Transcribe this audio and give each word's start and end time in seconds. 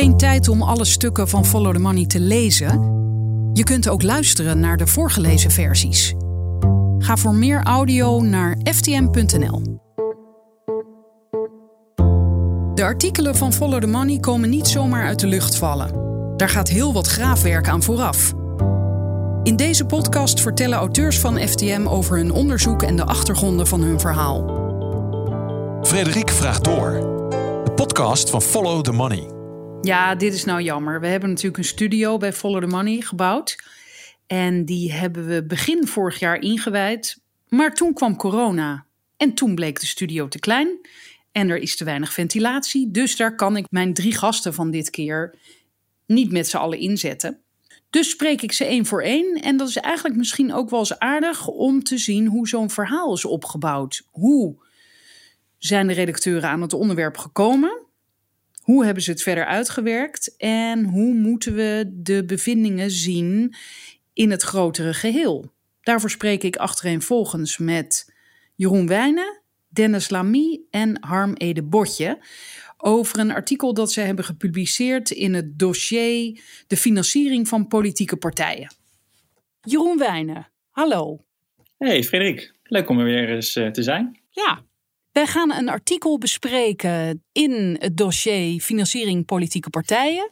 Geen 0.00 0.16
tijd 0.16 0.48
om 0.48 0.62
alle 0.62 0.84
stukken 0.84 1.28
van 1.28 1.46
Follow 1.46 1.74
the 1.74 1.80
Money 1.80 2.06
te 2.06 2.20
lezen? 2.20 2.68
Je 3.52 3.62
kunt 3.62 3.88
ook 3.88 4.02
luisteren 4.02 4.60
naar 4.60 4.76
de 4.76 4.86
voorgelezen 4.86 5.50
versies. 5.50 6.14
Ga 6.98 7.16
voor 7.16 7.34
meer 7.34 7.62
audio 7.62 8.20
naar 8.20 8.58
ftm.nl. 8.64 9.62
De 12.74 12.82
artikelen 12.82 13.36
van 13.36 13.52
Follow 13.52 13.80
the 13.80 13.86
Money 13.86 14.18
komen 14.18 14.50
niet 14.50 14.68
zomaar 14.68 15.06
uit 15.06 15.20
de 15.20 15.26
lucht 15.26 15.56
vallen. 15.56 15.90
Daar 16.36 16.48
gaat 16.48 16.68
heel 16.68 16.92
wat 16.92 17.06
graafwerk 17.06 17.68
aan 17.68 17.82
vooraf. 17.82 18.32
In 19.42 19.56
deze 19.56 19.84
podcast 19.84 20.40
vertellen 20.40 20.78
auteurs 20.78 21.18
van 21.18 21.38
FTM 21.38 21.86
over 21.86 22.16
hun 22.16 22.32
onderzoek 22.32 22.82
en 22.82 22.96
de 22.96 23.04
achtergronden 23.04 23.66
van 23.66 23.80
hun 23.82 24.00
verhaal. 24.00 24.44
Frederik 25.82 26.30
vraagt 26.30 26.64
door. 26.64 26.90
De 27.64 27.72
podcast 27.74 28.30
van 28.30 28.42
Follow 28.42 28.82
the 28.82 28.92
Money. 28.92 29.39
Ja, 29.82 30.14
dit 30.14 30.34
is 30.34 30.44
nou 30.44 30.62
jammer. 30.62 31.00
We 31.00 31.06
hebben 31.06 31.28
natuurlijk 31.28 31.58
een 31.58 31.64
studio 31.64 32.16
bij 32.16 32.32
Follow 32.32 32.60
the 32.60 32.66
Money 32.66 33.00
gebouwd. 33.00 33.62
En 34.26 34.64
die 34.64 34.92
hebben 34.92 35.26
we 35.26 35.44
begin 35.44 35.86
vorig 35.86 36.18
jaar 36.18 36.40
ingewijd. 36.40 37.20
Maar 37.48 37.74
toen 37.74 37.94
kwam 37.94 38.16
corona. 38.16 38.86
En 39.16 39.34
toen 39.34 39.54
bleek 39.54 39.80
de 39.80 39.86
studio 39.86 40.28
te 40.28 40.38
klein. 40.38 40.88
En 41.32 41.48
er 41.48 41.58
is 41.58 41.76
te 41.76 41.84
weinig 41.84 42.12
ventilatie. 42.12 42.90
Dus 42.90 43.16
daar 43.16 43.34
kan 43.34 43.56
ik 43.56 43.66
mijn 43.70 43.94
drie 43.94 44.14
gasten 44.14 44.54
van 44.54 44.70
dit 44.70 44.90
keer 44.90 45.34
niet 46.06 46.32
met 46.32 46.48
z'n 46.48 46.56
allen 46.56 46.78
inzetten. 46.78 47.40
Dus 47.90 48.10
spreek 48.10 48.42
ik 48.42 48.52
ze 48.52 48.64
één 48.64 48.86
voor 48.86 49.02
één. 49.02 49.34
En 49.34 49.56
dat 49.56 49.68
is 49.68 49.76
eigenlijk 49.76 50.16
misschien 50.16 50.52
ook 50.52 50.70
wel 50.70 50.78
eens 50.78 50.98
aardig 50.98 51.46
om 51.46 51.82
te 51.82 51.98
zien 51.98 52.26
hoe 52.26 52.48
zo'n 52.48 52.70
verhaal 52.70 53.14
is 53.14 53.24
opgebouwd. 53.24 54.02
Hoe 54.10 54.56
zijn 55.58 55.86
de 55.86 55.92
redacteuren 55.92 56.48
aan 56.48 56.62
het 56.62 56.72
onderwerp 56.72 57.16
gekomen? 57.16 57.79
Hoe 58.70 58.84
hebben 58.84 59.02
ze 59.02 59.10
het 59.10 59.22
verder 59.22 59.46
uitgewerkt? 59.46 60.36
En 60.36 60.84
hoe 60.84 61.14
moeten 61.14 61.54
we 61.54 61.90
de 61.92 62.24
bevindingen 62.24 62.90
zien 62.90 63.54
in 64.12 64.30
het 64.30 64.42
grotere 64.42 64.94
geheel? 64.94 65.52
Daarvoor 65.80 66.10
spreek 66.10 66.42
ik 66.42 66.56
achtereenvolgens 66.56 67.58
met 67.58 68.14
Jeroen 68.54 68.86
Wijnen, 68.86 69.42
Dennis 69.68 70.10
Lamy 70.10 70.60
en 70.70 70.96
Harm 71.00 71.34
Ede 71.34 71.62
Botje 71.62 72.18
over 72.76 73.18
een 73.18 73.30
artikel 73.30 73.74
dat 73.74 73.92
ze 73.92 74.00
hebben 74.00 74.24
gepubliceerd 74.24 75.10
in 75.10 75.34
het 75.34 75.58
dossier 75.58 76.42
De 76.66 76.76
financiering 76.76 77.48
van 77.48 77.68
politieke 77.68 78.16
partijen. 78.16 78.74
Jeroen 79.60 79.98
Wijnen, 79.98 80.50
hallo. 80.70 81.24
Hey 81.78 82.04
Frederik, 82.04 82.54
leuk 82.62 82.88
om 82.88 82.98
er 82.98 83.04
weer 83.04 83.30
eens 83.30 83.56
eh, 83.56 83.68
te 83.68 83.82
zijn. 83.82 84.20
Ja, 84.30 84.64
wij 85.12 85.26
gaan 85.26 85.52
een 85.52 85.68
artikel 85.68 86.18
bespreken 86.18 87.24
in 87.32 87.76
het 87.80 87.96
dossier 87.96 88.60
Financiering 88.60 89.24
politieke 89.24 89.70
partijen. 89.70 90.30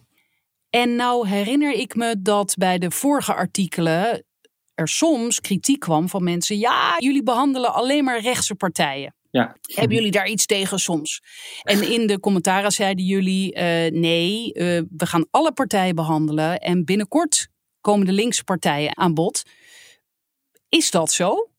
En 0.71 0.97
nou 0.97 1.29
herinner 1.29 1.73
ik 1.73 1.95
me 1.95 2.23
dat 2.23 2.55
bij 2.59 2.79
de 2.79 2.91
vorige 2.91 3.35
artikelen 3.35 4.25
er 4.75 4.89
soms 4.89 5.41
kritiek 5.41 5.81
kwam 5.81 6.09
van 6.09 6.25
mensen. 6.25 6.59
Ja, 6.59 6.95
jullie 6.99 7.23
behandelen 7.23 7.75
alleen 7.75 8.05
maar 8.05 8.21
rechtse 8.21 8.55
partijen. 8.55 9.15
Ja. 9.31 9.57
Hebben 9.63 9.97
jullie 9.97 10.11
daar 10.11 10.29
iets 10.29 10.47
tegen 10.47 10.79
soms? 10.79 11.23
En 11.63 11.91
in 11.93 12.07
de 12.07 12.21
commentaren 12.21 12.73
zeiden 12.73 13.05
jullie: 13.05 13.55
uh, 13.55 13.61
nee, 14.01 14.55
uh, 14.55 14.83
we 14.97 15.07
gaan 15.07 15.27
alle 15.31 15.53
partijen 15.53 15.95
behandelen. 15.95 16.59
En 16.59 16.85
binnenkort 16.85 17.49
komen 17.81 18.07
de 18.07 18.13
linkse 18.13 18.45
partijen 18.45 18.97
aan 18.97 19.15
bod. 19.15 19.43
Is 20.69 20.91
dat 20.91 21.13
zo? 21.13 21.51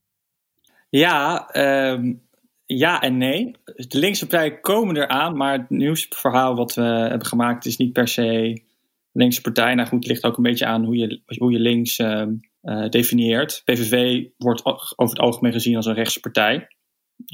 Ja, 0.90 1.50
uh, 1.54 2.14
ja 2.78 3.02
en 3.02 3.18
nee. 3.18 3.52
De 3.64 4.00
linkse 4.00 4.28
partijen 4.28 4.62
komen 4.62 4.98
eraan, 4.98 5.38
maar 5.38 5.58
het 5.58 5.70
nieuwsverhaal 5.70 6.56
wat 6.56 6.74
we 6.74 6.82
hebben 6.82 7.28
gemaakt 7.28 7.66
is 7.66 7.78
niet 7.78 7.94
per 7.94 8.08
se 8.08 8.62
linkse 9.12 9.42
partij. 9.42 9.76
Nou 9.76 9.88
goed, 9.88 10.00
het 10.00 10.08
ligt 10.08 10.24
ook 10.24 10.38
een 10.38 10.44
beetje 10.44 10.66
aan 10.66 10.84
hoe 10.84 10.98
je, 10.98 11.22
hoe 11.38 11.52
je 11.52 11.60
links 11.60 12.00
uh, 12.00 12.26
uh, 12.62 12.90
definieert. 12.90 13.62
PVV 13.66 14.26
wordt 14.38 14.66
over 14.66 15.16
het 15.16 15.20
algemeen 15.20 15.52
gezien 15.52 15.76
als 15.76 15.86
een 15.86 15.94
rechtse 15.94 16.20
partij. 16.20 16.68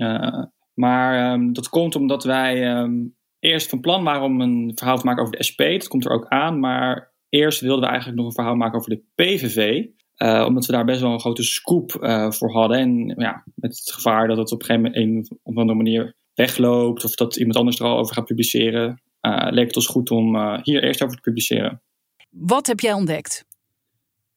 Uh, 0.01 0.43
maar 0.73 1.33
um, 1.33 1.53
dat 1.53 1.69
komt 1.69 1.95
omdat 1.95 2.23
wij 2.23 2.77
um, 2.77 3.15
eerst 3.39 3.69
van 3.69 3.79
plan 3.79 4.03
waren 4.03 4.23
om 4.23 4.41
een 4.41 4.71
verhaal 4.75 4.97
te 4.97 5.05
maken 5.05 5.23
over 5.23 5.37
de 5.37 5.43
SP. 5.49 5.59
Dat 5.59 5.87
komt 5.87 6.05
er 6.05 6.11
ook 6.11 6.27
aan. 6.27 6.59
Maar 6.59 7.13
eerst 7.29 7.59
wilden 7.59 7.83
we 7.83 7.87
eigenlijk 7.87 8.17
nog 8.17 8.27
een 8.27 8.35
verhaal 8.35 8.55
maken 8.55 8.79
over 8.79 8.89
de 8.89 9.03
PVV. 9.15 9.85
Uh, 10.17 10.45
omdat 10.47 10.65
we 10.65 10.71
daar 10.71 10.85
best 10.85 11.01
wel 11.01 11.11
een 11.11 11.19
grote 11.19 11.43
scoop 11.43 11.97
uh, 12.01 12.31
voor 12.31 12.51
hadden. 12.51 12.77
En 12.77 13.13
ja, 13.17 13.43
met 13.55 13.77
het 13.77 13.91
gevaar 13.93 14.27
dat 14.27 14.37
het 14.37 14.51
op 14.51 14.59
een 14.59 14.65
gegeven 14.65 14.91
moment 14.91 15.03
een, 15.03 15.37
op 15.43 15.51
een 15.51 15.61
andere 15.61 15.77
manier 15.77 16.15
wegloopt. 16.33 17.03
Of 17.03 17.15
dat 17.15 17.35
iemand 17.35 17.57
anders 17.57 17.79
er 17.79 17.85
al 17.85 17.97
over 17.97 18.15
gaat 18.15 18.25
publiceren. 18.25 19.01
Uh, 19.21 19.47
leek 19.49 19.65
het 19.65 19.75
ons 19.75 19.87
goed 19.87 20.11
om 20.11 20.35
hier 20.63 20.83
eerst 20.83 21.03
over 21.03 21.15
te 21.15 21.21
publiceren. 21.21 21.81
Wat 22.29 22.67
heb 22.67 22.79
jij 22.79 22.93
ontdekt? 22.93 23.45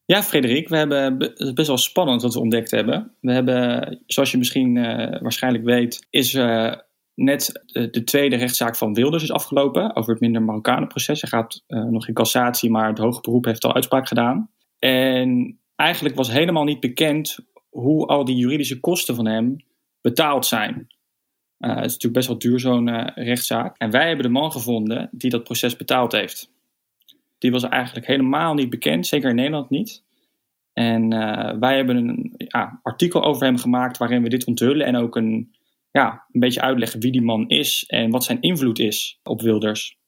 Ja, 0.04 0.22
Frederik, 0.22 0.68
we 0.68 0.76
hebben 0.76 1.16
het 1.18 1.38
is 1.38 1.52
best 1.52 1.68
wel 1.68 1.76
spannend 1.76 2.22
wat 2.22 2.34
we 2.34 2.40
ontdekt 2.40 2.70
hebben. 2.70 3.14
We 3.20 3.32
hebben, 3.32 4.02
zoals 4.06 4.30
je 4.30 4.38
misschien 4.38 4.74
waarschijnlijk 5.22 5.64
weet, 5.64 6.06
is 6.10 6.32
net 7.14 7.62
de, 7.66 7.90
de, 7.90 8.04
tweede 8.04 8.36
rechtszaak 8.36 8.76
van 8.76 8.94
Wilders 8.94 9.22
is 9.22 9.32
afgelopen 9.32 9.96
over 9.96 10.10
het 10.10 10.20
minder 10.20 10.42
Marokkanen 10.42 10.88
proces. 10.88 11.20
Hij 11.20 11.30
gaat 11.30 11.64
nog 11.66 12.08
in 12.08 12.14
cassatie, 12.14 12.70
maar 12.70 12.88
het 12.88 12.98
hoge 12.98 13.20
beroep 13.20 13.44
heeft 13.44 13.64
al 13.64 13.74
uitspraak 13.74 14.08
gedaan. 14.08 14.50
En 14.78 15.58
eigenlijk 15.78 16.14
was 16.14 16.30
helemaal 16.30 16.64
niet 16.64 16.80
bekend 16.80 17.38
hoe 17.68 18.06
al 18.06 18.24
die 18.24 18.36
juridische 18.36 18.80
kosten 18.80 19.14
van 19.14 19.26
hem 19.26 19.56
betaald 20.00 20.46
zijn. 20.46 20.74
Uh, 21.58 21.68
het 21.68 21.84
is 21.84 21.92
natuurlijk 21.92 22.14
best 22.14 22.28
wel 22.28 22.38
duur, 22.38 22.60
zo'n 22.60 22.88
uh, 22.88 23.06
rechtszaak. 23.14 23.76
En 23.76 23.90
wij 23.90 24.06
hebben 24.06 24.24
de 24.24 24.32
man 24.32 24.52
gevonden 24.52 25.08
die 25.12 25.30
dat 25.30 25.44
proces 25.44 25.76
betaald 25.76 26.12
heeft. 26.12 26.52
Die 27.38 27.50
was 27.50 27.62
eigenlijk 27.62 28.06
helemaal 28.06 28.54
niet 28.54 28.70
bekend, 28.70 29.06
zeker 29.06 29.30
in 29.30 29.34
Nederland 29.34 29.70
niet. 29.70 30.04
En 30.72 31.12
uh, 31.12 31.58
wij 31.58 31.76
hebben 31.76 31.96
een 31.96 32.34
ja, 32.36 32.80
artikel 32.82 33.24
over 33.24 33.44
hem 33.44 33.58
gemaakt 33.58 33.98
waarin 33.98 34.22
we 34.22 34.28
dit 34.28 34.46
onthullen 34.46 34.86
en 34.86 34.96
ook 34.96 35.16
een, 35.16 35.54
ja, 35.90 36.26
een 36.32 36.40
beetje 36.40 36.60
uitleggen 36.60 37.00
wie 37.00 37.12
die 37.12 37.22
man 37.22 37.48
is 37.48 37.84
en 37.86 38.10
wat 38.10 38.24
zijn 38.24 38.40
invloed 38.40 38.78
is 38.78 39.20
op 39.22 39.42
Wilders. 39.42 39.98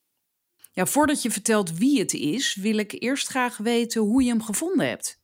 Ja, 0.73 0.87
voordat 0.87 1.23
je 1.23 1.31
vertelt 1.31 1.79
wie 1.79 1.99
het 1.99 2.15
is, 2.15 2.55
wil 2.55 2.79
ik 2.79 3.03
eerst 3.03 3.27
graag 3.27 3.57
weten 3.57 4.03
hoe 4.03 4.23
je 4.23 4.29
hem 4.29 4.43
gevonden 4.43 4.89
hebt. 4.89 5.20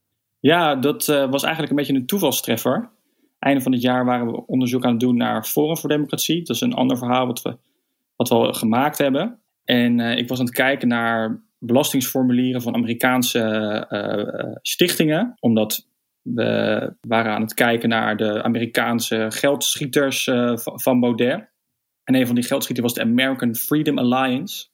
Ja, 0.47 0.75
dat 0.77 1.09
uh, 1.09 1.31
was 1.31 1.43
eigenlijk 1.43 1.71
een 1.71 1.77
beetje 1.77 1.95
een 1.95 2.07
toevalstreffer. 2.07 2.91
Einde 3.39 3.61
van 3.61 3.73
het 3.73 3.83
jaar 3.83 4.05
waren 4.05 4.27
we 4.27 4.47
onderzoek 4.47 4.85
aan 4.85 4.91
het 4.91 5.01
doen 5.01 5.17
naar 5.17 5.45
Forum 5.45 5.77
voor 5.77 5.89
Democratie. 5.89 6.43
Dat 6.43 6.57
is 6.57 6.63
een 6.63 6.75
ander 6.75 6.99
verhaal 6.99 7.27
wat 7.27 7.43
we, 7.43 7.59
wat 8.17 8.29
we 8.29 8.55
gemaakt 8.55 8.99
hebben. 8.99 9.41
En 9.65 9.99
uh, 9.99 10.17
ik 10.17 10.29
was 10.29 10.39
aan 10.39 10.45
het 10.45 10.55
kijken 10.55 10.89
naar 10.89 11.43
belastingsformulieren 11.59 12.63
van 12.63 12.75
Amerikaanse 12.75 13.41
uh, 13.91 14.57
stichtingen. 14.63 15.37
Omdat 15.41 15.89
we 16.23 16.93
waren 17.01 17.33
aan 17.33 17.43
het 17.43 17.55
kijken 17.55 17.89
naar 17.89 18.17
de 18.17 18.43
Amerikaanse 18.43 19.27
geldschieters 19.29 20.31
van 20.63 21.01
Baudet. 21.01 21.51
En 22.05 22.15
een 22.15 22.27
van 22.27 22.35
die 22.35 22.45
geldschieters 22.45 22.87
was 22.87 22.97
de 22.97 23.11
American 23.11 23.55
Freedom 23.55 23.99
Alliance. 23.99 24.67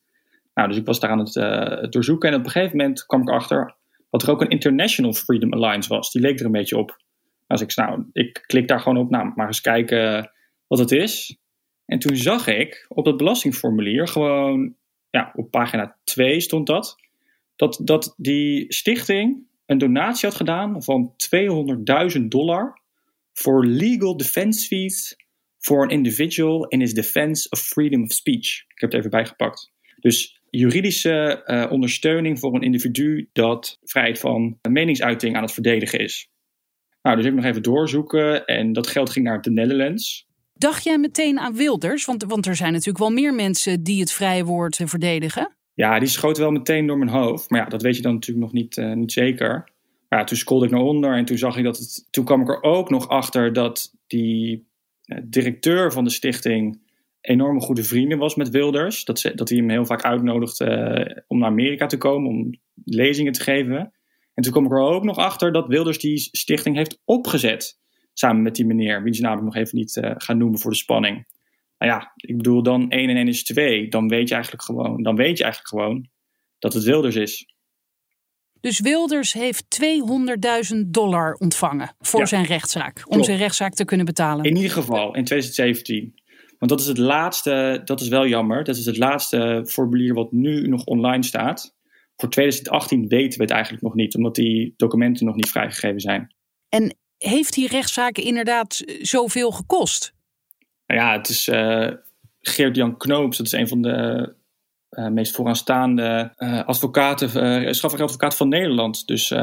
Nou, 0.55 0.69
dus 0.69 0.77
ik 0.77 0.87
was 0.87 1.01
daar 1.01 1.11
aan 1.11 1.19
het 1.19 1.93
doorzoeken. 1.93 2.29
En 2.29 2.39
op 2.39 2.45
een 2.45 2.51
gegeven 2.51 2.77
moment 2.77 3.07
kwam 3.07 3.23
ik 3.23 3.31
achter 3.31 3.81
dat 4.13 4.23
er 4.23 4.31
ook 4.31 4.41
een 4.41 4.49
International 4.49 5.13
Freedom 5.13 5.53
Alliance 5.53 5.89
was. 5.89 6.11
Die 6.11 6.23
leek 6.23 6.39
er 6.39 6.47
een 6.47 6.53
beetje 6.53 6.77
op. 6.77 7.03
Als 7.47 7.61
ik, 7.61 7.77
nou, 7.77 8.05
ik 8.13 8.45
klik 8.47 8.69
daar 8.69 8.81
gewoon 8.81 8.99
op, 8.99 9.11
nou, 9.11 9.33
maar 9.35 9.47
eens 9.47 9.61
kijken 9.61 10.31
wat 10.67 10.79
het 10.79 10.93
is. 10.93 11.37
En 11.87 11.99
toen 11.99 12.17
zag 12.17 12.47
ik 12.47 12.87
op 12.89 13.05
dat 13.05 13.17
belastingformulier 13.17 14.09
gewoon, 14.09 14.75
ja, 15.11 15.33
op 15.35 15.51
pagina 15.51 15.97
2 16.05 16.41
stond 16.41 16.67
dat, 16.67 16.97
dat, 17.57 17.81
dat 17.85 18.15
die 18.17 18.73
stichting 18.73 19.47
een 19.67 19.79
donatie 19.79 20.29
had 20.29 20.37
gedaan 20.37 20.83
van 20.83 21.15
200.000 22.19 22.23
dollar 22.23 22.81
voor 23.33 23.67
legal 23.67 24.17
defense 24.17 24.67
fees 24.67 25.17
for 25.59 25.83
an 25.83 25.91
individual 25.91 26.67
in 26.67 26.81
his 26.81 26.95
defense 26.95 27.49
of 27.51 27.59
freedom 27.59 28.03
of 28.03 28.13
speech. 28.13 28.65
Ik 28.69 28.81
heb 28.81 28.91
het 28.91 28.99
even 28.99 29.11
bijgepakt. 29.11 29.73
Dus 30.01 30.42
juridische 30.59 31.43
uh, 31.47 31.73
ondersteuning 31.73 32.39
voor 32.39 32.55
een 32.55 32.63
individu 32.63 33.29
dat 33.33 33.79
vrijheid 33.83 34.19
van 34.19 34.59
meningsuiting 34.69 35.37
aan 35.37 35.43
het 35.43 35.53
verdedigen 35.53 35.99
is. 35.99 36.31
Nou, 37.03 37.17
dus 37.17 37.25
ik 37.25 37.35
nog 37.35 37.45
even 37.45 37.63
doorzoeken 37.63 38.45
en 38.45 38.73
dat 38.73 38.87
geld 38.87 39.11
ging 39.11 39.25
naar 39.25 39.41
de 39.41 39.51
Netherlands. 39.51 40.27
Dacht 40.55 40.85
jij 40.85 40.99
meteen 40.99 41.39
aan 41.39 41.55
Wilders? 41.55 42.05
Want, 42.05 42.25
want 42.25 42.47
er 42.47 42.57
zijn 42.57 42.73
natuurlijk 42.73 42.99
wel 42.99 43.11
meer 43.11 43.35
mensen 43.35 43.83
die 43.83 44.01
het 44.01 44.13
vrije 44.13 44.45
woord 44.45 44.81
verdedigen. 44.85 45.57
Ja, 45.75 45.99
die 45.99 46.09
schoot 46.09 46.39
wel 46.39 46.51
meteen 46.51 46.87
door 46.87 46.99
mijn 46.99 47.11
hoofd. 47.11 47.51
Maar 47.51 47.61
ja, 47.61 47.67
dat 47.67 47.83
weet 47.83 47.97
je 47.97 48.03
dan 48.03 48.15
natuurlijk 48.15 48.45
nog 48.45 48.53
niet, 48.53 48.77
uh, 48.77 48.93
niet 48.93 49.13
zeker. 49.13 49.71
Maar 50.09 50.19
ja, 50.19 50.25
toen 50.25 50.37
scrollde 50.37 50.67
ik 50.67 50.71
naar 50.71 50.81
onder 50.81 51.15
en 51.15 51.25
toen 51.25 51.39
zag 51.39 51.57
ik 51.57 51.65
dat 51.65 51.79
het. 51.79 52.07
Toen 52.11 52.25
kwam 52.25 52.41
ik 52.41 52.49
er 52.49 52.63
ook 52.63 52.91
nog 52.91 53.09
achter 53.09 53.53
dat 53.53 53.95
die 54.07 54.69
uh, 55.07 55.19
directeur 55.25 55.93
van 55.93 56.05
de 56.05 56.11
stichting 56.11 56.82
enorme 57.23 57.61
goede 57.61 57.83
vrienden 57.85 58.19
was 58.19 58.35
met 58.35 58.49
Wilders. 58.51 59.05
Dat, 59.05 59.19
ze, 59.19 59.35
dat 59.35 59.49
hij 59.49 59.59
hem 59.59 59.71
heel 59.71 59.87
vaak 59.87 60.03
uitnodigde 60.05 60.67
uh, 61.17 61.23
om 61.27 61.39
naar 61.39 61.49
Amerika 61.49 61.87
te 61.87 61.97
komen, 61.97 62.31
om 62.31 62.61
lezingen 62.85 63.33
te 63.33 63.43
geven. 63.43 63.93
En 64.35 64.43
toen 64.43 64.53
kwam 64.53 64.65
ik 64.65 64.73
er 64.73 64.79
ook 64.79 65.05
nog 65.05 65.17
achter 65.17 65.53
dat 65.53 65.69
Wilders 65.69 65.99
die 65.99 66.19
stichting 66.19 66.77
heeft 66.77 67.01
opgezet. 67.05 67.81
Samen 68.13 68.43
met 68.43 68.55
die 68.55 68.67
meneer, 68.67 69.03
wiens 69.03 69.19
naam 69.21 69.39
ik 69.39 69.45
nog 69.45 69.57
even 69.57 69.79
niet 69.79 69.97
uh, 69.97 70.11
ga 70.17 70.33
noemen 70.33 70.59
voor 70.59 70.71
de 70.71 70.77
spanning. 70.77 71.27
Nou 71.79 71.93
ja, 71.93 72.13
ik 72.17 72.37
bedoel, 72.37 72.63
dan 72.63 72.91
1 72.91 73.09
en 73.09 73.17
1 73.17 73.29
is 73.29 73.45
2. 73.45 73.89
Dan 73.89 74.09
weet 74.09 74.29
je 74.29 74.35
eigenlijk 74.35 74.65
gewoon, 74.65 75.03
dan 75.03 75.17
weet 75.17 75.39
je 75.39 75.45
eigenlijk 75.45 75.75
gewoon 75.75 76.09
dat 76.59 76.73
het 76.73 76.83
Wilders 76.85 77.17
is. 77.17 77.47
Dus 78.61 78.81
Wilders 78.81 79.33
heeft 79.33 79.65
200.000 80.75 80.79
dollar 80.87 81.35
ontvangen 81.35 81.95
voor 81.99 82.21
Ja. 82.21 82.27
zijn 82.27 82.45
rechtszaak. 82.45 82.97
Om 82.97 83.03
Klopt. 83.11 83.25
zijn 83.25 83.39
rechtszaak 83.39 83.75
te 83.75 83.85
kunnen 83.85 84.07
betalen. 84.07 84.45
In 84.45 84.57
ieder 84.57 84.71
geval 84.71 85.15
in 85.15 85.25
2017. 85.25 86.22
Want 86.63 86.75
dat 86.75 86.81
is 86.81 86.87
het 86.87 86.99
laatste, 86.99 87.81
dat 87.85 88.01
is 88.01 88.09
wel 88.09 88.27
jammer, 88.27 88.65
dat 88.65 88.77
is 88.77 88.87
het 88.87 88.97
laatste 88.97 89.65
formulier 89.67 90.15
wat 90.15 90.33
nu 90.33 90.69
nog 90.69 90.85
online 90.85 91.25
staat. 91.25 91.75
Voor 92.17 92.31
2018 92.31 93.09
weten 93.09 93.39
we 93.39 93.45
het 93.45 93.53
eigenlijk 93.53 93.83
nog 93.83 93.95
niet, 93.95 94.17
omdat 94.17 94.35
die 94.35 94.75
documenten 94.77 95.27
nog 95.27 95.35
niet 95.35 95.51
vrijgegeven 95.51 96.01
zijn. 96.01 96.35
En 96.69 96.97
heeft 97.19 97.55
die 97.55 97.69
rechtszaak 97.69 98.19
inderdaad 98.19 98.85
zoveel 99.01 99.51
gekost? 99.51 100.15
Nou 100.87 101.01
ja, 101.01 101.13
het 101.13 101.29
is 101.29 101.49
eh 101.49 101.91
Geert-Jan 102.41 102.97
Knoops, 102.97 103.37
dat 103.37 103.47
is 103.47 103.53
een 103.53 103.69
van 103.69 103.83
de 103.83 104.33
eh, 104.89 105.09
meest 105.09 105.35
vooraanstaande 105.35 106.33
eh, 106.37 106.65
advocaten, 106.67 107.29
eh 107.29 107.73
strafrechtadvocaten 107.73 108.39
van 108.39 108.49
Nederland. 108.49 109.07
Dus 109.07 109.35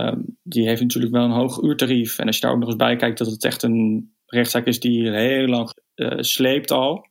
die 0.43 0.67
heeft 0.67 0.81
natuurlijk 0.81 1.13
wel 1.13 1.23
een 1.23 1.31
hoog 1.31 1.61
uurtarief. 1.61 2.17
En 2.19 2.25
als 2.25 2.35
je 2.35 2.41
daar 2.41 2.51
ook 2.51 2.59
nog 2.59 2.67
eens 2.67 2.77
bij 2.77 2.95
kijkt 2.95 3.17
dat 3.17 3.27
het 3.27 3.43
echt 3.43 3.63
een 3.63 4.13
rechtszaak 4.25 4.65
is 4.65 4.79
die 4.79 5.11
heel 5.11 5.47
lang 5.47 5.71
sleept 6.19 6.71
al. 6.71 7.07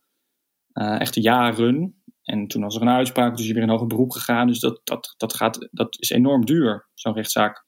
Eh, 0.73 1.00
echt 1.00 1.15
jaren. 1.15 2.03
En 2.23 2.47
toen 2.47 2.62
was 2.62 2.75
er 2.75 2.82
een 2.82 2.88
uitspraak, 2.88 3.37
dus 3.37 3.47
je 3.47 3.55
weer 3.55 3.62
in 3.62 3.69
hoger 3.69 3.87
beroep 3.87 4.11
gegaan. 4.11 4.47
Dus 4.47 4.61
dat, 4.61 4.81
dat, 4.85 5.15
dat, 5.17 5.35
gaat, 5.35 5.69
dat 5.70 5.97
is 6.00 6.11
enorm 6.11 6.44
duur, 6.44 6.88
zo'n 6.94 7.15
rechtszaak. 7.15 7.67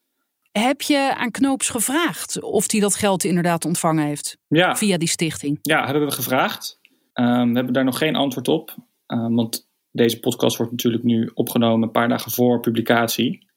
Heb 0.53 0.83
je 0.83 1.15
aan 1.17 1.31
Knoops 1.31 1.69
gevraagd 1.69 2.43
of 2.43 2.71
hij 2.71 2.81
dat 2.81 2.95
geld 2.95 3.25
inderdaad 3.25 3.65
ontvangen 3.65 4.05
heeft 4.05 4.39
Ja, 4.49 4.77
via 4.77 4.99
die 4.99 5.09
stichting? 5.09 5.59
Ja, 5.63 5.85
hebben 5.85 6.05
we 6.05 6.11
gevraagd. 6.11 6.81
Ehm, 7.13 7.49
we 7.49 7.55
hebben 7.55 7.73
daar 7.73 7.85
nog 7.85 7.99
geen 7.99 8.17
antwoord 8.17 8.49
op. 8.49 8.75
Ehm, 9.07 9.35
want 9.35 9.69
deze 9.91 10.21
podcast 10.21 10.57
wordt 10.57 10.73
natuurlijk 10.73 11.03
nu 11.03 11.31
opgenomen 11.35 11.83
een 11.83 11.91
paar 11.91 12.09
dagen 12.09 12.31
voor 12.31 12.61
publicatie. 12.61 13.49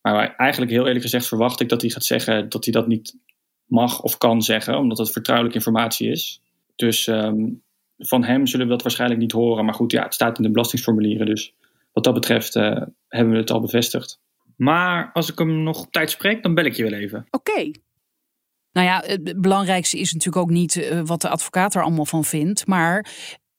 Maar 0.00 0.34
eigenlijk 0.36 0.72
heel 0.72 0.86
eerlijk 0.86 1.02
gezegd 1.02 1.26
verwacht 1.26 1.60
ik 1.60 1.68
dat 1.68 1.80
hij 1.80 1.90
gaat 1.90 2.04
zeggen 2.04 2.48
dat 2.48 2.64
hij 2.64 2.72
dat 2.72 2.86
niet 2.86 3.16
mag 3.64 4.02
of 4.02 4.18
kan 4.18 4.42
zeggen. 4.42 4.78
Omdat 4.78 4.98
het 4.98 5.12
vertrouwelijke 5.12 5.58
informatie 5.58 6.10
is. 6.10 6.42
Dus 6.76 7.06
ehm, 7.06 7.44
van 7.98 8.24
hem 8.24 8.46
zullen 8.46 8.66
we 8.66 8.72
dat 8.72 8.82
waarschijnlijk 8.82 9.20
niet 9.20 9.32
horen. 9.32 9.64
Maar 9.64 9.74
goed, 9.74 9.92
ja, 9.92 10.02
het 10.02 10.14
staat 10.14 10.36
in 10.36 10.42
de 10.42 10.50
belastingsformulieren. 10.50 11.26
Dus 11.26 11.54
wat 11.92 12.04
dat 12.04 12.14
betreft 12.14 12.56
eh, 12.56 12.82
hebben 13.08 13.32
we 13.32 13.38
het 13.38 13.50
al 13.50 13.60
bevestigd. 13.60 14.20
Maar 14.56 15.10
als 15.12 15.30
ik 15.30 15.38
hem 15.38 15.62
nog 15.62 15.80
op 15.80 15.92
tijd 15.92 16.10
spreek, 16.10 16.42
dan 16.42 16.54
bel 16.54 16.64
ik 16.64 16.76
je 16.76 16.82
wel 16.82 16.98
even. 16.98 17.26
Oké. 17.30 17.70
Nou 18.72 18.86
ja, 18.86 19.02
het 19.06 19.40
belangrijkste 19.40 19.98
is 19.98 20.12
natuurlijk 20.12 20.44
ook 20.44 20.50
niet 20.50 20.76
eh, 20.76 21.00
wat 21.04 21.20
de 21.20 21.28
advocaat 21.28 21.74
er 21.74 21.82
allemaal 21.82 22.06
van 22.06 22.24
vindt. 22.24 22.66
Maar 22.66 23.10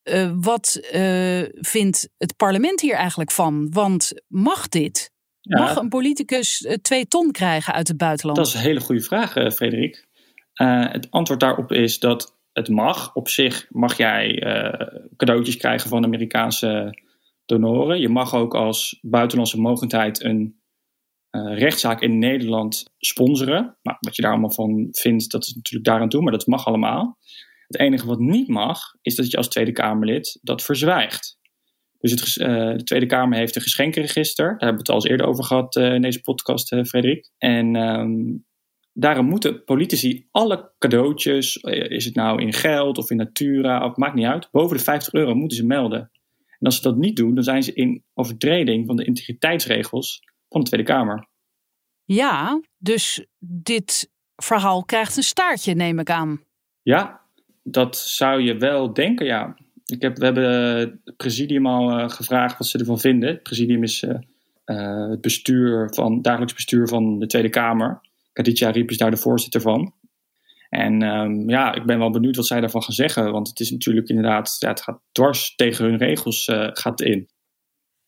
eh, 0.03 0.31
wat 0.35 0.75
eh, 0.91 1.41
vindt 1.51 2.09
het 2.17 2.35
parlement 2.35 2.81
hier 2.81 2.95
eigenlijk 2.95 3.31
van? 3.31 3.67
Want 3.71 4.11
mag 4.27 4.67
dit? 4.67 5.11
Ja, 5.41 5.59
Mag 5.59 5.75
een 5.75 5.89
politicus 5.89 6.67
twee 6.81 7.07
ton 7.07 7.31
krijgen 7.31 7.73
uit 7.73 7.87
het 7.87 7.97
buitenland? 7.97 8.37
Dat 8.37 8.47
is 8.47 8.53
een 8.53 8.59
hele 8.59 8.79
goede 8.79 9.01
vraag, 9.01 9.31
Frederik. 9.53 10.07
Eh, 10.59 10.91
het 10.91 11.11
antwoord 11.11 11.39
daarop 11.39 11.71
is 11.71 11.99
dat 11.99 12.38
het 12.53 12.69
mag. 12.69 13.15
Op 13.15 13.27
zich 13.27 13.67
mag 13.69 13.97
jij 13.97 14.41
eh, 14.41 14.87
cadeautjes 15.15 15.57
krijgen 15.57 15.89
van 15.89 16.03
Amerikaanse 16.03 16.99
donoren. 17.45 17.99
Je 17.99 18.09
mag 18.09 18.33
ook 18.33 18.55
als 18.55 18.99
buitenlandse 19.01 19.59
mogendheid 19.59 20.23
een 20.23 20.59
eh, 21.29 21.57
rechtszaak 21.57 22.01
in 22.01 22.19
Nederland 22.19 22.93
sponsoren. 22.97 23.77
Nou, 23.81 23.97
wat 23.99 24.15
je 24.15 24.21
daar 24.21 24.31
allemaal 24.31 24.51
van 24.51 24.87
vindt, 24.91 25.31
dat 25.31 25.43
is 25.43 25.53
natuurlijk 25.55 25.85
daaraan 25.85 26.09
toe, 26.09 26.21
maar 26.21 26.31
dat 26.31 26.47
mag 26.47 26.65
allemaal. 26.65 27.17
Het 27.67 27.79
enige 27.79 28.05
wat 28.05 28.19
niet 28.19 28.47
mag, 28.47 28.79
is 29.01 29.15
dat 29.15 29.31
je 29.31 29.37
als 29.37 29.47
Tweede 29.47 29.71
Kamerlid 29.71 30.39
dat 30.41 30.63
verzwijgt. 30.63 31.37
Dus 31.99 32.11
het, 32.11 32.37
eh, 32.37 32.77
de 32.77 32.83
Tweede 32.83 33.05
Kamer 33.05 33.37
heeft 33.37 33.55
een 33.55 33.61
geschenkenregister. 33.61 34.45
Daar 34.45 34.57
hebben 34.57 34.73
we 34.73 34.79
het 34.79 34.89
al 34.89 34.95
eens 34.95 35.05
eerder 35.05 35.27
over 35.27 35.43
gehad 35.43 35.75
eh, 35.75 35.93
in 35.93 36.01
deze 36.01 36.21
podcast, 36.21 36.67
Frederik. 36.67 37.31
En 37.37 37.75
ehm, 37.75 38.37
daarom 38.93 39.25
moeten 39.25 39.63
politici 39.63 40.27
alle 40.31 40.71
cadeautjes, 40.79 41.59
eh, 41.59 41.89
is 41.89 42.05
het 42.05 42.15
nou 42.15 42.41
in 42.41 42.53
geld 42.53 42.97
of 42.97 43.09
in 43.09 43.17
natura, 43.17 43.85
of 43.85 43.95
maakt 43.95 44.15
niet 44.15 44.25
uit, 44.25 44.49
boven 44.51 44.77
de 44.77 44.83
50 44.83 45.13
euro 45.13 45.35
moeten 45.35 45.57
ze 45.57 45.65
melden. 45.65 46.11
En 46.59 46.65
als 46.65 46.75
ze 46.75 46.81
dat 46.81 46.97
niet 46.97 47.15
doen, 47.15 47.35
dan 47.35 47.43
zijn 47.43 47.63
ze 47.63 47.73
in 47.73 48.03
overtreding 48.13 48.85
van 48.85 48.95
de 48.95 49.05
integriteitsregels 49.05 50.19
van 50.49 50.61
de 50.61 50.67
Tweede 50.67 50.87
Kamer. 50.87 51.27
Ja, 52.03 52.61
dus 52.77 53.25
dit 53.39 54.11
verhaal 54.35 54.83
krijgt 54.83 55.17
een 55.17 55.23
staartje, 55.23 55.73
neem 55.73 55.99
ik 55.99 56.09
aan. 56.09 56.43
Ja, 56.81 57.21
dat 57.63 57.97
zou 57.97 58.41
je 58.41 58.57
wel 58.57 58.93
denken, 58.93 59.25
ja. 59.25 59.57
Ik 59.85 60.01
heb, 60.01 60.17
we 60.17 60.25
hebben 60.25 60.77
het 60.77 61.17
presidium 61.17 61.65
al 61.65 61.91
eh, 61.91 62.09
gevraagd 62.09 62.57
wat 62.57 62.67
ze 62.67 62.77
ervan 62.77 62.99
vinden. 62.99 63.29
Het 63.29 63.43
presidium 63.43 63.83
is 63.83 64.03
eh, 64.65 65.09
het 65.09 65.21
bestuur 65.21 65.93
van, 65.93 66.21
dagelijks 66.21 66.53
bestuur 66.53 66.87
van 66.87 67.19
de 67.19 67.25
Tweede 67.25 67.49
Kamer. 67.49 68.01
Kaditja 68.33 68.69
Riep 68.69 68.89
is 68.89 68.97
daar 68.97 69.11
de 69.11 69.17
voorzitter 69.17 69.61
van. 69.61 69.93
En 70.69 71.01
ehm, 71.01 71.49
ja, 71.49 71.73
ik 71.73 71.85
ben 71.85 71.99
wel 71.99 72.09
benieuwd 72.09 72.35
wat 72.35 72.47
zij 72.47 72.59
daarvan 72.59 72.83
gaan 72.83 72.93
zeggen. 72.93 73.31
Want 73.31 73.47
het 73.47 73.59
is 73.59 73.71
natuurlijk 73.71 74.09
inderdaad, 74.09 74.55
ja, 74.59 74.69
het 74.69 74.81
gaat 74.81 75.01
dwars 75.11 75.55
tegen 75.55 75.85
hun 75.85 75.97
regels 75.97 76.47
eh, 76.47 76.69
gaat 76.71 77.01
in. 77.01 77.29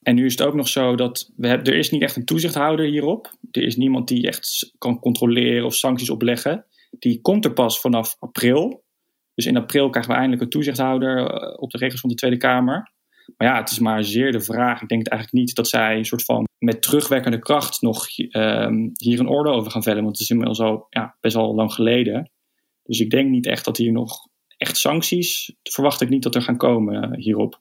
En 0.01 0.15
nu 0.15 0.25
is 0.25 0.31
het 0.31 0.41
ook 0.41 0.53
nog 0.53 0.67
zo 0.67 0.95
dat 0.95 1.31
we 1.35 1.47
hebben, 1.47 1.73
er 1.73 1.79
is 1.79 1.89
niet 1.89 2.01
echt 2.01 2.15
een 2.15 2.25
toezichthouder 2.25 2.85
hierop. 2.85 3.31
Er 3.51 3.63
is 3.63 3.75
niemand 3.75 4.07
die 4.07 4.27
echt 4.27 4.73
kan 4.77 4.99
controleren 4.99 5.65
of 5.65 5.75
sancties 5.75 6.09
opleggen. 6.09 6.65
Die 6.99 7.21
komt 7.21 7.45
er 7.45 7.53
pas 7.53 7.79
vanaf 7.79 8.15
april. 8.19 8.83
Dus 9.33 9.45
in 9.45 9.57
april 9.57 9.89
krijgen 9.89 10.11
we 10.11 10.17
eindelijk 10.17 10.43
een 10.43 10.49
toezichthouder 10.49 11.25
eh, 11.25 11.61
op 11.61 11.71
de 11.71 11.77
regels 11.77 12.01
van 12.01 12.09
de 12.09 12.15
Tweede 12.15 12.37
Kamer. 12.37 12.91
Maar 13.37 13.47
ja, 13.47 13.57
het 13.57 13.71
is 13.71 13.79
maar 13.79 14.03
zeer 14.03 14.31
de 14.31 14.41
vraag. 14.41 14.81
Ik 14.81 14.87
denk 14.87 15.07
eigenlijk 15.07 15.45
niet 15.45 15.55
dat 15.55 15.67
zij 15.67 15.97
een 15.97 16.05
soort 16.05 16.23
van 16.23 16.47
met 16.57 16.81
terugwerkende 16.81 17.39
kracht 17.39 17.81
nog 17.81 18.07
ehm, 18.17 18.89
hier 18.93 19.19
een 19.19 19.29
oordeel 19.29 19.53
over 19.53 19.71
gaan 19.71 19.83
vellen. 19.83 20.03
Want 20.03 20.11
het 20.11 20.21
is 20.21 20.29
inmiddels 20.29 20.59
al 20.59 20.85
ja, 20.89 21.17
best 21.19 21.35
wel 21.35 21.55
lang 21.55 21.73
geleden. 21.73 22.31
Dus 22.83 22.99
ik 22.99 23.09
denk 23.09 23.29
niet 23.29 23.47
echt 23.47 23.65
dat 23.65 23.77
hier 23.77 23.91
nog 23.91 24.27
echt 24.57 24.77
sancties, 24.77 25.55
verwacht 25.63 26.01
ik 26.01 26.09
niet 26.09 26.23
dat 26.23 26.35
er 26.35 26.41
gaan 26.41 26.57
komen 26.57 27.03
eh, 27.03 27.23
hierop. 27.23 27.57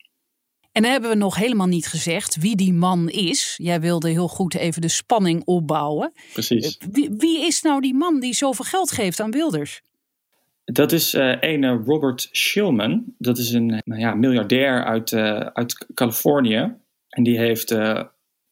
En 0.72 0.82
dan 0.82 0.90
hebben 0.90 1.10
we 1.10 1.16
nog 1.16 1.36
helemaal 1.36 1.66
niet 1.66 1.86
gezegd 1.86 2.36
wie 2.36 2.56
die 2.56 2.72
man 2.72 3.08
is. 3.08 3.54
Jij 3.62 3.80
wilde 3.80 4.08
heel 4.08 4.28
goed 4.28 4.54
even 4.54 4.82
de 4.82 4.88
spanning 4.88 5.44
opbouwen. 5.44 6.12
Precies. 6.32 6.78
Wie, 6.90 7.10
wie 7.16 7.46
is 7.46 7.62
nou 7.62 7.80
die 7.80 7.94
man 7.94 8.20
die 8.20 8.34
zoveel 8.34 8.64
geld 8.64 8.92
geeft 8.92 9.20
aan 9.20 9.30
Wilders? 9.30 9.80
Dat 10.64 10.92
is 10.92 11.14
eh 11.14 11.36
ene 11.40 11.68
Robert 11.84 12.28
Shillman. 12.32 13.04
Dat 13.18 13.38
is 13.38 13.52
een 13.52 13.66
nou 13.84 14.00
ja, 14.00 14.14
miljardair 14.14 14.84
uit, 14.84 15.12
eh, 15.12 15.36
uit 15.40 15.86
Californië. 15.94 16.74
En 17.08 17.22
die 17.22 17.38
heeft 17.38 17.70
eh, 17.70 18.04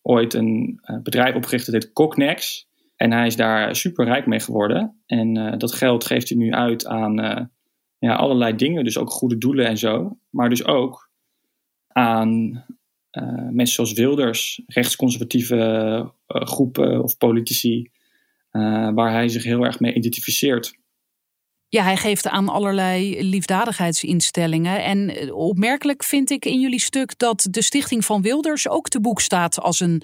ooit 0.02 0.34
een 0.34 0.78
eh, 0.82 0.96
bedrijf 1.02 1.34
opgericht 1.34 1.66
dat 1.72 1.82
heet 1.82 1.92
Cognex. 1.92 2.66
En 2.96 3.12
hij 3.12 3.26
is 3.26 3.36
daar 3.36 3.76
super 3.76 4.04
rijk 4.04 4.26
mee 4.26 4.40
geworden. 4.40 5.02
En 5.06 5.36
eh, 5.36 5.58
dat 5.58 5.72
geld 5.72 6.04
geeft 6.04 6.28
hij 6.28 6.38
nu 6.38 6.52
uit 6.52 6.86
aan 6.86 7.20
eh, 7.20 7.44
ja, 7.98 8.14
allerlei 8.14 8.54
dingen. 8.56 8.84
Dus 8.84 8.98
ook 8.98 9.10
goede 9.10 9.38
doelen 9.38 9.66
en 9.66 9.78
zo. 9.78 10.18
Maar 10.30 10.48
dus 10.48 10.64
ook 10.64 11.10
aan 11.88 12.64
eh, 13.10 13.48
mensen 13.50 13.74
zoals 13.74 13.92
Wilders, 13.92 14.62
rechtsconservatieve 14.66 15.56
eh, 16.26 16.46
groepen 16.46 17.02
of 17.02 17.16
politici. 17.16 17.90
eh, 18.50 18.90
waar 18.94 19.12
hij 19.12 19.28
zich 19.28 19.44
heel 19.44 19.64
erg 19.64 19.80
mee 19.80 19.94
identificeert. 19.94 20.78
Ja, 21.68 21.82
hij 21.82 21.96
geeft 21.96 22.26
aan 22.26 22.48
allerlei 22.48 23.22
liefdadigheidsinstellingen. 23.22 24.84
En 24.84 25.08
eh, 25.08 25.36
opmerkelijk 25.36 26.04
vind 26.04 26.30
ik 26.30 26.44
in 26.44 26.60
jullie 26.60 26.80
stuk 26.80 27.18
dat 27.18 27.46
de 27.50 27.62
Stichting 27.62 28.04
van 28.04 28.22
Wilders 28.22 28.68
ook 28.68 28.88
te 28.88 29.00
boek 29.00 29.20
staat 29.20 29.60
als 29.60 29.80
een 29.80 30.02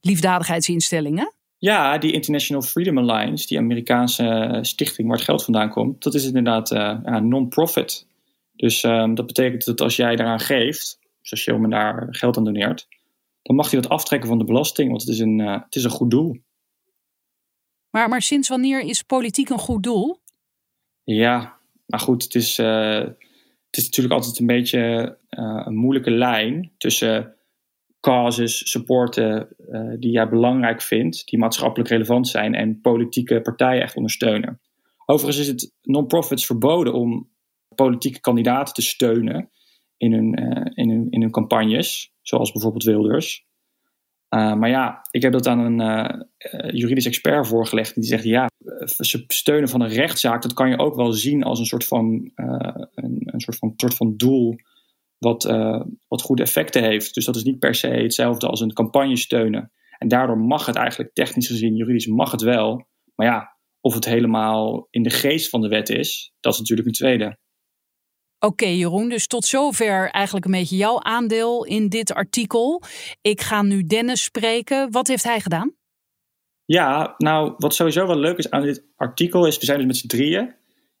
liefdadigheidsinstelling. 0.00 1.18
Hè? 1.18 1.26
Ja, 1.58 1.98
die 1.98 2.12
International 2.12 2.62
Freedom 2.62 2.98
Alliance, 2.98 3.46
die 3.46 3.58
Amerikaanse 3.58 4.58
stichting 4.62 5.08
waar 5.08 5.16
het 5.16 5.26
geld 5.26 5.44
vandaan 5.44 5.70
komt, 5.70 6.02
dat 6.02 6.14
is 6.14 6.24
inderdaad 6.24 6.70
eh, 6.70 7.16
non-profit. 7.16 8.06
Dus 8.52 8.82
ehm, 8.82 9.14
dat 9.14 9.26
betekent 9.26 9.64
dat 9.64 9.80
als 9.80 9.96
jij 9.96 10.16
daaraan 10.16 10.40
geeft, 10.40 10.98
dus 11.20 11.48
als 11.48 11.70
daar 11.70 12.06
geld 12.10 12.36
aan 12.36 12.44
doneert, 12.44 12.88
dan 13.42 13.56
mag 13.56 13.70
hij 13.70 13.80
dat 13.80 13.90
aftrekken 13.90 14.28
van 14.28 14.38
de 14.38 14.44
belasting, 14.44 14.88
want 14.88 15.00
het 15.00 15.10
is 15.10 15.18
een, 15.18 15.40
eh, 15.40 15.52
het 15.52 15.74
is 15.74 15.84
een 15.84 15.90
goed 15.90 16.10
doel. 16.10 16.36
Maar, 17.90 18.08
maar 18.08 18.22
sinds 18.22 18.48
wanneer 18.48 18.80
is 18.80 19.02
politiek 19.02 19.48
een 19.48 19.58
goed 19.58 19.82
doel? 19.82 20.22
Ja, 21.04 21.58
maar 21.86 22.00
goed, 22.00 22.22
het 22.22 22.34
is, 22.34 22.58
eh, 22.58 22.98
het 23.66 23.76
is 23.76 23.84
natuurlijk 23.84 24.14
altijd 24.14 24.38
een 24.38 24.46
beetje 24.46 25.18
eh, 25.28 25.62
een 25.64 25.74
moeilijke 25.74 26.10
lijn 26.10 26.72
tussen 26.76 27.34
causes 28.00 28.70
supporten 28.70 29.48
eh, 29.70 29.92
die 29.98 30.10
jij 30.10 30.28
belangrijk 30.28 30.82
vindt, 30.82 31.26
die 31.26 31.38
maatschappelijk 31.38 31.90
relevant 31.90 32.28
zijn 32.28 32.54
en 32.54 32.80
politieke 32.80 33.40
partijen 33.40 33.82
echt 33.82 33.96
ondersteunen. 33.96 34.60
Overigens 35.06 35.46
is 35.46 35.52
het 35.52 35.72
non-profits 35.82 36.46
verboden 36.46 36.92
om 36.92 37.30
politieke 37.74 38.20
kandidaten 38.20 38.74
te 38.74 38.82
steunen 38.82 39.50
in 39.96 40.12
hun, 40.12 40.34
in 40.74 40.90
hun, 40.90 41.06
in 41.10 41.20
hun 41.20 41.30
campagnes, 41.30 42.12
zoals 42.22 42.52
bijvoorbeeld 42.52 42.84
Wilders. 42.84 43.46
Uh, 44.34 44.54
maar 44.54 44.68
ja, 44.68 45.06
ik 45.10 45.22
heb 45.22 45.32
dat 45.32 45.46
aan 45.46 45.58
een 45.58 45.80
uh, 45.80 46.20
uh, 46.52 46.70
juridisch 46.70 47.06
expert 47.06 47.46
voorgelegd. 47.46 47.94
Die 47.94 48.04
zegt, 48.04 48.24
ja, 48.24 48.46
steunen 49.28 49.68
van 49.68 49.80
een 49.80 49.88
rechtszaak, 49.88 50.42
dat 50.42 50.52
kan 50.52 50.68
je 50.68 50.78
ook 50.78 50.94
wel 50.94 51.12
zien 51.12 51.42
als 51.42 51.58
een 51.58 51.64
soort 51.64 51.84
van, 51.84 52.30
een, 52.34 53.22
een, 53.24 53.40
soort 53.40 53.56
van, 53.56 53.72
soort 53.76 53.94
van 53.94 54.16
doel 54.16 54.54
wat, 55.18 55.42
wat 56.08 56.22
goede 56.22 56.42
effecten 56.42 56.82
heeft. 56.82 57.14
Dus 57.14 57.24
dat 57.24 57.36
is 57.36 57.42
niet 57.42 57.58
per 57.58 57.74
se 57.74 57.88
hetzelfde 57.88 58.46
als 58.46 58.60
een 58.60 58.72
campagne 58.72 59.16
steunen. 59.16 59.72
En 59.98 60.08
daardoor 60.08 60.38
mag 60.38 60.66
het 60.66 60.76
eigenlijk 60.76 61.14
technisch 61.14 61.46
gezien, 61.46 61.76
juridisch 61.76 62.06
mag 62.06 62.30
het 62.30 62.42
wel. 62.42 62.86
Maar 63.14 63.26
ja, 63.26 63.56
of 63.80 63.94
het 63.94 64.04
helemaal 64.04 64.86
in 64.90 65.02
de 65.02 65.10
geest 65.10 65.48
van 65.48 65.60
de 65.60 65.68
wet 65.68 65.88
is, 65.88 66.32
dat 66.40 66.52
is 66.52 66.58
natuurlijk 66.58 66.88
een 66.88 66.94
tweede. 66.94 67.38
Oké, 68.44 68.66
Jeroen, 68.66 69.08
dus 69.08 69.26
tot 69.26 69.44
zover 69.44 70.10
eigenlijk 70.10 70.44
een 70.44 70.50
beetje 70.50 70.76
jouw 70.76 71.00
aandeel 71.00 71.64
in 71.64 71.88
dit 71.88 72.14
artikel. 72.14 72.82
Ik 73.20 73.40
ga 73.40 73.62
nu 73.62 73.86
Dennis 73.86 74.22
spreken. 74.22 74.90
Wat 74.90 75.08
heeft 75.08 75.24
hij 75.24 75.40
gedaan? 75.40 75.74
Ja, 76.64 77.14
nou, 77.18 77.54
wat 77.56 77.74
sowieso 77.74 78.06
wel 78.06 78.18
leuk 78.18 78.38
is 78.38 78.50
aan 78.50 78.62
dit 78.62 78.84
artikel 78.96 79.46
is, 79.46 79.58
we 79.58 79.64
zijn 79.64 79.78
dus 79.78 79.86
met 79.86 79.96
z'n 79.96 80.06
drieën. 80.06 80.54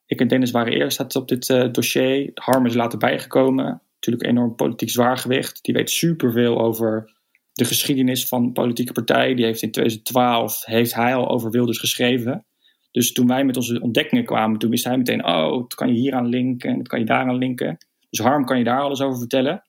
Ik 0.06 0.20
en 0.20 0.28
Dennis 0.28 0.50
waren 0.50 0.72
eerst 0.72 1.16
op 1.16 1.28
dit 1.28 1.48
uh, 1.48 1.72
dossier. 1.72 2.30
Harm 2.34 2.66
is 2.66 2.74
later 2.74 2.98
bijgekomen. 2.98 3.82
Natuurlijk 3.94 4.26
enorm 4.26 4.54
politiek 4.54 4.90
zwaargewicht. 4.90 5.64
Die 5.64 5.74
weet 5.74 5.90
superveel 5.90 6.60
over 6.60 7.12
de 7.52 7.64
geschiedenis 7.64 8.28
van 8.28 8.52
politieke 8.52 8.92
partijen. 8.92 9.36
Die 9.36 9.44
heeft 9.44 9.62
in 9.62 9.70
2012 9.70 10.64
heeft 10.64 10.94
hij 10.94 11.14
al 11.14 11.28
over 11.28 11.50
Wilders 11.50 11.78
geschreven. 11.78 12.46
Dus 12.94 13.12
toen 13.12 13.26
wij 13.26 13.44
met 13.44 13.56
onze 13.56 13.80
ontdekkingen 13.80 14.24
kwamen, 14.24 14.58
toen 14.58 14.70
wist 14.70 14.84
hij 14.84 14.96
meteen, 14.96 15.26
oh, 15.26 15.52
dat 15.52 15.74
kan 15.74 15.88
je 15.88 15.94
hier 15.94 16.14
aan 16.14 16.26
linken 16.26 16.70
en 16.70 16.78
dat 16.78 16.88
kan 16.88 16.98
je 16.98 17.04
daar 17.04 17.28
aan 17.28 17.38
linken. 17.38 17.76
Dus 18.10 18.18
Harm 18.18 18.44
kan 18.44 18.58
je 18.58 18.64
daar 18.64 18.80
alles 18.80 19.00
over 19.00 19.18
vertellen. 19.18 19.62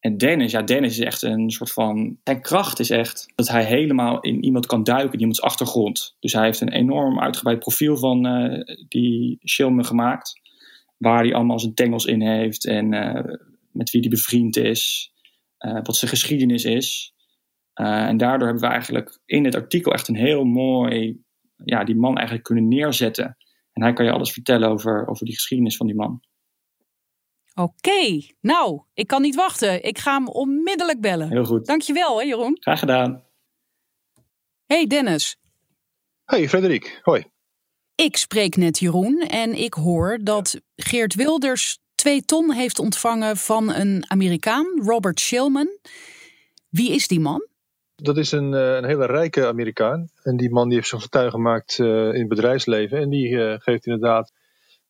En 0.00 0.16
Dennis, 0.16 0.52
ja, 0.52 0.62
Dennis 0.62 0.98
is 0.98 1.04
echt 1.04 1.22
een 1.22 1.50
soort 1.50 1.72
van. 1.72 2.18
Zijn 2.24 2.40
kracht 2.40 2.78
is 2.78 2.90
echt 2.90 3.32
dat 3.34 3.48
hij 3.48 3.64
helemaal 3.64 4.20
in 4.20 4.44
iemand 4.44 4.66
kan 4.66 4.84
duiken, 4.84 5.12
in 5.12 5.18
iemands 5.18 5.40
achtergrond. 5.40 6.16
Dus 6.20 6.32
hij 6.32 6.44
heeft 6.44 6.60
een 6.60 6.72
enorm 6.72 7.20
uitgebreid 7.20 7.58
profiel 7.58 7.96
van 7.96 8.26
uh, 8.26 8.60
die 8.88 9.38
Shilman 9.48 9.84
gemaakt. 9.84 10.40
Waar 10.96 11.22
hij 11.22 11.34
allemaal 11.34 11.60
zijn 11.60 11.74
tengels 11.74 12.04
in 12.04 12.22
heeft 12.22 12.66
en 12.66 12.92
uh, 12.92 13.34
met 13.72 13.90
wie 13.90 14.00
hij 14.00 14.10
bevriend 14.10 14.56
is. 14.56 15.12
Uh, 15.58 15.78
wat 15.82 15.96
zijn 15.96 16.10
geschiedenis 16.10 16.64
is. 16.64 17.14
en 17.74 18.16
daardoor 18.16 18.46
hebben 18.48 18.64
we 18.64 18.70
eigenlijk 18.70 19.18
in 19.24 19.44
het 19.44 19.54
artikel 19.54 19.92
echt 19.92 20.08
een 20.08 20.16
heel 20.16 20.44
mooi. 20.44 21.24
Ja, 21.64 21.84
die 21.84 21.96
man 21.96 22.14
eigenlijk 22.14 22.46
kunnen 22.46 22.68
neerzetten. 22.68 23.36
En 23.72 23.82
hij 23.82 23.92
kan 23.92 24.04
je 24.04 24.10
alles 24.10 24.32
vertellen 24.32 24.68
over, 24.68 25.06
over 25.06 25.24
die 25.24 25.34
geschiedenis 25.34 25.76
van 25.76 25.86
die 25.86 25.96
man. 25.96 26.20
Oké, 27.54 28.20
nou, 28.40 28.82
ik 28.94 29.06
kan 29.06 29.22
niet 29.22 29.34
wachten. 29.34 29.84
Ik 29.84 29.98
ga 29.98 30.16
hem 30.16 30.28
onmiddellijk 30.28 31.00
bellen. 31.00 31.30
Heel 31.30 31.44
goed. 31.44 31.66
Dankjewel, 31.66 32.18
hè, 32.18 32.24
Jeroen. 32.24 32.56
Graag 32.60 32.78
gedaan. 32.78 33.24
Hey, 34.66 34.86
Dennis. 34.86 35.36
Hey, 36.24 36.48
Frederik. 36.48 37.00
Hoi. 37.02 37.24
Ik 37.94 38.16
spreek 38.16 38.56
net 38.56 38.78
Jeroen 38.78 39.20
en 39.20 39.58
ik 39.58 39.74
hoor 39.74 40.18
dat 40.22 40.60
Geert 40.76 41.14
Wilders 41.14 41.78
twee 41.94 42.24
ton 42.24 42.52
heeft 42.52 42.78
ontvangen 42.78 43.36
van 43.36 43.72
een 43.72 44.04
Amerikaan, 44.08 44.66
Robert 44.82 45.20
Shillman. 45.20 45.68
Wie 46.68 46.90
is 46.90 47.08
die 47.08 47.20
man? 47.20 47.46
Dat 48.02 48.16
is 48.16 48.32
een, 48.32 48.54
eh, 48.54 48.74
een 48.74 48.84
hele 48.84 49.06
rijke 49.06 49.46
Amerikaan. 49.46 50.08
En 50.22 50.36
die 50.36 50.50
man 50.50 50.66
die 50.66 50.76
heeft 50.76 50.88
zijn 50.88 51.00
fortuin 51.00 51.30
gemaakt 51.30 51.78
uh, 51.78 51.88
in 51.88 52.18
het 52.18 52.28
bedrijfsleven. 52.28 52.98
En 52.98 53.10
die 53.10 53.28
uh, 53.28 53.54
geeft 53.58 53.86
inderdaad 53.86 54.32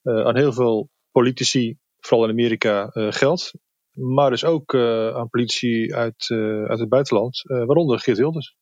aan 0.03 0.37
heel 0.37 0.53
veel 0.53 0.89
politici 1.11 1.77
vooral 1.99 2.27
in 2.27 2.33
Amerika, 2.33 2.91
geld. 2.93 3.51
Maar 3.93 4.31
dus 4.31 4.45
ook 4.45 4.75
aan 5.15 5.29
politici 5.29 5.93
uit, 5.93 6.27
uit 6.69 6.79
het 6.79 6.89
buitenland, 6.89 7.43
waaronder 7.43 7.99
Geert 7.99 8.19
Wilders. 8.19 8.57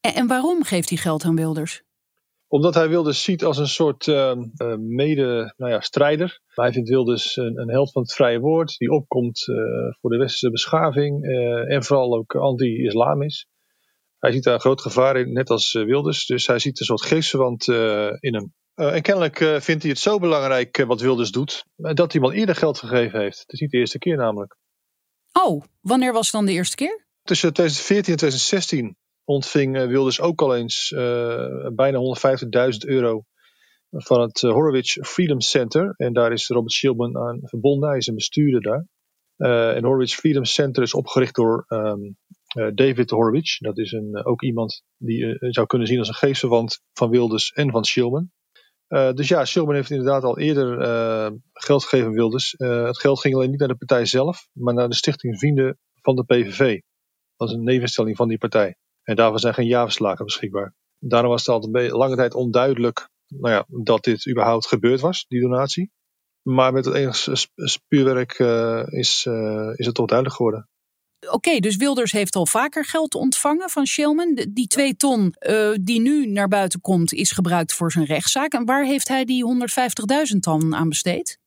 En, 0.00 0.14
en, 0.14 0.26
waarom 0.26 0.62
geeft 0.64 0.88
hij 0.88 0.98
geld 0.98 1.24
aan 1.24 1.36
Wilders? 1.36 1.82
Omdat 2.48 2.74
hij 2.74 2.88
Wilders 2.88 3.22
ziet 3.22 3.44
als 3.44 3.58
een 3.58 3.68
soort 3.68 4.06
mede 4.78 5.54
nou 5.56 5.70
ja, 5.72 5.80
strijder. 5.80 6.40
Hij 6.46 6.72
vindt 6.72 6.88
Wilders 6.88 7.36
een, 7.36 7.60
een, 7.60 7.70
held 7.70 7.92
van 7.92 8.02
het 8.02 8.12
vrije 8.12 8.38
woord, 8.38 8.78
die 8.78 8.90
opkomt 8.90 9.44
voor 10.00 10.10
de 10.10 10.18
westerse 10.18 10.50
beschaving 10.50 11.24
en 11.68 11.84
vooral 11.84 12.16
ook 12.16 12.34
anti-islam 12.34 13.22
is. 13.22 13.49
Hij 14.20 14.32
ziet 14.32 14.44
daar 14.44 14.54
een 14.54 14.60
groot 14.60 14.80
gevaar 14.80 15.16
in, 15.16 15.32
net 15.32 15.50
als 15.50 15.72
Wilders. 15.72 16.26
Dus 16.26 16.46
hij 16.46 16.58
ziet 16.58 16.80
een 16.80 16.86
soort 16.86 17.02
geestverwant 17.02 17.68
in 18.20 18.34
hem. 18.34 18.52
Uh, 18.80 18.94
en 18.94 19.02
kennelijk 19.02 19.40
uh, 19.40 19.60
vindt 19.60 19.82
hij 19.82 19.90
het 19.90 20.00
zo 20.00 20.18
belangrijk 20.18 20.78
uh, 20.78 20.86
wat 20.86 21.00
Wilders 21.00 21.30
doet, 21.30 21.64
dat 21.76 22.12
hij 22.12 22.20
wel 22.20 22.32
eerder 22.32 22.54
geld 22.54 22.78
gegeven 22.78 23.20
heeft. 23.20 23.38
Het 23.38 23.52
is 23.52 23.60
niet 23.60 23.70
de 23.70 23.78
eerste 23.78 23.98
keer 23.98 24.16
namelijk. 24.16 24.56
Oh, 25.32 25.62
wanneer 25.80 26.12
was 26.12 26.30
dan 26.30 26.46
de 26.46 26.52
eerste 26.52 26.76
keer? 26.76 27.06
Tussen 27.22 27.52
2014 27.52 28.12
en 28.12 28.18
2016 28.18 28.96
ontving 29.24 29.86
Wilders 29.86 30.20
ook 30.20 30.42
al 30.42 30.56
eens 30.56 30.88
bijna 31.74 31.98
150.000 32.72 32.78
euro 32.78 33.24
van 33.90 34.20
het 34.20 34.40
Horowitz 34.40 34.98
Freedom 35.00 35.40
Center. 35.40 35.94
En 35.96 36.12
daar 36.12 36.32
is 36.32 36.48
Robert 36.48 36.72
Shilman 36.72 37.18
aan 37.18 37.38
verbonden. 37.42 37.88
Hij 37.88 37.98
is 37.98 38.06
een 38.06 38.14
bestuurder 38.14 38.60
daar. 38.60 38.86
en 39.74 39.84
Horowitz 39.84 40.14
Freedom 40.14 40.44
Center 40.44 40.82
is 40.82 40.94
opgericht 40.94 41.34
door 41.34 41.64
um, 41.68 42.16
David 42.74 43.10
Horowitz. 43.10 43.58
Dat 43.58 43.78
is 43.78 43.92
een, 43.92 44.24
ook 44.24 44.42
iemand 44.42 44.82
die 44.96 45.18
je 45.18 45.36
zou 45.50 45.66
kunnen 45.66 45.86
zien 45.86 45.98
als 45.98 46.08
een 46.08 46.14
geestverwant 46.14 46.80
van 46.92 47.10
Wilders 47.10 47.52
en 47.52 47.70
van 47.70 47.84
Shilman. 47.84 48.30
Dus 48.88 49.28
ja, 49.28 49.44
Shilman 49.44 49.74
heeft 49.74 49.90
inderdaad 49.90 50.24
al 50.24 50.38
eerder 50.38 50.78
geld 51.52 51.84
gegeven 51.84 52.12
Wilders. 52.12 52.54
Uh, 52.58 52.84
het 52.84 52.98
geld 52.98 53.20
ging 53.20 53.34
alleen 53.34 53.50
niet 53.50 53.58
naar 53.58 53.68
de 53.68 53.76
partij 53.76 54.04
zelf, 54.04 54.48
maar 54.52 54.74
naar 54.74 54.88
de 54.88 54.94
Stichting 54.94 55.38
Vrienden 55.38 55.78
van 56.02 56.16
de 56.16 56.24
PVV. 56.24 56.80
Dat 57.36 57.48
is 57.48 57.54
een 57.54 57.64
nevenstelling 57.64 58.16
van 58.16 58.28
die 58.28 58.38
partij. 58.38 58.76
En 59.02 59.16
daarvan 59.16 59.38
zijn 59.38 59.54
geen 59.54 59.66
jaarverslagen 59.66 60.24
beschikbaar. 60.24 60.74
Daarom 60.98 61.30
was 61.30 61.46
het 61.46 61.54
al 61.54 61.68
een 61.74 61.90
lange 61.90 62.16
tijd 62.16 62.34
onduidelijk 62.34 63.08
nou 63.26 63.54
ja, 63.54 63.64
dat 63.82 64.04
dit 64.04 64.28
überhaupt 64.28 64.66
gebeurd 64.66 65.00
was, 65.00 65.24
die 65.28 65.40
donatie. 65.40 65.90
Maar 66.42 66.72
met 66.72 66.84
het 66.84 66.94
enige 66.94 67.48
spuurwerk 67.54 68.38
is, 68.88 69.26
is 69.74 69.86
het 69.86 69.94
toch 69.94 70.06
duidelijk 70.06 70.36
geworden. 70.36 70.68
Oké, 71.28 71.58
dus 71.58 71.76
Wilders 71.76 72.12
heeft 72.12 72.36
al 72.36 72.46
vaker 72.46 72.84
geld 72.84 73.14
ontvangen 73.14 73.70
van 73.70 73.86
Shilman. 73.86 74.46
Die 74.48 74.66
twee 74.66 74.96
ton 74.96 75.34
uh, 75.38 75.74
die 75.80 76.00
nu 76.00 76.26
naar 76.26 76.48
buiten 76.48 76.80
komt, 76.80 77.12
is 77.12 77.30
gebruikt 77.32 77.72
voor 77.72 77.92
zijn 77.92 78.04
rechtszaak. 78.04 78.52
En 78.52 78.64
waar 78.64 78.84
heeft 78.84 79.08
hij 79.08 79.24
die 79.24 79.44
150.000 80.32 80.36
dan 80.38 80.74
aan 80.74 80.88
besteed? 80.88 81.38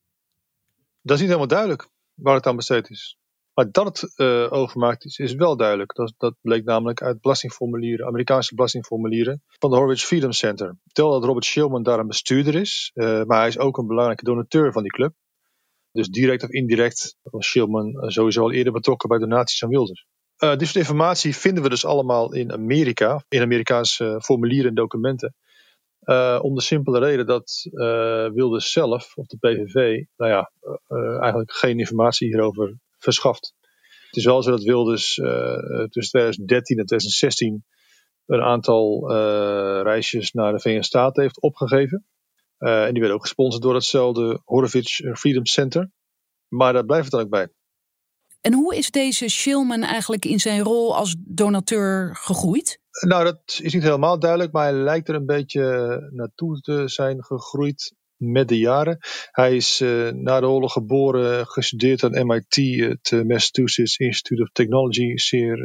Dat 1.01 1.15
is 1.15 1.20
niet 1.20 1.27
helemaal 1.27 1.48
duidelijk 1.48 1.89
waar 2.13 2.36
het 2.36 2.46
aan 2.46 2.56
besteed 2.56 2.89
is. 2.89 3.18
Maar 3.53 3.72
dat 3.72 3.86
het 3.86 4.13
uh, 4.15 4.51
overmaakt 4.51 5.06
is, 5.06 5.18
is 5.18 5.34
wel 5.34 5.58
duidelijk. 5.58 5.94
Dat, 5.96 6.13
dat 6.18 6.36
bleek 6.42 6.63
namelijk 6.63 7.01
uit 7.01 7.22
belastingformulieren, 7.22 8.08
Amerikaanse 8.08 8.56
belastingformulieren 8.56 9.44
van 9.48 9.70
de 9.70 9.75
Horwich 9.75 10.01
Freedom 10.01 10.32
Center. 10.32 10.77
Tel 10.92 11.12
dat 11.12 11.24
Robert 11.24 11.46
Shilman 11.46 11.84
daar 11.84 12.00
een 12.00 12.08
bestuurder 12.08 12.56
is, 12.56 12.92
uh, 12.94 13.24
maar 13.24 13.38
hij 13.38 13.48
is 13.48 13.58
ook 13.58 13.77
een 13.77 13.88
belangrijke 13.88 14.24
donateur 14.24 14.72
van 14.72 14.82
die 14.82 14.92
club. 14.92 15.13
Dus 15.94 16.08
direct 16.08 16.44
of 16.44 16.50
indirect 16.50 17.18
was 17.22 17.46
Shilman 17.46 18.00
eh, 18.00 18.10
sowieso 18.10 18.42
al 18.42 18.52
eerder 18.52 18.74
betrokken 18.74 19.10
bij 19.10 19.18
donaties 19.18 19.64
aan 19.64 19.70
Wilders. 19.70 20.06
Uh, 20.38 20.50
dit 20.50 20.68
soort 20.68 20.76
informatie 20.76 21.36
vinden 21.36 21.64
we 21.64 21.70
dus 21.70 21.86
allemaal 21.86 22.34
in 22.34 22.52
Amerika, 22.52 23.26
in 23.30 23.42
Amerikaanse 23.42 24.20
formulieren 24.24 24.70
en 24.70 24.76
documenten. 24.76 25.36
Om 26.42 26.56
de 26.56 26.62
simpele 26.62 27.00
reden 27.00 27.26
dat 27.26 27.70
Wilders 28.34 28.72
zelf, 28.72 29.16
of 29.16 29.26
de 29.26 29.38
PVV, 29.38 30.04
nou 30.18 30.32
ja, 30.32 30.52
eigenlijk 31.20 31.52
geen 31.52 31.80
informatie 31.80 32.28
hierover 32.28 32.78
verschaft. 32.98 33.54
Het 34.08 34.16
is 34.16 34.26
wel 34.26 34.44
zo 34.44 34.52
dat 34.52 34.64
Wilders 34.64 35.14
tussen 35.90 36.12
2013 36.12 36.78
en 36.78 36.86
2016 36.86 37.66
een 38.26 38.42
aantal 38.42 39.12
reisjes 39.84 40.32
naar 40.32 40.52
de 40.52 40.60
Verenigde 40.60 40.88
Staten 40.88 41.24
heeft 41.24 41.42
opgegeven. 41.42 42.06
Uh, 42.63 42.86
en 42.86 42.93
die 42.93 43.01
werd 43.01 43.13
ook 43.13 43.22
gesponsord 43.22 43.63
door 43.63 43.74
hetzelfde 43.74 44.41
Horowitz 44.46 45.01
Freedom 45.13 45.46
Center. 45.46 45.91
Maar 46.48 46.74
daar 46.74 46.86
blijft 46.86 47.03
het 47.03 47.13
dan 47.13 47.22
ook 47.22 47.29
bij. 47.29 47.50
En 48.41 48.53
hoe 48.53 48.75
is 48.75 48.91
deze 48.91 49.29
Shilman 49.29 49.82
eigenlijk 49.82 50.25
in 50.25 50.39
zijn 50.39 50.62
rol 50.62 50.96
als 50.96 51.15
donateur 51.20 52.15
gegroeid? 52.15 52.79
Nou, 53.08 53.24
dat 53.24 53.60
is 53.62 53.74
niet 53.74 53.84
helemaal 53.84 54.20
duidelijk, 54.20 54.51
maar 54.51 54.63
hij 54.63 54.74
lijkt 54.74 55.10
er 55.10 55.15
een 55.15 55.25
beetje 55.25 55.62
naartoe 56.12 56.60
te 56.60 56.88
zijn 56.88 57.24
gegroeid 57.24 57.93
met 58.32 58.48
de 58.48 58.60
jaren. 58.60 58.98
Hij 59.32 59.56
is 59.56 59.82
uh, 59.82 60.12
na 60.12 60.39
de 60.39 60.48
oorlog 60.48 60.72
geboren, 60.72 61.48
gestudeerd 61.48 62.03
aan 62.03 62.27
MIT, 62.27 62.56
het 62.89 63.12
uh, 63.12 63.24
Massachusetts 63.24 63.98
Institute 63.98 64.42
of 64.42 64.50
Technology, 64.51 65.18
zeer 65.18 65.58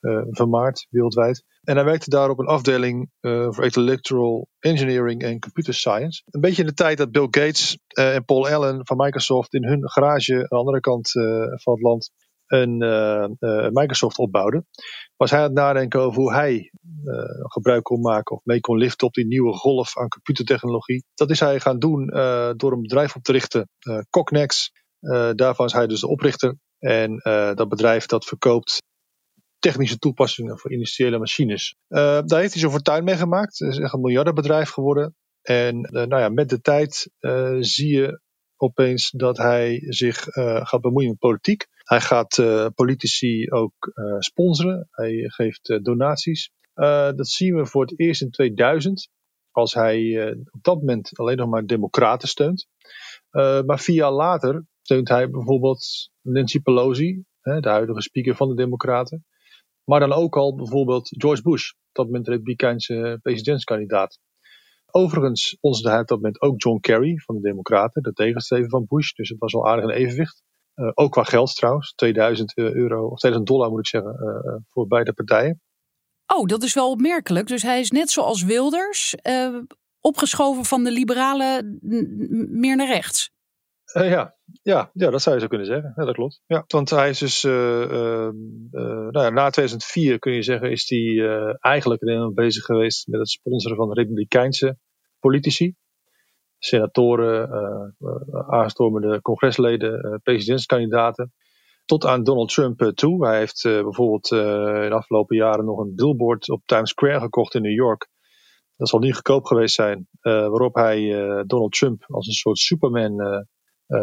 uh, 0.00 0.22
vermaard 0.30 0.86
wereldwijd. 0.90 1.44
En 1.60 1.76
hij 1.76 1.84
werkte 1.84 2.10
daar 2.10 2.30
op 2.30 2.38
een 2.38 2.46
afdeling 2.46 3.10
voor 3.20 3.64
electoral 3.64 4.48
engineering 4.58 5.22
en 5.22 5.40
computer 5.40 5.74
science. 5.74 6.22
Een 6.26 6.40
beetje 6.40 6.62
in 6.62 6.68
de 6.68 6.74
tijd 6.74 6.98
dat 6.98 7.10
Bill 7.10 7.26
Gates 7.30 7.78
en 7.88 8.24
Paul 8.24 8.48
Allen 8.48 8.86
van 8.86 8.96
Microsoft 8.96 9.54
in 9.54 9.64
hun 9.64 9.90
garage 9.90 10.34
aan 10.34 10.46
de 10.48 10.56
andere 10.56 10.80
kant 10.80 11.10
van 11.10 11.72
het 11.72 11.82
land 11.82 12.10
een 12.50 12.82
uh, 12.82 13.68
Microsoft 13.70 14.18
opbouwde, 14.18 14.64
was 15.16 15.30
hij 15.30 15.38
aan 15.38 15.44
het 15.44 15.54
nadenken 15.54 16.00
over 16.00 16.20
hoe 16.20 16.32
hij 16.32 16.72
uh, 17.04 17.14
gebruik 17.38 17.82
kon 17.82 18.00
maken 18.00 18.36
of 18.36 18.44
mee 18.44 18.60
kon 18.60 18.78
liften 18.78 19.06
op 19.06 19.14
die 19.14 19.26
nieuwe 19.26 19.52
golf 19.52 19.98
aan 19.98 20.08
computertechnologie. 20.08 21.04
Dat 21.14 21.30
is 21.30 21.40
hij 21.40 21.60
gaan 21.60 21.78
doen 21.78 22.06
door 22.56 22.72
een 22.72 22.82
bedrijf 22.82 23.16
op 23.16 23.22
te 23.22 23.32
richten, 23.32 23.68
Cognex. 24.10 24.72
daarvan 25.34 25.66
is 25.66 25.72
hij 25.72 25.86
dus 25.86 26.00
de 26.00 26.08
oprichter. 26.08 26.56
En 26.78 27.16
dat 27.54 27.68
bedrijf 27.68 28.06
dat 28.06 28.24
verkoopt 28.24 28.82
technische 29.58 29.98
toepassingen 29.98 30.58
voor 30.58 30.72
industriële 30.72 31.18
machines. 31.18 31.76
daar 31.88 32.20
heeft 32.20 32.52
hij 32.52 32.60
zijn 32.60 32.72
fortuin 32.72 33.04
mee 33.04 33.16
gemaakt. 33.16 33.58
Het 33.58 33.72
is 33.72 33.78
echt 33.78 33.92
een 33.92 34.00
miljardenbedrijf 34.00 34.70
geworden. 34.70 35.14
En 35.42 35.80
nou 35.80 36.18
ja, 36.18 36.28
met 36.28 36.48
de 36.48 36.60
tijd 36.60 37.10
zie 37.60 37.96
je 37.96 38.20
opeens 38.56 39.10
dat 39.10 39.36
hij 39.36 39.82
zich 39.88 40.22
gaat 40.62 40.80
bemoeien 40.80 41.08
met 41.08 41.18
politiek. 41.18 41.66
Hij 41.90 42.00
gaat 42.00 42.38
uh, 42.38 42.66
politici 42.74 43.50
ook 43.50 43.92
uh, 43.94 44.18
sponsoren. 44.18 44.88
Hij 44.90 45.24
geeft 45.26 45.68
uh, 45.68 45.82
donaties. 45.82 46.50
dat 46.74 47.28
zien 47.28 47.56
we 47.56 47.66
voor 47.66 47.82
het 47.82 47.98
eerst 47.98 48.22
in 48.22 48.30
2000, 48.30 49.08
als 49.50 49.74
hij 49.74 50.30
op 50.50 50.62
dat 50.62 50.78
moment 50.78 51.18
alleen 51.18 51.36
nog 51.36 51.48
maar 51.48 51.66
democraten 51.66 52.28
steunt. 52.28 52.66
maar 53.66 53.80
vier 53.80 53.94
jaar 53.94 54.12
later 54.12 54.64
steunt 54.82 55.08
hij 55.08 55.30
bijvoorbeeld 55.30 56.10
Nancy 56.20 56.60
Pelosi, 56.60 57.24
de 57.40 57.68
huidige 57.68 58.02
speaker 58.02 58.36
van 58.36 58.48
de 58.48 58.54
Democraten. 58.54 59.24
Maar 59.84 60.00
dan 60.00 60.12
ook 60.12 60.36
al 60.36 60.54
bijvoorbeeld 60.54 61.08
George 61.18 61.42
Bush, 61.42 61.70
op 61.70 61.78
dat 61.92 62.06
moment 62.06 62.24
de 62.24 62.30
Republikeinse 62.30 63.18
presidentskandidaat. 63.22 64.18
Overigens 64.86 65.56
onze 65.60 65.98
op 65.98 66.06
dat 66.06 66.18
moment 66.18 66.40
ook 66.40 66.62
John 66.62 66.80
Kerry 66.80 67.18
van 67.18 67.34
de 67.34 67.40
Democraten, 67.40 68.02
de 68.02 68.12
tegenstrever 68.12 68.68
van 68.68 68.86
Bush. 68.88 69.12
Dus 69.12 69.28
het 69.28 69.38
was 69.38 69.52
wel 69.52 69.68
aardig 69.68 69.84
een 69.84 69.96
evenwicht. 69.96 70.42
Uh, 70.74 70.90
ook 70.94 71.12
qua 71.12 71.22
geld 71.22 71.54
trouwens, 71.54 71.92
2000 71.94 72.56
euro, 72.56 73.06
of 73.06 73.18
2000 73.18 73.46
dollar 73.46 73.70
moet 73.70 73.78
ik 73.78 73.86
zeggen, 73.86 74.12
uh, 74.12 74.62
voor 74.68 74.86
beide 74.86 75.12
partijen. 75.12 75.60
Oh, 76.26 76.46
dat 76.46 76.62
is 76.62 76.74
wel 76.74 76.90
opmerkelijk. 76.90 77.46
Dus 77.46 77.62
hij 77.62 77.80
is 77.80 77.90
net 77.90 78.10
zoals 78.10 78.42
Wilders 78.42 79.14
uh, 79.22 79.58
opgeschoven 80.00 80.64
van 80.64 80.84
de 80.84 80.90
liberalen 80.90 81.78
meer 82.60 82.76
naar 82.76 82.86
rechts. 82.86 83.30
Ja. 83.92 84.38
Ja, 84.62 84.90
ja, 84.92 85.10
dat 85.10 85.22
zou 85.22 85.34
je 85.34 85.40
zo 85.40 85.48
kunnen 85.48 85.66
zeggen. 85.66 85.92
Ja, 85.96 86.04
dat 86.04 86.14
klopt. 86.14 86.42
Ja, 86.46 86.64
want 86.66 86.90
hij 86.90 87.08
is 87.08 87.18
dus, 87.18 87.44
uh, 87.44 87.52
nou 88.72 89.24
ja, 89.24 89.30
na 89.30 89.50
2004 89.50 90.18
kun 90.18 90.32
je 90.32 90.42
zeggen, 90.42 90.70
is 90.70 90.88
hij 90.88 91.26
eigenlijk 91.60 92.00
helemaal 92.00 92.32
bezig 92.32 92.64
geweest 92.64 93.06
met 93.06 93.20
het 93.20 93.28
sponsoren 93.28 93.76
van 93.76 93.92
republikeinse 93.92 94.78
politici. 95.18 95.74
Senatoren, 96.62 97.50
aanstormende 98.48 99.20
congresleden, 99.22 100.20
presidentskandidaten. 100.22 101.32
Tot 101.84 102.04
aan 102.04 102.22
Donald 102.22 102.52
Trump 102.52 102.92
toe. 102.94 103.26
Hij 103.26 103.38
heeft 103.38 103.62
bijvoorbeeld 103.62 104.30
in 104.30 104.88
de 104.88 104.94
afgelopen 104.94 105.36
jaren 105.36 105.64
nog 105.64 105.78
een 105.78 105.94
billboard 105.94 106.50
op 106.50 106.62
Times 106.64 106.90
Square 106.90 107.20
gekocht 107.20 107.54
in 107.54 107.62
New 107.62 107.74
York. 107.74 108.08
Dat 108.76 108.88
zal 108.88 108.98
niet 108.98 109.14
goedkoop 109.14 109.44
geweest 109.44 109.74
zijn. 109.74 110.08
waarop 110.20 110.74
hij 110.74 111.08
Donald 111.46 111.72
Trump 111.72 112.04
als 112.06 112.26
een 112.26 112.32
soort 112.32 112.58
Superman 112.58 113.46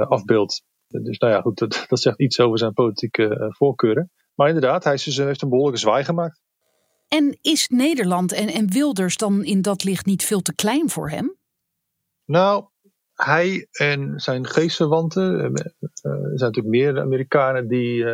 afbeeldt. 0.07 0.63
Dus 0.87 1.17
nou 1.17 1.33
ja, 1.33 1.41
goed, 1.41 1.57
dat, 1.57 1.85
dat, 1.89 1.99
zegt 1.99 2.19
iets 2.19 2.39
over 2.39 2.57
zijn 2.57 2.73
politieke 2.73 3.53
voorkeuren. 3.57 4.11
Maar 4.35 4.47
inderdaad, 4.47 4.83
hij 4.83 4.93
dus, 4.93 5.17
heeft 5.17 5.41
een 5.41 5.49
behoorlijke 5.49 5.79
zwaai 5.79 6.03
gemaakt. 6.03 6.41
En 7.07 7.37
is 7.41 7.67
Nederland 7.67 8.31
en, 8.31 8.47
en 8.47 8.71
Wilders 8.71 9.17
dan 9.17 9.43
in 9.43 9.61
dat 9.61 9.83
licht 9.83 10.05
niet 10.05 10.25
veel 10.25 10.41
te 10.41 10.55
klein 10.55 10.89
voor 10.89 11.09
hem? 11.09 11.35
Nou, 12.27 12.65
hij 13.13 13.67
en 13.71 14.19
zijn 14.19 14.45
geestverwanten, 14.45 15.39
er 15.39 15.73
zijn 16.01 16.51
natuurlijk 16.51 16.67
meer 16.67 16.99
Amerikanen 16.99 17.67
die, 17.67 18.05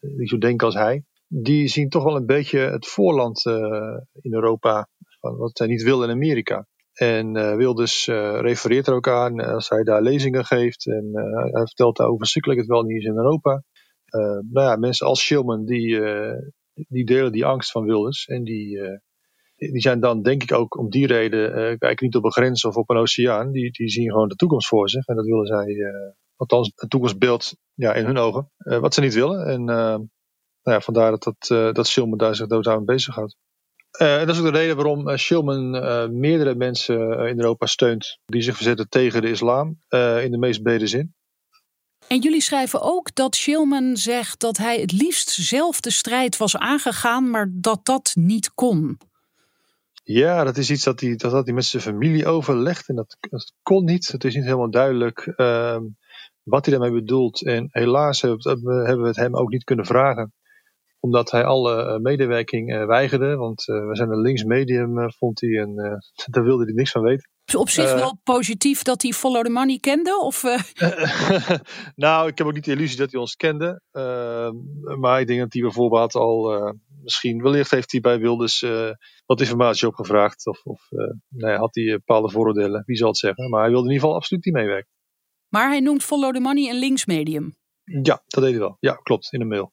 die 0.00 0.26
zo 0.26 0.38
denken 0.38 0.66
als 0.66 0.74
hij, 0.74 1.04
die 1.26 1.68
zien 1.68 1.88
toch 1.88 2.04
wel 2.04 2.16
een 2.16 2.26
beetje 2.26 2.58
het 2.58 2.86
voorland 2.86 3.44
in 4.20 4.34
Europa, 4.34 4.88
van 5.20 5.36
wat 5.36 5.56
zij 5.56 5.66
niet 5.66 5.82
willen 5.82 6.08
in 6.08 6.14
Amerika. 6.14 6.66
En 6.92 7.36
uh, 7.36 7.56
Wilders 7.56 8.06
refereert 8.40 8.86
er 8.86 8.94
ook 8.94 9.08
aan 9.08 9.40
als 9.40 9.68
hij 9.68 9.82
daar 9.82 10.02
lezingen 10.02 10.44
geeft. 10.44 10.86
En 10.86 11.10
hij 11.52 11.66
vertelt 11.66 11.96
daar 11.96 12.08
hoe 12.08 12.18
verschrikkelijk 12.18 12.60
het 12.60 12.70
wel 12.70 12.82
niet 12.82 12.96
is 12.96 13.04
in 13.04 13.16
Europa. 13.16 13.62
nou 14.50 14.66
ja, 14.66 14.76
mensen 14.76 15.06
als 15.06 15.20
Schilman 15.20 15.64
die, 15.64 16.00
die 16.74 17.04
delen 17.04 17.32
die 17.32 17.44
angst 17.44 17.70
van 17.70 17.84
Wilders. 17.84 18.26
En 18.26 18.44
die, 18.44 18.80
die 19.58 19.80
zijn 19.80 20.00
dan 20.00 20.22
denk 20.22 20.42
ik 20.42 20.52
ook 20.52 20.78
om 20.78 20.90
die 20.90 21.06
reden 21.06 21.78
kijken 21.78 22.06
niet 22.06 22.16
op 22.16 22.24
een 22.24 22.32
grens 22.32 22.64
of 22.64 22.76
op 22.76 22.90
een 22.90 22.96
oceaan. 22.96 23.52
Die, 23.52 23.70
die 23.70 23.88
zien 23.88 24.10
gewoon 24.10 24.28
de 24.28 24.34
toekomst 24.34 24.68
voor 24.68 24.90
zich. 24.90 25.06
En 25.06 25.16
dat 25.16 25.24
willen 25.24 25.46
zij, 25.46 25.76
althans 26.36 26.72
een 26.74 26.88
toekomstbeeld 26.88 27.56
ja, 27.74 27.94
in 27.94 28.04
hun 28.04 28.18
ogen. 28.18 28.50
wat 28.56 28.94
ze 28.94 29.00
niet 29.00 29.14
willen. 29.14 29.46
En 29.46 29.64
nou 29.64 30.08
ja, 30.62 30.80
vandaar 30.80 31.10
dat, 31.10 31.22
dat, 31.22 31.74
dat 31.74 32.18
daar 32.18 32.34
zich 32.34 32.46
dood 32.46 32.66
aan 32.66 32.84
bezighoudt. 32.84 33.36
Uh, 34.00 34.20
en 34.20 34.26
dat 34.26 34.34
is 34.34 34.40
ook 34.40 34.52
de 34.52 34.58
reden 34.58 34.76
waarom 34.76 35.08
uh, 35.08 35.16
Shilman 35.16 35.76
uh, 35.76 36.06
meerdere 36.08 36.54
mensen 36.54 37.28
in 37.28 37.38
Europa 37.38 37.66
steunt 37.66 38.18
die 38.26 38.42
zich 38.42 38.54
verzetten 38.54 38.88
tegen 38.88 39.22
de 39.22 39.30
islam, 39.30 39.68
in 40.22 40.30
de 40.30 40.38
meest 40.38 40.62
brede 40.62 40.86
zin. 40.86 41.14
En 42.06 42.20
jullie 42.20 42.40
schrijven 42.40 42.82
ook 42.82 43.14
dat 43.14 43.36
Shilman 43.36 43.96
zegt 43.96 44.40
dat 44.40 44.56
hij 44.56 44.80
het 44.80 44.92
liefst 44.92 45.30
zelf 45.30 45.80
de 45.80 45.90
strijd 45.90 46.36
was 46.36 46.56
aangegaan, 46.56 47.30
maar 47.30 47.48
dat 47.52 47.80
dat 47.82 48.12
niet 48.14 48.54
kon. 48.54 48.98
Ja, 50.10 50.44
dat 50.44 50.56
is 50.56 50.70
iets 50.70 50.84
dat 50.84 51.00
hij, 51.00 51.16
dat 51.16 51.44
hij 51.44 51.54
met 51.54 51.64
zijn 51.64 51.82
familie 51.82 52.26
overlegt 52.26 52.88
en 52.88 52.94
dat, 52.94 53.16
dat 53.20 53.52
kon 53.62 53.84
niet. 53.84 54.08
Het 54.08 54.24
is 54.24 54.34
niet 54.34 54.44
helemaal 54.44 54.70
duidelijk 54.70 55.32
ehm, 55.36 55.82
wat 56.42 56.66
hij 56.66 56.78
daarmee 56.78 57.00
bedoelt. 57.00 57.44
En 57.44 57.68
helaas 57.70 58.20
hebben 58.20 59.00
we 59.00 59.06
het 59.06 59.16
hem 59.16 59.36
ook 59.36 59.50
niet 59.50 59.64
kunnen 59.64 59.86
vragen 59.86 60.32
omdat 61.00 61.30
hij 61.30 61.44
alle 61.44 61.84
eh, 61.84 61.96
medewerking 61.96 62.72
eh, 62.72 62.86
weigerde. 62.86 63.36
Want 63.36 63.68
eh, 63.68 63.86
we 63.86 63.96
zijn 63.96 64.10
een 64.10 64.20
links 64.20 64.44
medium, 64.44 65.12
vond 65.12 65.40
hij. 65.40 65.50
En 65.50 65.74
daar 66.30 66.44
wilde 66.44 66.64
hij 66.64 66.74
niks 66.74 66.90
van 66.90 67.02
weten. 67.02 67.30
Op 67.56 67.68
zich 67.68 67.94
wel 67.94 68.20
positief 68.22 68.82
dat 68.82 69.02
hij 69.02 69.12
Follow 69.12 69.44
the 69.44 69.50
Money 69.50 69.78
kende? 69.78 70.20
Of, 70.20 70.42
nou, 71.94 72.28
ik 72.28 72.38
heb 72.38 72.46
ook 72.46 72.54
niet 72.54 72.64
de 72.64 72.72
illusie 72.72 72.98
dat 72.98 73.10
hij 73.10 73.20
ons 73.20 73.36
kende. 73.36 73.82
Ehm, 73.90 74.54
maar 75.00 75.20
ik 75.20 75.26
denk 75.26 75.40
dat 75.40 75.52
hij 75.52 75.62
bijvoorbeeld 75.62 76.14
al 76.14 76.74
misschien, 77.08 77.42
wellicht 77.42 77.70
heeft 77.70 77.92
hij 77.92 78.00
bij 78.00 78.18
Wilders 78.18 78.60
wat 79.26 79.40
informatie 79.40 79.88
opgevraagd. 79.88 80.46
Of, 80.46 80.64
of 80.64 80.86
nou 81.28 81.52
ja, 81.52 81.58
had 81.58 81.74
hij 81.74 81.84
bepaalde 81.84 82.30
vooroordelen, 82.30 82.82
wie 82.86 82.96
zal 82.96 83.08
het 83.08 83.18
zeggen. 83.18 83.48
Maar 83.48 83.60
hij 83.60 83.70
wilde 83.70 83.86
in 83.86 83.92
ieder 83.92 84.04
geval 84.04 84.20
absoluut 84.20 84.44
niet 84.44 84.54
meewerken. 84.54 84.90
Maar 85.48 85.68
hij 85.68 85.80
noemt 85.80 86.04
Follow 86.04 86.34
the 86.34 86.40
Money 86.40 86.70
een 86.70 86.78
linksmedium. 86.78 87.56
Ja, 87.84 88.22
dat 88.26 88.42
deed 88.42 88.50
hij 88.50 88.58
wel. 88.58 88.76
Ja, 88.80 88.92
klopt, 88.92 89.32
in 89.32 89.38
de 89.38 89.44
mail. 89.44 89.72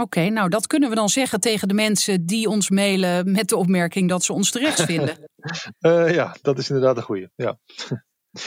Oké, 0.00 0.28
nou 0.28 0.48
dat 0.48 0.66
kunnen 0.66 0.88
we 0.88 0.94
dan 0.94 1.08
zeggen 1.08 1.40
tegen 1.40 1.68
de 1.68 1.74
mensen 1.74 2.26
die 2.26 2.48
ons 2.48 2.70
mailen 2.70 3.32
met 3.32 3.48
de 3.48 3.56
opmerking 3.56 4.08
dat 4.08 4.24
ze 4.24 4.32
ons 4.32 4.50
terecht 4.50 4.82
vinden. 4.82 5.18
uh, 5.80 6.14
ja, 6.18 6.36
dat 6.42 6.58
is 6.58 6.68
inderdaad 6.68 6.96
een 6.96 7.02
goede. 7.02 7.30
Ja. 7.36 7.58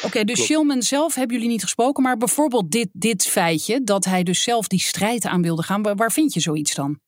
Oké, 0.03 0.23
dus 0.23 0.43
Shilman 0.43 0.81
zelf 0.81 1.15
hebben 1.15 1.35
jullie 1.35 1.51
niet 1.51 1.61
gesproken, 1.61 2.03
maar 2.03 2.17
bijvoorbeeld 2.17 2.71
dit, 2.71 2.89
dit 2.91 3.25
feitje 3.25 3.83
dat 3.83 4.05
hij 4.05 4.23
dus 4.23 4.43
zelf 4.43 4.67
die 4.67 4.79
strijd 4.79 5.25
aan 5.25 5.41
wilde 5.41 5.63
gaan, 5.63 5.81
waar, 5.95 6.11
vind 6.11 6.33
je 6.33 6.39
zoiets 6.39 6.75
dan? 6.75 6.99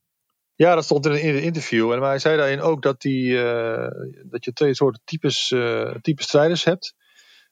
Ja, 0.56 0.76
dat 0.76 0.84
stond 0.84 1.06
in 1.06 1.36
een 1.36 1.42
interview. 1.42 1.92
En 1.92 2.02
hij 2.02 2.20
zei 2.20 2.38
daarin 2.38 2.62
ook 2.62 2.82
dat, 2.82 3.02
die, 3.02 3.32
uh, 3.32 3.88
dat 4.26 4.46
je 4.46 4.54
twee 4.54 4.74
soorten 4.74 5.02
types, 5.04 5.52
uh, 5.52 5.96
types 6.02 6.26
strijders 6.26 6.64
hebt. 6.64 6.96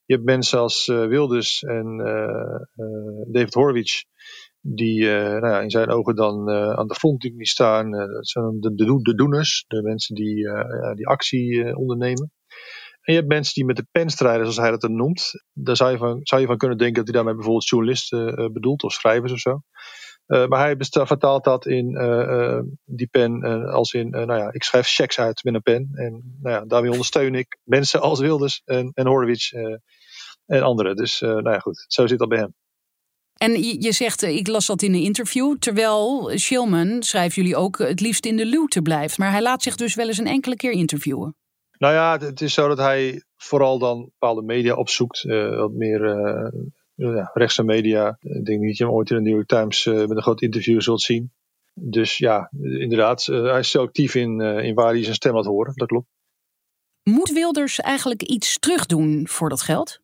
Je 0.05 0.13
hebt 0.13 0.25
mensen 0.25 0.59
als 0.59 0.85
Wilders 0.85 1.63
en 1.63 1.97
David 3.31 3.53
Horwich 3.53 4.03
die 4.61 5.05
nou 5.05 5.47
ja, 5.47 5.61
in 5.61 5.69
zijn 5.69 5.89
ogen 5.89 6.15
dan 6.15 6.49
aan 6.49 6.87
de 6.87 6.95
frontlinie 6.95 7.47
staan. 7.47 7.91
Dat 7.91 8.29
zijn 8.29 8.59
de, 8.59 8.75
de, 8.75 8.99
de, 9.01 9.15
doeners, 9.15 9.65
de 9.67 9.81
mensen 9.81 10.15
die, 10.15 10.35
die 10.95 11.07
actie 11.07 11.75
ondernemen. 11.75 12.31
En 13.01 13.13
je 13.13 13.19
hebt 13.19 13.27
mensen 13.27 13.53
die 13.53 13.65
met 13.65 13.75
de 13.75 13.87
pen 13.91 14.09
strijden, 14.09 14.41
zoals 14.41 14.57
hij 14.57 14.71
dat 14.71 14.81
dan 14.81 14.95
noemt. 14.95 15.31
Daar 15.53 15.75
zou 15.75 15.91
je 15.91 15.97
van, 15.97 16.19
zou 16.23 16.41
je 16.41 16.47
van 16.47 16.57
kunnen 16.57 16.77
denken 16.77 16.95
dat 16.95 17.05
hij 17.05 17.13
daarmee 17.13 17.33
bijvoorbeeld 17.35 17.69
journalisten 17.69 18.53
bedoelt 18.53 18.83
of 18.83 18.93
schrijvers 18.93 19.31
of 19.31 19.39
zo. 19.39 19.61
Maar 20.29 20.59
hij 20.59 20.75
vertaalt 20.79 21.43
dat 21.43 21.65
in 21.65 21.93
die 22.85 23.07
pen 23.07 23.43
als 23.71 23.93
in, 23.93 24.09
nou 24.09 24.35
ja, 24.35 24.51
ik 24.51 24.63
schrijf 24.63 24.87
checks 24.87 25.19
uit 25.19 25.43
met 25.43 25.53
een 25.53 25.61
pen. 25.61 25.89
En 25.93 26.37
nou 26.41 26.55
ja, 26.55 26.65
daarmee 26.65 26.91
ondersteun 26.91 27.35
ik 27.35 27.57
mensen 27.63 28.01
als 28.01 28.19
Wilders 28.19 28.61
en, 28.65 28.91
en 28.93 29.07
Horowitz 29.07 29.51
en 30.45 30.61
anderen. 30.61 30.95
Dus 30.95 31.19
nou 31.19 31.51
ja, 31.51 31.59
goed, 31.59 31.85
zo 31.87 32.07
zit 32.07 32.19
dat 32.19 32.29
bij 32.29 32.39
hem. 32.39 32.53
En 33.39 33.63
je 33.63 33.91
zegt, 33.91 34.23
eh, 34.23 34.35
ik 34.35 34.47
las 34.47 34.65
dat 34.65 34.81
in 34.81 34.93
een 34.93 35.01
interview, 35.01 35.57
terwijl 35.57 36.31
Shilman, 36.37 37.03
schrijven 37.03 37.41
jullie 37.41 37.57
ook, 37.57 37.77
het 37.77 37.99
liefst 37.99 38.25
in 38.25 38.37
de 38.37 38.45
luwte 38.45 38.81
blijft. 38.81 39.17
Maar 39.17 39.31
hij 39.31 39.41
laat 39.41 39.63
zich 39.63 39.75
dus 39.75 39.95
wel 39.95 40.07
eens 40.07 40.17
een 40.17 40.27
enkele 40.27 40.55
keer 40.55 40.71
interviewen. 40.71 41.35
Nou 41.77 41.93
ja, 41.93 42.17
het 42.17 42.41
is 42.41 42.53
zo 42.53 42.67
dat 42.67 42.77
hij 42.77 43.23
vooral 43.35 43.79
dan 43.79 44.03
bepaalde 44.03 44.41
media 44.41 44.75
opzoekt. 44.75 45.23
Uh, 45.23 45.57
wat 45.57 45.71
meer 45.71 46.01
uh, 46.01 46.61
ja, 46.99 47.31
rechtse 47.33 47.63
media. 47.63 48.17
Ik 48.21 48.45
denk 48.45 48.59
niet 48.59 48.67
dat 48.67 48.77
je 48.77 48.83
hem 48.83 48.93
ooit 48.93 49.09
in 49.09 49.15
de 49.15 49.21
New 49.21 49.33
York 49.33 49.47
Times 49.47 49.85
uh, 49.85 49.95
met 49.95 50.17
een 50.17 50.21
groot 50.21 50.41
interview 50.41 50.81
zult 50.81 51.01
zien. 51.01 51.31
Dus 51.73 52.17
ja, 52.17 52.51
inderdaad, 52.61 53.25
hij 53.25 53.59
is 53.59 53.71
zo 53.71 53.83
actief 53.83 54.15
in, 54.15 54.41
in 54.41 54.75
waar 54.75 54.93
hij 54.93 55.03
zijn 55.03 55.15
stem 55.15 55.35
laat 55.35 55.45
horen. 55.45 55.73
Dat 55.75 55.87
klopt. 55.87 56.07
Moet 57.03 57.31
Wilders 57.31 57.79
eigenlijk 57.79 58.23
iets 58.23 58.59
terugdoen 58.59 59.27
voor 59.27 59.49
dat 59.49 59.61
geld? 59.61 59.99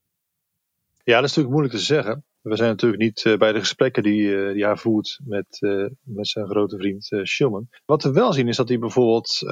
Ja, 1.03 1.15
dat 1.15 1.29
is 1.29 1.35
natuurlijk 1.35 1.53
moeilijk 1.53 1.73
te 1.73 1.85
zeggen. 1.85 2.23
We 2.41 2.55
zijn 2.55 2.69
natuurlijk 2.69 3.01
niet 3.01 3.37
bij 3.37 3.51
de 3.51 3.59
gesprekken 3.59 4.03
die, 4.03 4.53
die 4.53 4.65
hij 4.65 4.75
voert 4.75 5.19
met, 5.23 5.57
met 6.01 6.27
zijn 6.27 6.47
grote 6.47 6.77
vriend 6.77 7.09
Shulman. 7.23 7.69
Wat 7.85 8.03
we 8.03 8.11
wel 8.11 8.33
zien 8.33 8.47
is 8.47 8.55
dat 8.55 8.67
hij 8.67 8.79
bijvoorbeeld 8.79 9.45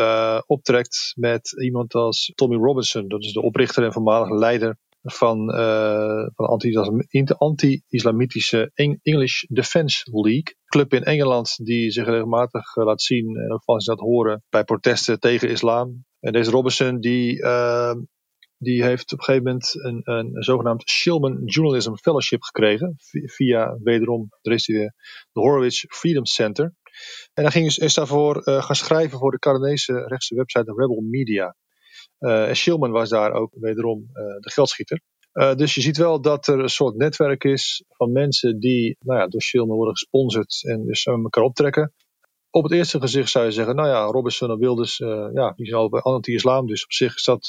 optrekt 0.45 1.13
met 1.15 1.55
iemand 1.61 1.93
als 1.93 2.31
Tommy 2.35 2.55
Robinson. 2.55 3.07
Dat 3.07 3.23
is 3.23 3.33
de 3.33 3.41
oprichter 3.41 3.83
en 3.83 3.93
voormalige 3.93 4.35
leider 4.35 4.77
van, 5.03 5.51
van 6.35 6.57
de 6.57 7.35
anti-islamitische 7.37 8.71
English 9.01 9.43
Defence 9.47 10.03
League. 10.11 10.55
Club 10.65 10.93
in 10.93 11.03
Engeland 11.03 11.65
die 11.65 11.91
zich 11.91 12.05
regelmatig 12.05 12.75
laat 12.75 13.01
zien 13.01 13.37
en 13.37 13.53
ook 13.53 13.63
van 13.63 13.81
zich 13.81 13.93
laat 13.93 14.03
horen 14.03 14.43
bij 14.49 14.63
protesten 14.63 15.19
tegen 15.19 15.49
islam. 15.49 16.05
En 16.19 16.33
deze 16.33 16.51
Robinson 16.51 16.99
die 16.99 17.43
die 18.63 18.83
heeft 18.83 19.13
op 19.13 19.19
een 19.19 19.23
gegeven 19.23 19.45
moment 19.45 19.75
een, 19.75 20.01
een, 20.03 20.43
zogenaamd 20.43 20.89
Shilman 20.89 21.45
Journalism 21.45 21.93
Fellowship 21.93 22.43
gekregen. 22.43 22.95
Via 23.25 23.77
wederom, 23.83 24.27
er 24.41 24.51
is 24.51 24.65
de 24.65 24.93
Horowitz 25.31 25.85
Freedom 25.87 26.25
Center. 26.25 26.73
En 27.33 27.43
hij 27.43 27.51
ging, 27.51 27.65
dus, 27.65 27.77
is 27.77 27.93
daarvoor 27.93 28.41
gaan 28.43 28.75
schrijven 28.75 29.19
voor 29.19 29.31
de 29.31 29.39
Canadese 29.39 30.05
rechtse 30.07 30.35
website 30.35 30.73
Rebel 30.75 31.01
Media. 31.01 31.55
En 32.23 32.55
Shillman 32.55 32.91
was 32.91 33.09
daar 33.09 33.31
ook 33.31 33.51
wederom 33.59 34.09
de 34.13 34.51
geldschieter. 34.51 35.01
dus 35.55 35.75
je 35.75 35.81
ziet 35.81 35.97
wel 35.97 36.21
dat 36.21 36.47
er 36.47 36.59
een 36.59 36.69
soort 36.69 36.95
netwerk 36.95 37.43
is 37.43 37.83
van 37.87 38.11
mensen 38.11 38.59
die 38.59 38.97
nou 38.99 39.19
ja, 39.19 39.27
door 39.27 39.41
Shillman 39.41 39.75
worden 39.75 39.97
gesponsord 39.97 40.63
en 40.67 40.85
dus 40.85 41.05
elkaar 41.05 41.43
optrekken 41.43 41.93
op 42.55 42.63
het 42.63 42.71
eerste 42.71 42.99
gezicht 42.99 43.29
zou 43.29 43.45
je 43.45 43.51
zeggen, 43.51 43.75
nou 43.75 43.87
ja, 43.87 44.03
Robinson 44.03 44.49
en 44.49 44.57
Wilders, 44.57 44.97
ja, 45.33 45.53
die 45.55 45.65
zijn 45.65 45.79
al 45.79 45.99
anti-islam. 45.99 46.67
Dus 46.67 46.83
op 46.83 46.91
zich 46.91 47.15
is 47.15 47.23
dat 47.23 47.47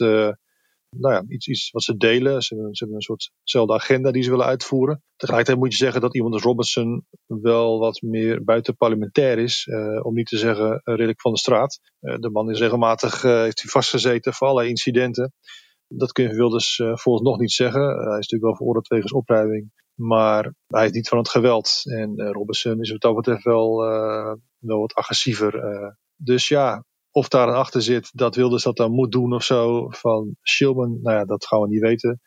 nou 0.99 1.15
ja, 1.15 1.25
iets, 1.29 1.47
iets 1.47 1.71
wat 1.71 1.83
ze 1.83 1.97
delen. 1.97 2.43
Ze 2.43 2.55
hebben, 2.55 2.95
een 2.95 3.01
soortzelfde 3.01 3.75
agenda 3.75 4.11
die 4.11 4.23
ze 4.23 4.31
willen 4.31 4.47
uitvoeren. 4.47 5.03
Tegelijkertijd 5.17 5.59
moet 5.59 5.73
je 5.73 5.85
zeggen 5.85 6.01
dat 6.01 6.15
iemand 6.15 6.35
als 6.35 6.43
Robinson 6.43 7.07
wel 7.27 7.79
wat 7.79 8.03
meer 8.03 8.45
buitenparlementair 8.45 9.39
is. 9.39 9.67
Uh, 9.67 10.05
om 10.05 10.15
niet 10.15 10.27
te 10.27 10.39
zeggen 10.39 10.81
redelijk 10.85 11.21
van 11.21 11.33
de 11.33 11.39
straat. 11.39 11.81
de 12.01 12.31
man 12.31 12.51
is 12.51 12.59
regelmatig 12.59 13.23
heeft 13.23 13.63
hij 13.63 13.71
vastgezeten 13.71 14.33
voor 14.33 14.47
allerlei 14.47 14.71
incidenten. 14.71 15.33
Dat 15.89 16.13
kun 16.13 16.25
je 16.25 16.35
Wilders 16.35 16.77
volgens 16.77 17.29
nog 17.29 17.39
niet 17.39 17.53
zeggen. 17.53 17.83
hij 17.83 17.99
is 17.99 18.29
natuurlijk 18.29 18.43
wel 18.43 18.57
veroordeeld 18.57 18.89
wegens 18.89 19.13
opruiming. 19.13 19.73
Maar 19.95 20.55
hij 20.67 20.87
is 20.87 20.93
niet 20.93 21.09
van 21.09 21.19
het 21.19 21.29
geweld. 21.29 21.81
En 21.85 22.33
Robinson 22.33 22.81
is 22.81 22.91
wat 22.91 23.01
dat 23.01 23.15
betreft 23.15 23.45
wel 23.45 23.77
wel 24.59 24.81
wat 24.81 24.95
agressiever. 24.95 25.63
Dus 26.17 26.49
ja, 26.49 26.85
of 27.15 27.29
daar 27.29 27.49
een 27.49 27.55
achter 27.55 27.83
zit 27.83 28.11
dat 28.13 28.35
Wilders 28.35 28.63
dat 28.63 28.77
dan 28.77 28.91
moet 28.91 29.13
doen 29.13 29.33
of 29.33 29.45
zo 29.45 29.89
van 29.89 30.37
Shilman, 30.43 30.99
nou 31.03 31.17
ja, 31.17 31.25
dat 31.25 31.47
gaan 31.47 31.61
we 31.61 31.69
niet 31.69 31.81
weten. 31.81 32.21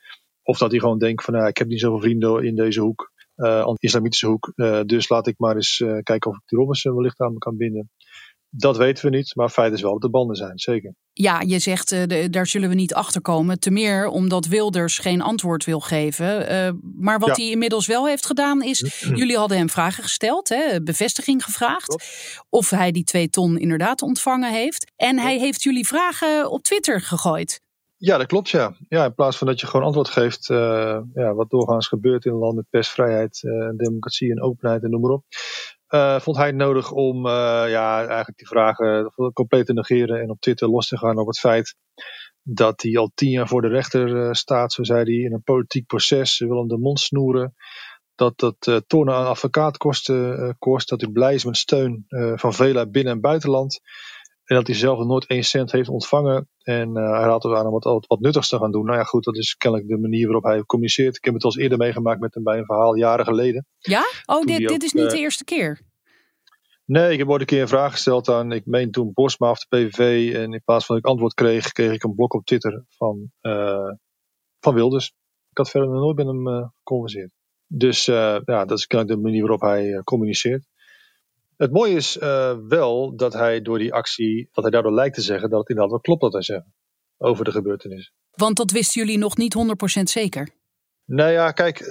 Of 0.43 0.57
dat 0.57 0.71
hij 0.71 0.79
gewoon 0.79 0.97
denkt 0.97 1.23
van, 1.23 1.33
nou, 1.33 1.47
ik 1.47 1.57
heb 1.57 1.67
niet 1.67 1.79
zoveel 1.79 1.99
vrienden 1.99 2.45
in 2.45 2.55
deze 2.55 2.81
hoek, 2.81 3.11
uh, 3.35 3.73
islamitische 3.77 4.27
hoek, 4.27 4.51
uh, 4.55 4.81
dus 4.85 5.09
laat 5.09 5.27
ik 5.27 5.37
maar 5.37 5.55
eens 5.55 5.77
kijken 6.03 6.31
of 6.31 6.37
ik 6.37 6.41
die 6.45 6.59
Robinson 6.59 6.95
wellicht 6.95 7.19
aan 7.19 7.33
me 7.33 7.37
kan 7.37 7.57
binden. 7.57 7.91
Dat 8.49 8.77
weten 8.77 9.09
we 9.09 9.15
niet, 9.15 9.35
maar 9.35 9.49
feit 9.49 9.73
is 9.73 9.81
wel 9.81 9.91
dat 9.91 10.01
de 10.01 10.09
banden 10.09 10.35
zijn, 10.35 10.59
zeker. 10.59 10.93
Ja, 11.13 11.41
je 11.41 11.59
zegt 11.59 11.91
uh, 11.91 12.25
daar 12.29 12.47
zullen 12.47 12.69
we 12.69 12.75
niet 12.75 12.93
achter 12.93 13.21
komen. 13.21 13.59
Te 13.59 13.71
meer 13.71 14.07
omdat 14.07 14.45
Wilders 14.45 14.99
geen 14.99 15.21
antwoord 15.21 15.65
wil 15.65 15.79
geven. 15.79 16.51
Uh, 16.51 16.69
maar 16.95 17.19
wat 17.19 17.37
hij 17.37 17.49
inmiddels 17.49 17.87
wel 17.87 18.07
heeft 18.07 18.25
gedaan 18.25 18.63
is, 18.63 19.01
jullie 19.15 19.37
hadden 19.37 19.57
hem 19.57 19.69
vragen 19.69 20.03
gesteld, 20.03 20.49
hè, 20.49 20.83
bevestiging 20.83 21.43
gevraagd. 21.43 22.05
Of 22.49 22.69
hij 22.69 22.91
die 22.91 23.03
twee 23.03 23.29
ton 23.29 23.57
inderdaad 23.57 24.01
ontvangen 24.01 24.51
heeft. 24.51 24.91
En 24.95 25.19
hij 25.19 25.39
heeft 25.39 25.63
jullie 25.63 25.87
vragen 25.87 26.51
op 26.51 26.63
Twitter 26.63 27.01
gegooid. 27.01 27.61
Ja, 27.97 28.17
dat 28.17 28.27
klopt 28.27 28.49
ja. 28.49 28.75
ja. 28.89 29.05
In 29.05 29.13
plaats 29.13 29.37
van 29.37 29.47
dat 29.47 29.59
je 29.59 29.67
gewoon 29.67 29.85
antwoord 29.85 30.09
geeft, 30.09 30.49
uh, 30.49 30.57
ja, 31.13 31.33
wat 31.33 31.49
doorgaans 31.49 31.87
gebeurt 31.87 32.25
in 32.25 32.31
een 32.31 32.37
land 32.37 32.55
met 32.55 32.69
persvrijheid, 32.69 33.41
democratie 33.75 34.31
en 34.31 34.41
openheid 34.41 34.83
en 34.83 34.89
noem 34.89 35.01
maar 35.01 35.11
op 35.11 35.23
uh, 35.89 36.19
vond 36.19 36.37
hij 36.37 36.45
het 36.45 36.55
nodig 36.55 36.91
om 36.91 37.25
uh, 37.25 37.31
ja, 37.67 37.97
eigenlijk 37.97 38.37
die 38.37 38.47
vragen 38.47 39.11
compleet 39.33 39.65
te 39.65 39.73
negeren 39.73 40.21
en 40.21 40.29
op 40.29 40.39
Twitter 40.39 40.69
los 40.69 40.87
te 40.87 40.97
gaan 40.97 41.15
over 41.15 41.27
het 41.27 41.39
feit 41.39 41.75
dat 42.41 42.81
hij 42.81 42.97
al 42.97 43.11
tien 43.15 43.29
jaar 43.29 43.47
voor 43.47 43.61
de 43.61 43.67
rechter 43.67 44.35
staat, 44.35 44.73
zo 44.73 44.83
zei 44.83 45.03
hij, 45.03 45.25
in 45.25 45.33
een 45.33 45.43
politiek 45.43 45.85
proces. 45.85 46.35
Ze 46.35 46.47
willen 46.47 46.67
de 46.67 46.77
mond 46.77 46.99
snoeren. 46.99 47.55
Dat 48.15 48.39
dat 48.39 48.83
tonnen 48.87 49.15
aan 49.15 49.27
advocaatkosten 49.27 50.55
kost. 50.59 50.89
Dat 50.89 51.01
hij 51.01 51.09
blij 51.09 51.33
is 51.33 51.45
met 51.45 51.57
steun 51.57 52.05
van 52.35 52.53
velen 52.53 52.91
binnen- 52.91 53.13
en 53.13 53.21
buitenland. 53.21 53.79
En 54.47 54.55
dat 54.55 54.67
hij 54.67 54.75
zelf 54.75 55.05
nooit 55.05 55.25
één 55.25 55.43
cent 55.43 55.71
heeft 55.71 55.89
ontvangen. 55.89 56.49
En 56.61 56.89
uh, 56.89 57.11
hij 57.11 57.21
raadt 57.21 57.43
er 57.43 57.57
aan 57.57 57.65
om 57.65 57.71
wat, 57.71 58.05
wat 58.07 58.19
nuttigs 58.19 58.49
te 58.49 58.57
gaan 58.57 58.71
doen. 58.71 58.85
Nou 58.85 58.97
ja, 58.97 59.03
goed, 59.03 59.23
dat 59.23 59.37
is 59.37 59.55
kennelijk 59.55 59.89
de 59.89 59.97
manier 59.97 60.25
waarop 60.25 60.43
hij 60.43 60.63
communiceert. 60.63 61.15
Ik 61.17 61.25
heb 61.25 61.33
het 61.33 61.43
al 61.43 61.49
eens 61.49 61.59
eerder 61.59 61.77
meegemaakt 61.77 62.19
met 62.19 62.33
hem 62.33 62.43
bij 62.43 62.57
een 62.57 62.65
verhaal 62.65 62.95
jaren 62.95 63.25
geleden. 63.25 63.65
Ja? 63.77 64.03
Oh, 64.25 64.45
dit, 64.45 64.67
dit 64.67 64.83
is 64.83 64.93
niet 64.93 65.03
uh, 65.03 65.09
de 65.09 65.17
eerste 65.17 65.43
keer? 65.43 65.81
Nee, 66.85 67.11
ik 67.11 67.17
heb 67.17 67.29
ooit 67.29 67.41
een 67.41 67.47
keer 67.47 67.61
een 67.61 67.67
vraag 67.67 67.91
gesteld 67.91 68.29
aan, 68.29 68.51
ik 68.51 68.65
meen 68.65 68.91
toen 68.91 69.13
Bosma 69.13 69.49
of 69.49 69.59
de 69.59 69.77
PVV. 69.77 70.33
En 70.35 70.53
in 70.53 70.61
plaats 70.65 70.85
van 70.85 70.95
dat 70.95 71.03
ik 71.03 71.11
antwoord 71.11 71.33
kreeg, 71.33 71.71
kreeg 71.71 71.93
ik 71.93 72.03
een 72.03 72.15
blok 72.15 72.33
op 72.33 72.45
Twitter 72.45 72.85
van, 72.89 73.31
uh, 73.41 73.91
van 74.59 74.73
Wilders. 74.73 75.07
Ik 75.49 75.57
had 75.57 75.69
verder 75.69 75.89
nog 75.89 75.99
nooit 75.99 76.17
met 76.17 76.27
hem 76.27 76.71
geconverseerd. 76.77 77.31
Dus 77.67 78.05
ja, 78.05 78.39
dat 78.43 78.71
is 78.71 78.87
kennelijk 78.87 79.17
de 79.17 79.23
manier 79.23 79.41
waarop 79.41 79.61
hij 79.61 80.01
communiceert. 80.03 80.65
Het 81.57 81.71
mooie 81.71 81.95
is 81.95 82.17
uh, 82.17 82.57
wel 82.67 83.15
dat 83.15 83.33
hij 83.33 83.61
door 83.61 83.77
die 83.77 83.93
actie, 83.93 84.49
dat 84.51 84.63
hij 84.63 84.71
daardoor 84.71 84.93
lijkt 84.93 85.15
te 85.15 85.21
zeggen 85.21 85.49
dat 85.49 85.59
het 85.59 85.69
inderdaad 85.69 85.91
wel 85.91 86.01
klopt 86.01 86.21
wat 86.21 86.33
hij 86.33 86.41
zegt 86.41 86.65
over 87.17 87.45
de 87.45 87.51
gebeurtenis. 87.51 88.13
Want 88.31 88.57
dat 88.57 88.71
wisten 88.71 89.01
jullie 89.01 89.17
nog 89.17 89.37
niet 89.37 89.55
100% 89.99 90.03
zeker? 90.03 90.49
Nou 91.05 91.31
ja, 91.31 91.51
kijk, 91.51 91.83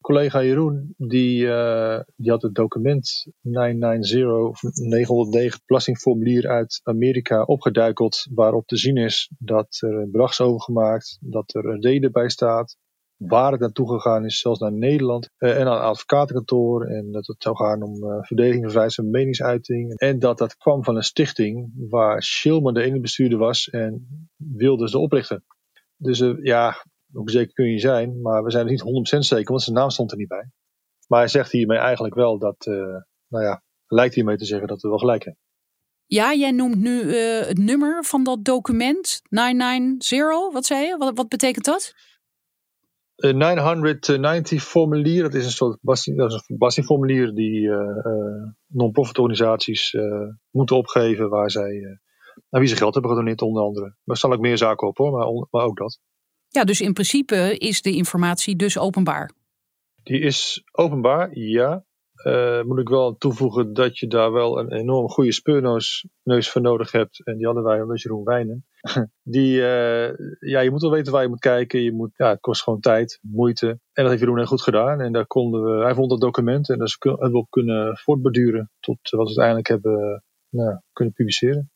collega 0.00 0.42
Jeroen, 0.42 0.94
die, 0.96 1.44
uh, 1.44 2.00
die 2.16 2.30
had 2.30 2.42
het 2.42 2.54
document 2.54 3.26
990 3.40 4.48
of 4.48 4.62
909 4.62 5.60
belastingformulier 5.66 6.48
uit 6.48 6.80
Amerika 6.82 7.42
opgeduikeld, 7.42 8.26
waarop 8.34 8.66
te 8.66 8.76
zien 8.76 8.96
is 8.96 9.30
dat 9.38 9.78
er 9.80 9.94
een 9.94 10.10
bedrag 10.10 10.30
is 10.30 10.40
overgemaakt, 10.40 11.18
dat 11.20 11.54
er 11.54 11.64
een 11.64 11.82
reden 11.82 12.12
bij 12.12 12.28
staat, 12.28 12.76
waar 13.16 13.52
het 13.52 13.60
naartoe 13.60 13.88
gegaan 13.88 14.24
is, 14.24 14.38
zelfs 14.38 14.60
naar 14.60 14.72
Nederland 14.72 15.30
uh, 15.38 15.60
en 15.60 15.60
een 15.60 15.78
advocatenkantoor. 15.78 16.86
En 16.86 17.12
dat 17.12 17.26
het 17.26 17.42
zou 17.42 17.56
gaan 17.56 17.82
om 17.82 18.04
uh, 18.04 18.18
verdediging 18.20 18.70
vrijheid 18.70 18.94
van 18.94 19.10
meningsuiting. 19.10 19.98
En 19.98 20.18
dat 20.18 20.38
dat 20.38 20.56
kwam 20.56 20.84
van 20.84 20.96
een 20.96 21.02
stichting 21.02 21.72
waar 21.90 22.22
Schilman 22.22 22.74
de 22.74 22.82
ene 22.82 23.00
bestuurder 23.00 23.38
was 23.38 23.68
en 23.68 24.06
Wilders 24.36 24.92
de 24.92 24.98
oprichter. 24.98 25.42
Dus 25.96 26.20
uh, 26.20 26.44
ja, 26.44 26.84
hoe 27.12 27.30
zeker 27.30 27.52
kun 27.52 27.70
je 27.70 27.78
zijn, 27.78 28.20
maar 28.20 28.42
we 28.42 28.50
zijn 28.50 28.66
er 28.66 28.70
niet 28.70 29.14
100% 29.14 29.18
zeker, 29.18 29.50
want 29.50 29.62
zijn 29.62 29.76
naam 29.76 29.90
stond 29.90 30.10
er 30.10 30.16
niet 30.16 30.28
bij. 30.28 30.50
Maar 31.08 31.18
hij 31.18 31.28
zegt 31.28 31.52
hiermee 31.52 31.78
eigenlijk 31.78 32.14
wel 32.14 32.38
dat, 32.38 32.56
nou 33.28 33.44
ja, 33.44 33.62
lijkt 33.86 34.14
hiermee 34.14 34.36
te 34.36 34.44
zeggen 34.44 34.68
dat 34.68 34.80
we 34.82 34.88
wel 34.88 34.98
gelijk 34.98 35.24
hebben. 35.24 35.42
Ja, 36.06 36.34
jij 36.34 36.50
noemt 36.50 36.76
nu 36.76 37.14
het 37.14 37.58
nummer 37.58 38.04
van 38.04 38.24
dat 38.24 38.44
document, 38.44 39.20
990, 39.28 40.52
wat 40.52 40.66
zei 40.66 40.86
je? 40.86 40.96
Wat, 40.96 41.16
wat 41.16 41.28
betekent 41.28 41.64
dat? 41.64 41.94
Een 43.16 43.36
990 43.36 44.62
formulier, 44.62 45.22
dat 45.22 45.34
is 45.34 45.44
een 45.44 45.50
soort 45.50 45.78
belastingformulier 46.46 47.34
die 47.34 47.60
uh, 47.60 47.76
uh, 47.78 48.50
non-profit 48.66 49.18
organisaties 49.18 49.92
uh, 49.92 50.28
moeten 50.50 50.76
opgeven 50.76 51.28
waar 51.28 51.50
zij 51.50 51.98
naar 52.50 52.60
wie 52.60 52.70
ze 52.70 52.76
geld 52.76 52.94
hebben 52.94 53.12
gedoneerd 53.12 53.42
onder 53.42 53.62
andere. 53.62 53.96
Daar 54.04 54.16
staan 54.16 54.32
ook 54.32 54.40
meer 54.40 54.58
zaken 54.58 54.88
op 54.88 54.96
hoor, 54.96 55.12
maar, 55.12 55.46
maar 55.50 55.64
ook 55.64 55.76
dat. 55.76 56.00
Ja, 56.48 56.64
dus 56.64 56.80
in 56.80 56.92
principe 56.92 57.56
is 57.58 57.82
de 57.82 57.92
informatie 57.92 58.56
dus 58.56 58.78
openbaar? 58.78 59.30
Die 60.02 60.20
is 60.20 60.62
openbaar, 60.72 61.38
ja. 61.38 61.84
Uh, 62.24 62.62
moet 62.62 62.78
ik 62.78 62.88
wel 62.88 63.16
toevoegen 63.16 63.74
dat 63.74 63.98
je 63.98 64.06
daar 64.06 64.32
wel 64.32 64.58
een 64.58 64.72
enorm 64.72 65.08
goede 65.08 65.32
speurneus 65.32 66.06
neus 66.22 66.50
voor 66.50 66.60
nodig 66.60 66.92
hebt. 66.92 67.24
En 67.24 67.36
die 67.36 67.46
hadden 67.46 67.64
wij 67.64 67.84
met 67.84 68.00
Jeroen 68.00 68.24
Wijnen. 68.24 68.66
die, 69.22 69.56
uh, 69.56 70.08
ja, 70.40 70.60
je 70.60 70.70
moet 70.70 70.80
wel 70.80 70.90
weten 70.90 71.12
waar 71.12 71.22
je 71.22 71.28
moet 71.28 71.38
kijken. 71.38 71.82
Je 71.82 71.92
moet, 71.92 72.10
ja, 72.16 72.28
het 72.28 72.40
kost 72.40 72.62
gewoon 72.62 72.80
tijd, 72.80 73.18
moeite. 73.22 73.66
En 73.68 73.78
dat 73.92 74.06
heeft 74.06 74.20
Jeroen 74.20 74.36
heel 74.36 74.46
goed 74.46 74.62
gedaan. 74.62 75.00
En 75.00 75.12
daar 75.12 75.26
konden 75.26 75.64
we, 75.64 75.84
hij 75.84 75.94
vond 75.94 76.10
dat 76.10 76.20
document 76.20 76.68
en 76.70 76.78
daar 76.78 76.96
hebben 77.00 77.30
we 77.30 77.36
op 77.36 77.50
kunnen 77.50 77.96
voortborduren. 77.96 78.70
Tot 78.80 78.98
wat 79.02 79.20
we 79.20 79.26
uiteindelijk 79.26 79.68
hebben 79.68 80.24
nou, 80.48 80.78
kunnen 80.92 81.14
publiceren. 81.14 81.70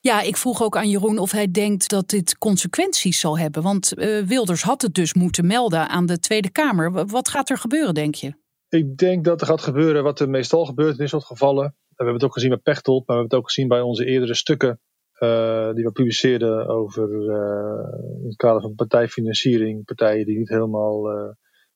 Ja, 0.00 0.20
ik 0.20 0.36
vroeg 0.36 0.62
ook 0.62 0.76
aan 0.76 0.88
Jeroen 0.88 1.18
of 1.18 1.30
hij 1.30 1.50
denkt 1.50 1.88
dat 1.88 2.08
dit 2.08 2.38
consequenties 2.38 3.20
zal 3.20 3.38
hebben. 3.38 3.62
Want 3.62 3.88
Wilders 4.26 4.62
had 4.62 4.82
het 4.82 4.94
dus 4.94 5.14
moeten 5.14 5.46
melden 5.46 5.88
aan 5.88 6.06
de 6.06 6.18
Tweede 6.18 6.50
Kamer. 6.50 7.06
Wat 7.06 7.28
gaat 7.28 7.50
er 7.50 7.58
gebeuren, 7.58 7.94
denk 7.94 8.14
je? 8.14 8.44
Ik 8.68 8.96
denk 8.96 9.24
dat 9.24 9.40
er 9.40 9.46
gaat 9.46 9.60
gebeuren 9.60 10.02
wat 10.02 10.20
er 10.20 10.30
meestal 10.30 10.64
gebeurt 10.64 10.92
in 10.92 10.98
dit 10.98 11.08
soort 11.08 11.24
gevallen. 11.24 11.64
We 11.64 11.94
hebben 11.96 12.14
het 12.14 12.24
ook 12.24 12.32
gezien 12.32 12.48
bij 12.50 12.58
Pechtold, 12.58 13.06
maar 13.06 13.16
we 13.16 13.22
hebben 13.22 13.30
het 13.30 13.40
ook 13.40 13.52
gezien 13.52 13.68
bij 13.68 13.80
onze 13.80 14.04
eerdere 14.04 14.34
stukken 14.34 14.80
uh, 15.20 15.72
die 15.74 15.84
we 15.84 15.92
publiceerden 15.92 16.68
over 16.68 17.08
uh, 17.08 18.20
in 18.20 18.26
het 18.26 18.36
kader 18.36 18.60
van 18.60 18.74
partijfinanciering, 18.74 19.84
partijen 19.84 20.26
die 20.26 20.38
niet 20.38 20.48
helemaal 20.48 21.12
uh, 21.12 21.30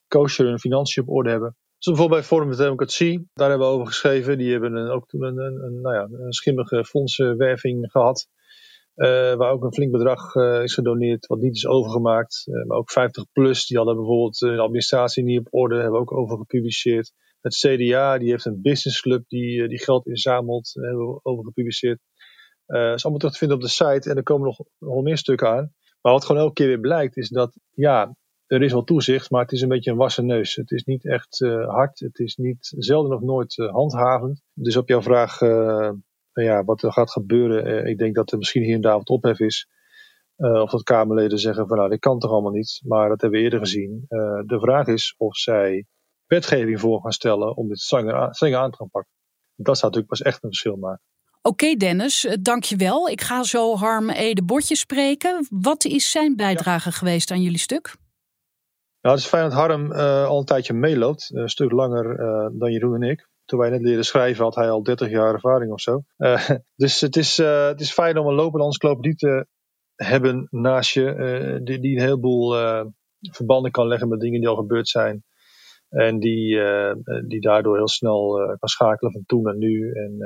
kosher 0.08 0.46
hun 0.46 0.58
financiën 0.58 1.02
op 1.02 1.08
orde 1.08 1.30
hebben. 1.30 1.56
Dus 1.76 1.86
bijvoorbeeld 1.86 2.20
bij 2.20 2.28
Forum 2.28 2.48
voor 2.48 2.64
Democratie, 2.64 3.28
daar 3.34 3.48
hebben 3.48 3.68
we 3.68 3.74
over 3.74 3.86
geschreven. 3.86 4.38
Die 4.38 4.52
hebben 4.52 4.90
ook 4.90 5.08
toen 5.08 5.22
een, 5.22 5.38
een, 5.38 5.80
nou 5.80 5.94
ja, 5.94 6.08
een 6.10 6.32
schimmige 6.32 6.84
fondsenwerving 6.84 7.90
gehad. 7.90 8.28
Uh, 8.96 9.34
waar 9.34 9.50
ook 9.50 9.64
een 9.64 9.74
flink 9.74 9.92
bedrag 9.92 10.34
uh, 10.34 10.62
is 10.62 10.74
gedoneerd, 10.74 11.26
wat 11.26 11.38
niet 11.38 11.54
is 11.54 11.66
overgemaakt. 11.66 12.44
Uh, 12.46 12.66
maar 12.66 12.76
ook 12.76 12.90
50 12.90 13.24
plus, 13.32 13.66
die 13.66 13.76
hadden 13.76 13.96
bijvoorbeeld 13.96 14.38
de 14.38 14.58
administratie 14.58 15.24
niet 15.24 15.38
op 15.38 15.48
orde, 15.50 15.74
hebben 15.74 15.92
we 15.92 15.98
ook 15.98 16.12
over 16.12 16.36
gepubliceerd. 16.36 17.12
Het 17.40 17.54
CDA, 17.54 18.18
die 18.18 18.30
heeft 18.30 18.44
een 18.44 18.62
businessclub 18.62 19.28
die, 19.28 19.68
die 19.68 19.78
geld 19.78 20.06
inzamelt, 20.06 20.70
hebben 20.72 21.06
we 21.06 21.20
over 21.22 21.44
gepubliceerd. 21.44 22.00
Uh, 22.66 22.92
is 22.92 23.02
allemaal 23.02 23.18
terug 23.18 23.32
te 23.32 23.38
vinden 23.38 23.56
op 23.56 23.62
de 23.62 23.68
site 23.68 24.10
en 24.10 24.16
er 24.16 24.22
komen 24.22 24.46
nog, 24.46 24.58
nog 24.78 25.02
meer 25.02 25.18
stukken 25.18 25.48
aan. 25.48 25.72
Maar 26.00 26.12
wat 26.12 26.24
gewoon 26.24 26.42
elke 26.42 26.54
keer 26.54 26.66
weer 26.66 26.80
blijkt, 26.80 27.16
is 27.16 27.28
dat 27.28 27.58
ja, 27.70 28.16
er 28.46 28.62
is 28.62 28.72
wel 28.72 28.84
toezicht, 28.84 29.30
maar 29.30 29.42
het 29.42 29.52
is 29.52 29.60
een 29.60 29.68
beetje 29.68 29.90
een 29.90 29.96
wassen 29.96 30.26
neus. 30.26 30.54
Het 30.54 30.70
is 30.70 30.84
niet 30.84 31.06
echt 31.06 31.38
hard, 31.66 32.00
het 32.00 32.18
is 32.18 32.36
niet 32.36 32.74
zelden 32.78 33.16
of 33.16 33.20
nooit 33.22 33.54
handhavend. 33.56 34.42
Dus 34.54 34.76
op 34.76 34.88
jouw 34.88 35.02
vraag 35.02 35.38
ja, 36.32 36.64
wat 36.64 36.82
er 36.82 36.92
gaat 36.92 37.10
gebeuren. 37.10 37.64
Eh, 37.64 37.90
ik 37.90 37.98
denk 37.98 38.14
dat 38.14 38.32
er 38.32 38.38
misschien 38.38 38.62
hier 38.62 38.74
en 38.74 38.80
daar 38.80 38.96
wat 38.96 39.08
ophef 39.08 39.40
is. 39.40 39.68
Uh, 40.36 40.60
of 40.60 40.70
dat 40.70 40.82
Kamerleden 40.82 41.38
zeggen 41.38 41.68
van 41.68 41.76
nou, 41.76 41.90
dit 41.90 41.98
kan 41.98 42.18
toch 42.18 42.30
allemaal 42.30 42.52
niet. 42.52 42.80
Maar 42.84 43.08
dat 43.08 43.20
hebben 43.20 43.38
we 43.38 43.44
eerder 43.44 43.58
gezien. 43.58 44.06
Uh, 44.08 44.18
de 44.46 44.58
vraag 44.60 44.86
is 44.86 45.14
of 45.18 45.36
zij 45.36 45.86
wetgeving 46.26 46.80
voor 46.80 47.00
gaan 47.00 47.12
stellen 47.12 47.56
om 47.56 47.68
dit 47.68 47.80
strenger 47.80 48.14
aan, 48.14 48.70
te 48.70 48.76
gaan 48.76 48.90
pakken. 48.90 49.12
Dat 49.54 49.78
zou 49.78 49.92
natuurlijk 49.92 50.06
pas 50.06 50.22
echt 50.22 50.42
een 50.42 50.48
verschil 50.48 50.76
maken. 50.76 51.02
Oké 51.42 51.74
Dennis, 51.74 52.36
dankjewel. 52.40 53.08
Ik 53.08 53.20
ga 53.20 53.42
zo 53.42 53.76
Harm 53.76 54.10
Ede 54.10 54.42
Botje 54.42 54.76
spreken. 54.76 55.46
Wat 55.50 55.84
is 55.84 56.10
zijn 56.10 56.36
bijdrage 56.36 56.92
geweest 56.92 57.30
aan 57.30 57.42
jullie 57.42 57.58
stuk? 57.58 57.94
Nou, 59.00 59.14
het 59.14 59.24
is 59.24 59.30
fijn 59.30 59.42
dat 59.42 59.52
Harm 59.52 59.92
uh, 59.92 60.26
al 60.26 60.38
een 60.38 60.44
tijdje 60.44 60.72
meeloopt. 60.72 61.30
Een 61.34 61.48
stuk 61.48 61.70
langer 61.70 62.16
dan 62.58 62.72
Jeroen 62.72 63.02
en 63.02 63.10
ik 63.10 63.29
toen 63.50 63.58
wij 63.58 63.70
net 63.70 63.82
leren 63.82 64.04
schrijven, 64.04 64.44
had 64.44 64.54
hij 64.54 64.70
al 64.70 64.82
30 64.82 65.10
jaar 65.10 65.34
ervaring 65.34 65.72
of 65.72 65.80
zo. 65.80 66.02
Uh, 66.18 66.50
dus 66.76 67.00
het 67.00 67.16
is, 67.16 67.38
uh, 67.38 67.66
het 67.66 67.80
is 67.80 67.92
fijn 67.92 68.18
om 68.18 68.26
een 68.26 68.34
lopende 68.34 68.64
encyclopedie 68.64 69.14
te 69.14 69.46
hebben 69.94 70.48
naast 70.50 70.92
je, 70.92 71.14
uh, 71.14 71.64
die, 71.64 71.80
die, 71.80 71.96
een 71.96 72.02
heleboel 72.02 72.54
verbanden 73.20 73.70
kan 73.70 73.86
leggen 73.86 74.08
met 74.08 74.20
dingen 74.20 74.40
die 74.40 74.48
al 74.48 74.56
gebeurd 74.56 74.88
zijn. 74.88 75.24
En 75.88 76.18
die, 76.18 76.60
die 77.26 77.40
daardoor 77.40 77.76
heel 77.76 77.88
snel 77.88 78.56
kan 78.58 78.68
schakelen 78.68 79.12
van 79.12 79.22
toen 79.26 79.42
naar 79.42 79.56
nu. 79.56 79.92
En 79.92 80.18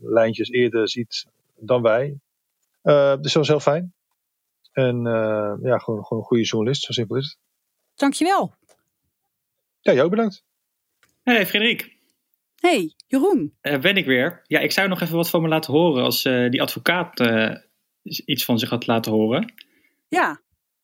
lijntjes 0.00 0.50
eerder 0.50 0.88
ziet 0.88 1.26
dan 1.56 1.82
wij. 1.82 2.18
dus 2.82 3.20
dat 3.20 3.32
was 3.32 3.48
heel 3.48 3.60
fijn. 3.60 3.94
En 4.72 5.02
ja, 5.62 5.78
gewoon, 5.78 6.04
gewoon 6.04 6.22
een 6.22 6.28
goede 6.28 6.44
journalist, 6.44 6.82
zo 6.82 6.92
simpel 6.92 7.16
is 7.16 7.24
het. 7.24 7.38
Dankjewel. 7.94 8.54
Ja, 9.80 9.92
jou 9.92 10.08
bedankt. 10.08 10.44
Hey 11.22 11.46
Frederik. 11.46 11.97
Hey, 12.60 12.94
Jeroen. 13.06 13.54
Uh, 13.62 13.78
ben 13.78 13.96
ik 13.96 14.06
weer. 14.06 14.42
Ja, 14.46 14.58
ik 14.58 14.72
zou 14.72 14.88
nog 14.88 15.00
even 15.00 15.16
wat 15.16 15.30
van 15.30 15.42
me 15.42 15.48
laten 15.48 15.72
horen 15.72 16.04
als 16.04 16.24
uh, 16.24 16.50
die 16.50 16.62
advocaat 16.62 17.20
uh, 17.20 17.54
iets 18.02 18.44
van 18.44 18.58
zich 18.58 18.70
had 18.70 18.86
laten 18.86 19.12
horen. 19.12 19.52
Ja. 20.08 20.40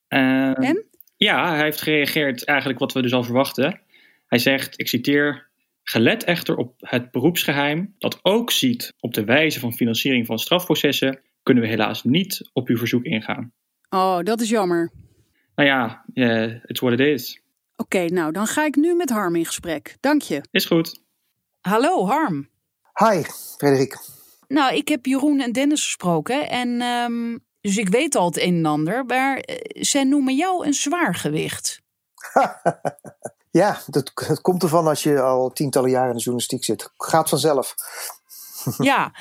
Ehm, 0.08 0.52
en? 0.52 0.84
Ja, 1.16 1.54
hij 1.54 1.62
heeft 1.64 1.82
gereageerd 1.82 2.44
eigenlijk 2.44 2.78
wat 2.78 2.92
we 2.92 3.02
dus 3.02 3.12
al 3.12 3.24
verwachten. 3.24 3.80
Hij 4.26 4.38
zegt, 4.38 4.80
ik 4.80 4.88
citeer, 4.88 5.48
gelet 5.82 6.24
echter 6.24 6.56
op 6.56 6.74
het 6.78 7.10
beroepsgeheim 7.10 7.94
dat 7.98 8.18
ook 8.22 8.50
ziet 8.50 8.94
op 9.00 9.14
de 9.14 9.24
wijze 9.24 9.60
van 9.60 9.72
financiering 9.72 10.26
van 10.26 10.38
strafprocessen, 10.38 11.20
kunnen 11.42 11.62
we 11.62 11.68
helaas 11.68 12.04
niet 12.04 12.50
op 12.52 12.68
uw 12.68 12.76
verzoek 12.76 13.04
ingaan. 13.04 13.52
Oh, 13.88 14.18
dat 14.20 14.40
is 14.40 14.48
jammer. 14.48 14.92
Nou 15.54 15.68
ja, 15.68 16.04
it's 16.64 16.80
what 16.80 16.92
it 16.92 17.00
is. 17.00 17.40
Oké, 17.76 17.96
okay, 17.96 18.06
nou 18.06 18.32
dan 18.32 18.46
ga 18.46 18.64
ik 18.64 18.76
nu 18.76 18.94
met 18.94 19.10
Harm 19.10 19.36
in 19.36 19.46
gesprek. 19.46 19.96
Dank 20.00 20.22
je. 20.22 20.40
Is 20.50 20.64
goed. 20.64 21.03
Hallo 21.68 22.06
Harm. 22.06 22.48
Hi, 22.94 23.22
Frederik. 23.56 23.98
Nou, 24.48 24.74
ik 24.74 24.88
heb 24.88 25.06
Jeroen 25.06 25.40
en 25.40 25.52
Dennis 25.52 25.84
gesproken 25.84 26.48
en 26.48 26.82
um, 26.82 27.44
dus 27.60 27.76
ik 27.76 27.88
weet 27.88 28.14
al 28.14 28.26
het 28.26 28.40
een 28.40 28.56
en 28.56 28.66
ander, 28.66 29.04
maar 29.04 29.36
uh, 29.36 29.56
zij 29.70 30.04
noemen 30.04 30.36
jou 30.36 30.66
een 30.66 30.74
zwaar 30.74 31.14
gewicht. 31.14 31.80
ja, 33.50 33.80
dat, 33.86 34.12
dat, 34.14 34.40
komt 34.40 34.62
ervan 34.62 34.86
als 34.86 35.02
je 35.02 35.20
al 35.20 35.52
tientallen 35.52 35.90
jaren 35.90 36.08
in 36.08 36.16
de 36.16 36.22
journalistiek 36.22 36.64
zit. 36.64 36.90
Gaat 36.96 37.28
vanzelf. 37.28 37.74
ja, 38.78 39.12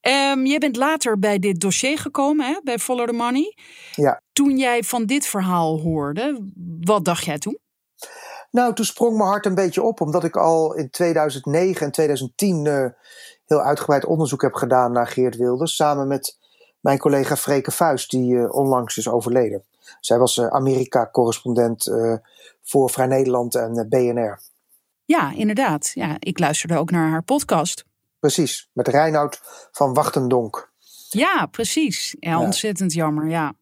um, 0.00 0.46
je 0.46 0.58
bent 0.58 0.76
later 0.76 1.18
bij 1.18 1.38
dit 1.38 1.60
dossier 1.60 1.98
gekomen, 1.98 2.46
hè, 2.46 2.60
bij 2.64 2.78
Follow 2.78 3.06
the 3.06 3.12
Money. 3.12 3.56
Ja. 3.94 4.20
Toen 4.32 4.58
jij 4.58 4.82
van 4.82 5.06
dit 5.06 5.26
verhaal 5.26 5.80
hoorde, 5.80 6.50
wat 6.80 7.04
dacht 7.04 7.24
jij 7.24 7.38
toen? 7.38 7.58
Nou, 8.52 8.74
toen 8.74 8.84
sprong 8.84 9.16
mijn 9.16 9.28
hart 9.28 9.46
een 9.46 9.54
beetje 9.54 9.82
op, 9.82 10.00
omdat 10.00 10.24
ik 10.24 10.36
al 10.36 10.74
in 10.74 10.90
2009 10.90 11.86
en 11.86 11.92
2010 11.92 12.64
uh, 12.64 12.86
heel 13.46 13.60
uitgebreid 13.60 14.04
onderzoek 14.04 14.42
heb 14.42 14.54
gedaan 14.54 14.92
naar 14.92 15.06
Geert 15.06 15.36
Wilders. 15.36 15.74
Samen 15.76 16.08
met 16.08 16.38
mijn 16.80 16.98
collega 16.98 17.36
Freke 17.36 17.70
Vuist, 17.70 18.10
die 18.10 18.34
uh, 18.34 18.54
onlangs 18.54 18.96
is 18.96 19.08
overleden. 19.08 19.64
Zij 20.00 20.18
was 20.18 20.36
uh, 20.36 20.46
Amerika-correspondent 20.46 21.90
voor 22.62 22.90
Vrij 22.90 23.06
Nederland 23.06 23.54
en 23.54 23.86
BNR. 23.88 24.40
Ja, 25.04 25.32
inderdaad. 25.32 25.90
Ja, 25.94 26.16
ik 26.18 26.38
luisterde 26.38 26.76
ook 26.76 26.90
naar 26.90 27.10
haar 27.10 27.22
podcast. 27.22 27.84
Precies, 28.20 28.68
met 28.72 28.88
Reinoud 28.88 29.40
van 29.72 29.94
Wachtendonk. 29.94 30.70
Ja, 31.08 31.46
precies. 31.46 32.16
Ja, 32.20 32.40
ontzettend 32.40 32.92
jammer, 32.92 33.28
ja. 33.28 33.54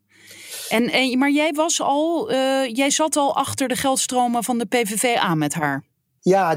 En, 0.68 0.90
en, 0.90 1.18
maar 1.18 1.30
jij 1.30 1.52
was 1.52 1.80
al, 1.80 2.32
uh, 2.32 2.68
jij 2.68 2.90
zat 2.90 3.16
al 3.16 3.36
achter 3.36 3.68
de 3.68 3.76
geldstromen 3.76 4.44
van 4.44 4.58
de 4.58 4.66
PVV 4.66 5.16
aan 5.16 5.38
met 5.38 5.54
haar. 5.54 5.84
Ja, 6.20 6.56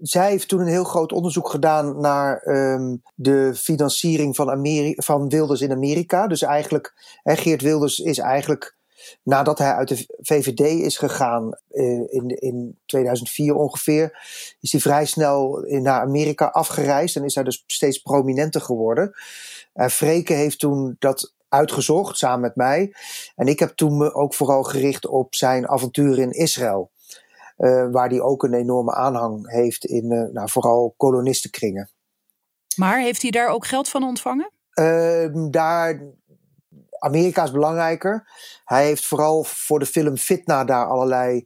zij 0.00 0.30
heeft 0.30 0.48
toen 0.48 0.60
een 0.60 0.66
heel 0.66 0.84
groot 0.84 1.12
onderzoek 1.12 1.50
gedaan 1.50 2.00
naar 2.00 2.46
um, 2.46 3.02
de 3.14 3.52
financiering 3.54 4.36
van, 4.36 4.66
van 4.96 5.28
Wilders 5.28 5.60
in 5.60 5.72
Amerika. 5.72 6.26
Dus 6.26 6.42
eigenlijk, 6.42 7.18
hè, 7.22 7.36
Geert 7.36 7.62
Wilders 7.62 7.98
is 7.98 8.18
eigenlijk 8.18 8.76
nadat 9.22 9.58
hij 9.58 9.72
uit 9.72 9.88
de 9.88 10.06
VVD 10.20 10.60
is 10.60 10.96
gegaan 10.96 11.58
uh, 11.70 12.00
in, 12.06 12.28
in 12.28 12.78
2004 12.86 13.54
ongeveer, 13.54 14.18
is 14.60 14.72
hij 14.72 14.80
vrij 14.80 15.04
snel 15.04 15.64
naar 15.68 16.00
Amerika 16.00 16.46
afgereisd 16.46 17.16
en 17.16 17.24
is 17.24 17.34
hij 17.34 17.44
dus 17.44 17.64
steeds 17.66 17.98
prominenter 17.98 18.60
geworden. 18.60 19.12
En 19.72 19.90
Freke 19.90 20.32
heeft 20.32 20.58
toen 20.58 20.96
dat 20.98 21.34
uitgezocht 21.54 22.16
samen 22.16 22.40
met 22.40 22.56
mij. 22.56 22.94
En 23.34 23.46
ik 23.46 23.58
heb 23.58 23.70
toen 23.76 23.96
me 23.96 24.14
ook 24.14 24.34
vooral 24.34 24.62
gericht 24.62 25.06
op 25.06 25.34
zijn 25.34 25.68
avonturen 25.68 26.22
in 26.22 26.30
Israël. 26.30 26.90
Uh, 27.58 27.86
waar 27.90 28.08
hij 28.08 28.20
ook 28.20 28.42
een 28.42 28.54
enorme 28.54 28.94
aanhang 28.94 29.50
heeft 29.50 29.84
in 29.84 30.12
uh, 30.12 30.32
nou, 30.32 30.50
vooral 30.50 30.94
kolonistenkringen. 30.96 31.90
Maar 32.76 33.00
heeft 33.00 33.22
hij 33.22 33.30
daar 33.30 33.48
ook 33.48 33.66
geld 33.66 33.88
van 33.88 34.02
ontvangen? 34.02 34.50
Uh, 34.74 35.50
daar, 35.50 36.00
Amerika 36.98 37.42
is 37.42 37.50
belangrijker. 37.50 38.28
Hij 38.64 38.84
heeft 38.84 39.06
vooral 39.06 39.44
voor 39.44 39.78
de 39.78 39.86
film 39.86 40.16
Fitna 40.16 40.64
daar 40.64 40.86
allerlei 40.86 41.44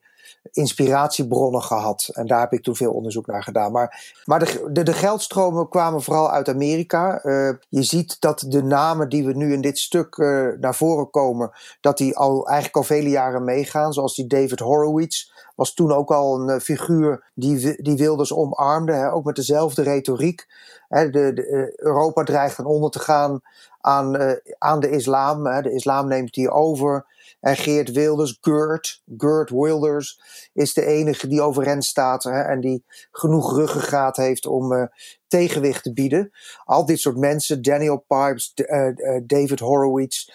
inspiratiebronnen 0.53 1.63
gehad. 1.63 2.09
En 2.13 2.27
daar 2.27 2.41
heb 2.41 2.53
ik 2.53 2.63
toen 2.63 2.77
veel 2.77 2.93
onderzoek 2.93 3.27
naar 3.27 3.43
gedaan. 3.43 3.73
Maar, 3.73 4.21
maar 4.25 4.39
de, 4.39 4.69
de, 4.73 4.83
de 4.83 4.93
geldstromen 4.93 5.69
kwamen 5.69 6.03
vooral 6.03 6.31
uit 6.31 6.49
Amerika. 6.49 7.25
Uh, 7.25 7.51
je 7.69 7.83
ziet 7.83 8.21
dat 8.21 8.45
de 8.49 8.63
namen 8.63 9.09
die 9.09 9.25
we 9.25 9.33
nu 9.33 9.53
in 9.53 9.61
dit 9.61 9.79
stuk 9.79 10.17
uh, 10.17 10.49
naar 10.61 10.75
voren 10.75 11.11
komen, 11.11 11.51
dat 11.81 11.99
die 11.99 12.17
al 12.17 12.47
eigenlijk 12.47 12.77
al 12.77 12.83
vele 12.83 13.09
jaren 13.09 13.45
meegaan. 13.45 13.93
Zoals 13.93 14.15
die 14.15 14.27
David 14.27 14.59
Horowitz 14.59 15.31
was 15.55 15.75
toen 15.75 15.93
ook 15.93 16.11
al 16.11 16.41
een 16.41 16.49
uh, 16.49 16.61
figuur 16.61 17.25
die, 17.35 17.83
die 17.83 17.97
Wilders 17.97 18.33
omarmde. 18.33 18.93
Hè, 18.93 19.13
ook 19.13 19.25
met 19.25 19.37
dezelfde 19.37 19.83
retoriek. 19.83 20.47
Hè, 20.89 21.11
de, 21.11 21.33
de, 21.33 21.73
Europa 21.77 22.23
dreigt 22.23 22.57
dan 22.57 22.67
onder 22.67 22.91
te 22.91 22.99
gaan 22.99 23.41
aan, 23.81 24.37
aan 24.59 24.81
de 24.81 24.91
islam. 24.91 25.47
Hè. 25.47 25.63
De 25.63 25.73
islam 25.73 26.09
neemt 26.09 26.35
die 26.35 26.51
over. 26.51 27.07
En 27.41 27.57
Geert 27.57 27.93
Wilders, 27.93 28.39
Gert, 28.41 29.03
Gert 29.17 29.51
Wilders, 29.51 30.21
is 30.53 30.75
de 30.75 30.85
enige 30.85 31.29
die 31.29 31.43
overeind 31.43 31.85
staat 31.85 32.23
hè, 32.23 32.41
en 32.41 32.61
die 32.61 32.85
genoeg 33.11 33.57
ruggengraat 33.57 34.17
heeft 34.17 34.47
om 34.47 34.73
uh, 34.73 34.85
tegenwicht 35.27 35.83
te 35.83 35.93
bieden. 35.93 36.31
Al 36.65 36.87
dit 36.87 36.99
soort 36.99 37.17
mensen, 37.17 37.63
Daniel 37.63 38.05
Pipes, 38.07 38.53
uh, 38.55 38.87
uh, 38.87 39.21
David 39.27 39.59
Horowitz, 39.59 40.29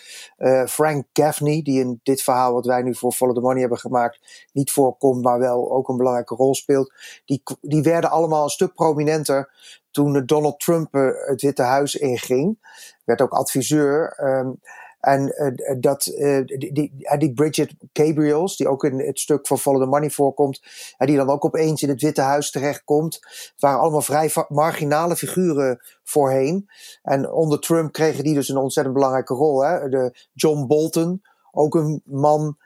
Frank 0.68 1.06
Gaffney, 1.14 1.62
die 1.62 1.80
in 1.80 2.00
dit 2.04 2.22
verhaal 2.22 2.54
wat 2.54 2.66
wij 2.66 2.82
nu 2.82 2.96
voor 2.96 3.12
Follow 3.12 3.36
the 3.36 3.42
Money 3.42 3.60
hebben 3.60 3.78
gemaakt 3.78 4.48
niet 4.52 4.72
voorkomt, 4.72 5.24
maar 5.24 5.40
wel 5.40 5.72
ook 5.72 5.90
een 5.90 5.98
belangrijke 5.98 6.36
rol 6.36 6.56
speelt, 6.56 6.94
die, 7.26 7.44
die 7.62 7.84
werden 7.84 8.10
allemaal 8.10 8.44
een 8.44 8.50
stuk 8.50 8.74
prominenter 8.74 9.52
toen 9.92 10.26
Donald 10.26 10.60
Trump 10.60 10.94
het 11.28 11.42
Witte 11.42 11.62
Huis 11.62 11.96
inging. 11.96 12.58
Werd 13.04 13.22
ook 13.22 13.32
adviseur. 13.32 14.20
Um, 14.24 14.60
en 15.04 15.34
uh, 15.38 15.76
dat, 15.80 16.06
uh, 16.06 16.46
die, 16.46 16.94
die, 17.18 17.34
Bridget 17.34 17.74
Gabriels, 17.94 18.58
die 18.58 18.68
ook 18.68 18.84
in 18.84 19.00
het 19.00 19.20
stuk 19.20 19.48
van 19.48 19.60
Follow 19.60 19.82
the 19.82 19.88
Money 19.88 20.10
voorkomt, 20.10 20.62
en 20.98 21.08
die 21.08 21.16
dan 21.16 21.30
ook 21.30 21.46
opeens 21.46 21.82
in 21.82 21.90
het 21.90 22.02
Witte 22.02 22.22
Huis 22.22 22.52
terechtkomt, 22.52 23.20
waren 23.60 23.80
allemaal 23.80 24.02
vrij 24.02 24.32
marginale 24.48 25.16
figuren 25.16 25.80
voorheen. 26.04 26.70
En 27.02 27.32
onder 27.32 27.60
Trump 27.60 27.92
kregen 27.92 28.24
die 28.24 28.34
dus 28.34 28.50
een 28.50 28.58
ontzettend 28.58 28.96
belangrijke 28.96 29.34
rol. 29.34 29.64
Hè? 29.64 29.90
De 29.90 30.16
John 30.34 30.68
Bolton, 30.68 31.22
ook 31.52 31.76
een 31.76 32.02
man 32.06 32.58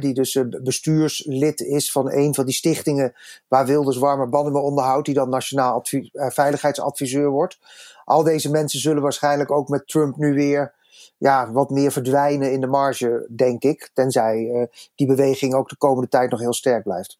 die 0.00 0.14
dus 0.14 0.38
bestuurslid 0.62 1.60
is 1.60 1.92
van 1.92 2.12
een 2.12 2.34
van 2.34 2.44
die 2.44 2.54
stichtingen 2.54 3.14
waar 3.48 3.66
Wilders 3.66 3.96
warme 3.96 4.28
banden 4.28 4.52
mee 4.52 4.62
onderhoudt, 4.62 5.06
die 5.06 5.14
dan 5.14 5.28
nationaal 5.28 5.82
veiligheidsadviseur 6.12 7.30
wordt. 7.30 7.58
Al 8.04 8.22
deze 8.22 8.50
mensen 8.50 8.80
zullen 8.80 9.02
waarschijnlijk 9.02 9.50
ook 9.50 9.68
met 9.68 9.88
Trump 9.88 10.16
nu 10.16 10.34
weer 10.34 10.74
ja, 11.16 11.52
wat 11.52 11.70
meer 11.70 11.92
verdwijnen 11.92 12.52
in 12.52 12.60
de 12.60 12.66
marge, 12.66 13.28
denk 13.36 13.62
ik. 13.62 13.90
Tenzij 13.92 14.38
uh, 14.38 14.64
die 14.94 15.06
beweging 15.06 15.54
ook 15.54 15.68
de 15.68 15.76
komende 15.76 16.08
tijd 16.08 16.30
nog 16.30 16.40
heel 16.40 16.54
sterk 16.54 16.82
blijft. 16.82 17.18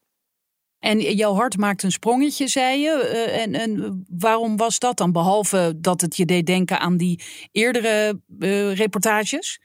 En 0.79 1.01
jouw 1.01 1.35
hart 1.35 1.57
maakt 1.57 1.83
een 1.83 1.93
sprongetje, 1.93 2.49
zei 2.49 2.81
je. 2.81 3.11
Uh, 3.13 3.43
en, 3.43 3.55
en 3.55 4.05
waarom 4.19 4.57
was 4.57 4.79
dat 4.79 4.97
dan? 4.97 5.13
Behalve 5.13 5.75
dat 5.77 6.01
het 6.01 6.17
je 6.17 6.25
deed 6.25 6.47
denken 6.47 6.79
aan 6.81 6.97
die 6.97 7.23
eerdere 7.53 8.21
uh, 8.39 8.75
reportages? 8.75 9.61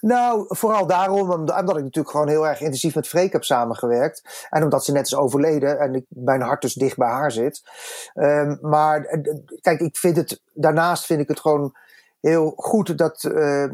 Nou, 0.00 0.44
vooral 0.48 0.86
daarom, 0.86 1.30
omdat 1.30 1.58
ik 1.58 1.82
natuurlijk 1.82 2.10
gewoon 2.10 2.28
heel 2.28 2.46
erg 2.46 2.60
intensief 2.60 2.94
met 2.94 3.08
Freek 3.08 3.32
heb 3.32 3.44
samengewerkt. 3.44 4.46
En 4.50 4.62
omdat 4.62 4.84
ze 4.84 4.92
net 4.92 5.06
is 5.06 5.14
overleden 5.14 5.78
en 5.78 5.94
ik, 5.94 6.04
mijn 6.08 6.40
hart 6.40 6.62
dus 6.62 6.74
dicht 6.74 6.96
bij 6.96 7.08
haar 7.08 7.32
zit. 7.32 7.62
Um, 8.14 8.58
maar 8.60 9.20
kijk, 9.60 9.80
ik 9.80 9.96
vind 9.96 10.16
het, 10.16 10.42
daarnaast 10.52 11.06
vind 11.06 11.20
ik 11.20 11.28
het 11.28 11.40
gewoon 11.40 11.76
heel 12.20 12.52
goed 12.56 12.98
dat 12.98 13.22
uh, 13.22 13.72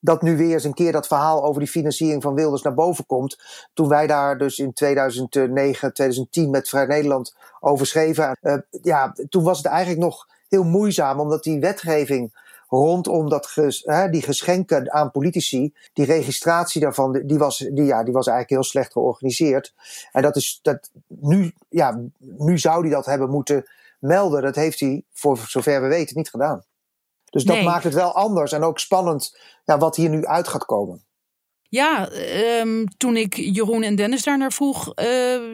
dat 0.00 0.22
nu 0.22 0.36
weer 0.36 0.52
eens 0.52 0.64
een 0.64 0.74
keer 0.74 0.92
dat 0.92 1.06
verhaal 1.06 1.44
over 1.44 1.60
die 1.60 1.70
financiering 1.70 2.22
van 2.22 2.34
Wilders 2.34 2.62
naar 2.62 2.74
boven 2.74 3.06
komt. 3.06 3.38
Toen 3.74 3.88
wij 3.88 4.06
daar 4.06 4.38
dus 4.38 4.58
in 4.58 4.72
2009, 4.72 5.92
2010 5.92 6.50
met 6.50 6.68
Vrij 6.68 6.86
Nederland 6.86 7.36
over 7.60 7.86
schreven. 7.86 8.38
Uh, 8.42 8.56
ja, 8.82 9.14
toen 9.28 9.42
was 9.42 9.56
het 9.56 9.66
eigenlijk 9.66 10.00
nog 10.00 10.28
heel 10.48 10.64
moeizaam, 10.64 11.20
omdat 11.20 11.42
die 11.42 11.60
wetgeving 11.60 12.44
rondom 12.68 13.28
dat 13.28 13.46
ges, 13.46 13.82
hè, 13.84 14.10
die 14.10 14.22
geschenken 14.22 14.92
aan 14.92 15.10
politici, 15.10 15.74
die 15.92 16.04
registratie 16.04 16.80
daarvan, 16.80 17.22
die 17.24 17.38
was, 17.38 17.58
die, 17.58 17.84
ja, 17.84 18.04
die 18.04 18.12
was 18.12 18.26
eigenlijk 18.26 18.60
heel 18.60 18.70
slecht 18.70 18.92
georganiseerd. 18.92 19.74
En 20.12 20.22
dat 20.22 20.36
is, 20.36 20.58
dat, 20.62 20.90
nu, 21.06 21.52
ja, 21.68 22.00
nu 22.18 22.58
zou 22.58 22.80
hij 22.80 22.90
dat 22.90 23.06
hebben 23.06 23.30
moeten 23.30 23.66
melden. 23.98 24.42
Dat 24.42 24.54
heeft 24.54 24.80
hij, 24.80 25.04
voor 25.12 25.38
zover 25.38 25.82
we 25.82 25.88
weten, 25.88 26.16
niet 26.16 26.30
gedaan. 26.30 26.64
Dus 27.36 27.54
dat 27.54 27.62
maakt 27.62 27.84
het 27.84 27.94
wel 27.94 28.14
anders 28.14 28.52
en 28.52 28.62
ook 28.62 28.78
spannend 28.78 29.38
ja, 29.64 29.78
wat 29.78 29.96
hier 29.96 30.08
nu 30.08 30.24
uit 30.24 30.48
gaat 30.48 30.64
komen. 30.64 31.04
Ja, 31.68 32.08
um, 32.60 32.96
toen 32.96 33.16
ik 33.16 33.36
Jeroen 33.36 33.82
en 33.82 33.96
Dennis 33.96 34.22
daar 34.22 34.38
naar 34.38 34.52
vroeg, 34.52 34.92
uh, 34.94 35.04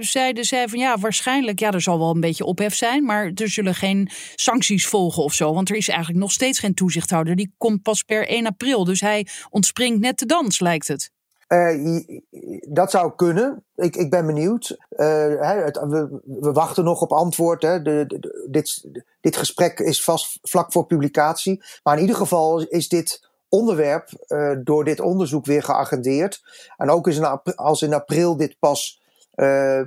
zeiden 0.00 0.44
zij 0.44 0.68
van 0.68 0.78
ja, 0.78 0.98
waarschijnlijk, 0.98 1.58
ja, 1.58 1.70
er 1.70 1.80
zal 1.80 1.98
wel 1.98 2.10
een 2.10 2.20
beetje 2.20 2.44
ophef 2.44 2.74
zijn, 2.74 3.04
maar 3.04 3.30
er 3.34 3.48
zullen 3.48 3.74
geen 3.74 4.10
sancties 4.34 4.86
volgen 4.86 5.22
of 5.22 5.34
zo. 5.34 5.54
Want 5.54 5.68
er 5.68 5.76
is 5.76 5.88
eigenlijk 5.88 6.20
nog 6.20 6.32
steeds 6.32 6.58
geen 6.58 6.74
toezichthouder. 6.74 7.36
Die 7.36 7.54
komt 7.58 7.82
pas 7.82 8.02
per 8.02 8.28
1 8.28 8.46
april. 8.46 8.84
Dus 8.84 9.00
hij 9.00 9.26
ontspringt 9.50 10.00
net 10.00 10.18
de 10.18 10.26
dans, 10.26 10.60
lijkt 10.60 10.88
het. 10.88 11.10
Uh, 11.52 12.20
dat 12.68 12.90
zou 12.90 13.12
kunnen. 13.16 13.64
Ik, 13.76 13.96
ik 13.96 14.10
ben 14.10 14.26
benieuwd. 14.26 14.76
Het, 14.88 15.78
we, 15.78 16.52
wachten 16.52 16.84
nog 16.84 17.00
op 17.00 17.12
antwoord. 17.12 17.62
Hè. 17.62 17.82
De, 17.82 18.06
dit, 18.50 18.86
dit 19.20 19.36
gesprek 19.36 19.78
is 19.78 20.04
vast 20.04 20.38
vlak 20.42 20.72
voor 20.72 20.86
publicatie. 20.86 21.62
Maar 21.82 21.94
in 21.94 22.00
ieder 22.00 22.16
geval 22.16 22.62
is 22.62 22.88
dit 22.88 23.30
onderwerp 23.48 24.08
uh, 24.28 24.52
door 24.64 24.84
dit 24.84 25.00
onderzoek 25.00 25.46
weer 25.46 25.62
geagendeerd. 25.62 26.42
En 26.76 26.90
ook 26.90 27.08
is 27.08 27.20
als 27.56 27.82
in 27.82 27.94
april 27.94 28.36
dit 28.36 28.56
pas 28.58 29.00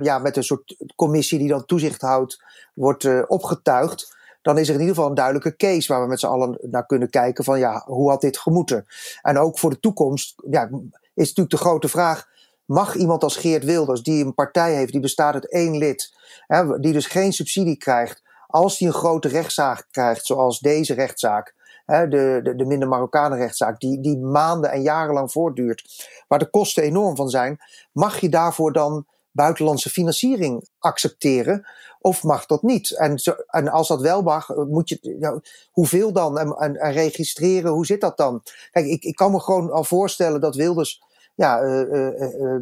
ja, 0.00 0.18
met 0.18 0.36
een 0.36 0.44
soort 0.44 0.76
commissie 0.96 1.38
die 1.38 1.48
dan 1.48 1.64
toezicht 1.64 2.00
houdt, 2.00 2.42
wordt 2.74 3.26
opgetuigd. 3.26 4.16
Dan 4.42 4.58
is 4.58 4.68
er 4.68 4.74
in 4.74 4.80
ieder 4.80 4.94
geval 4.94 5.10
een 5.10 5.16
duidelijke 5.16 5.56
case 5.56 5.92
waar 5.92 6.02
we 6.02 6.08
met 6.08 6.20
z'n 6.20 6.26
allen 6.26 6.58
naar 6.60 6.86
kunnen 6.86 7.10
kijken 7.10 7.44
van 7.44 7.58
ja, 7.58 7.82
hoe 7.86 8.10
had 8.10 8.20
dit 8.20 8.38
gemoeten? 8.38 8.86
En 9.22 9.38
ook 9.38 9.58
voor 9.58 9.70
de 9.70 9.80
toekomst 9.80 10.34
ja, 10.50 10.68
is 11.16 11.28
natuurlijk 11.28 11.50
de 11.50 11.68
grote 11.68 11.88
vraag. 11.88 12.28
Mag 12.64 12.94
iemand 12.94 13.22
als 13.22 13.36
Geert 13.36 13.64
Wilders, 13.64 14.02
die 14.02 14.24
een 14.24 14.34
partij 14.34 14.74
heeft, 14.74 14.92
die 14.92 15.00
bestaat 15.00 15.34
uit 15.34 15.50
één 15.50 15.78
lid, 15.78 16.14
hè, 16.46 16.80
die 16.80 16.92
dus 16.92 17.06
geen 17.06 17.32
subsidie 17.32 17.76
krijgt, 17.76 18.22
als 18.46 18.78
die 18.78 18.88
een 18.88 18.94
grote 18.94 19.28
rechtszaak 19.28 19.86
krijgt, 19.90 20.26
zoals 20.26 20.58
deze 20.58 20.94
rechtszaak, 20.94 21.54
de, 21.86 22.40
de, 22.42 22.54
de 22.56 22.64
minder 22.64 22.88
Marokkanen 22.88 23.38
rechtszaak, 23.38 23.80
die, 23.80 24.00
die 24.00 24.18
maanden 24.18 24.70
en 24.70 24.82
jarenlang 24.82 25.32
voortduurt, 25.32 26.08
waar 26.28 26.38
de 26.38 26.50
kosten 26.50 26.82
enorm 26.82 27.16
van 27.16 27.28
zijn, 27.28 27.58
mag 27.92 28.20
je 28.20 28.28
daarvoor 28.28 28.72
dan 28.72 29.06
buitenlandse 29.30 29.90
financiering 29.90 30.68
accepteren? 30.78 31.66
Of 32.00 32.22
mag 32.22 32.46
dat 32.46 32.62
niet? 32.62 32.90
En, 32.90 33.18
en 33.46 33.68
als 33.68 33.88
dat 33.88 34.00
wel 34.00 34.22
mag, 34.22 34.48
moet 34.56 34.88
je, 34.88 35.40
hoeveel 35.70 36.12
dan? 36.12 36.38
En, 36.38 36.56
en, 36.56 36.76
en, 36.76 36.92
registreren, 36.92 37.70
hoe 37.70 37.86
zit 37.86 38.00
dat 38.00 38.16
dan? 38.16 38.42
Kijk, 38.70 38.86
ik, 38.86 39.02
ik 39.02 39.14
kan 39.14 39.30
me 39.30 39.40
gewoon 39.40 39.70
al 39.70 39.84
voorstellen 39.84 40.40
dat 40.40 40.54
Wilders 40.54 41.02
ja, 41.36 41.62
uh, 41.62 41.80
uh, 41.80 42.20
uh, 42.20 42.58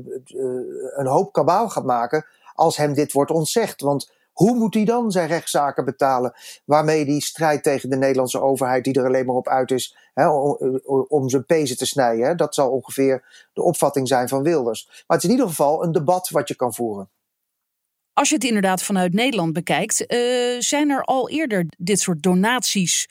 een 0.96 1.06
hoop 1.06 1.32
kabaal 1.32 1.68
gaat 1.68 1.84
maken 1.84 2.26
als 2.54 2.76
hem 2.76 2.94
dit 2.94 3.12
wordt 3.12 3.30
ontzegd. 3.30 3.80
Want 3.80 4.12
hoe 4.32 4.54
moet 4.54 4.74
hij 4.74 4.84
dan 4.84 5.10
zijn 5.10 5.28
rechtszaken 5.28 5.84
betalen? 5.84 6.32
Waarmee 6.64 7.04
die 7.04 7.22
strijd 7.22 7.62
tegen 7.62 7.90
de 7.90 7.96
Nederlandse 7.96 8.40
overheid, 8.40 8.84
die 8.84 8.94
er 8.94 9.06
alleen 9.06 9.26
maar 9.26 9.34
op 9.34 9.48
uit 9.48 9.70
is 9.70 9.96
hè, 10.14 10.28
om, 11.08 11.28
zijn 11.28 11.46
pezen 11.46 11.76
te 11.76 11.86
snijden. 11.86 12.26
Hè? 12.26 12.34
Dat 12.34 12.54
zal 12.54 12.70
ongeveer 12.70 13.48
de 13.52 13.62
opvatting 13.62 14.08
zijn 14.08 14.28
van 14.28 14.42
Wilders. 14.42 14.86
Maar 14.86 15.16
het 15.16 15.18
is 15.18 15.24
in 15.24 15.30
ieder 15.30 15.48
geval 15.48 15.84
een 15.84 15.92
debat 15.92 16.28
wat 16.28 16.48
je 16.48 16.54
kan 16.54 16.74
voeren. 16.74 17.10
Als 18.12 18.28
je 18.28 18.34
het 18.34 18.44
inderdaad 18.44 18.82
vanuit 18.82 19.12
Nederland 19.12 19.52
bekijkt, 19.52 20.04
zijn 20.58 20.90
er 20.90 21.02
al 21.02 21.28
eerder 21.28 21.66
dit 21.78 22.00
soort 22.00 22.22
donaties, 22.22 23.08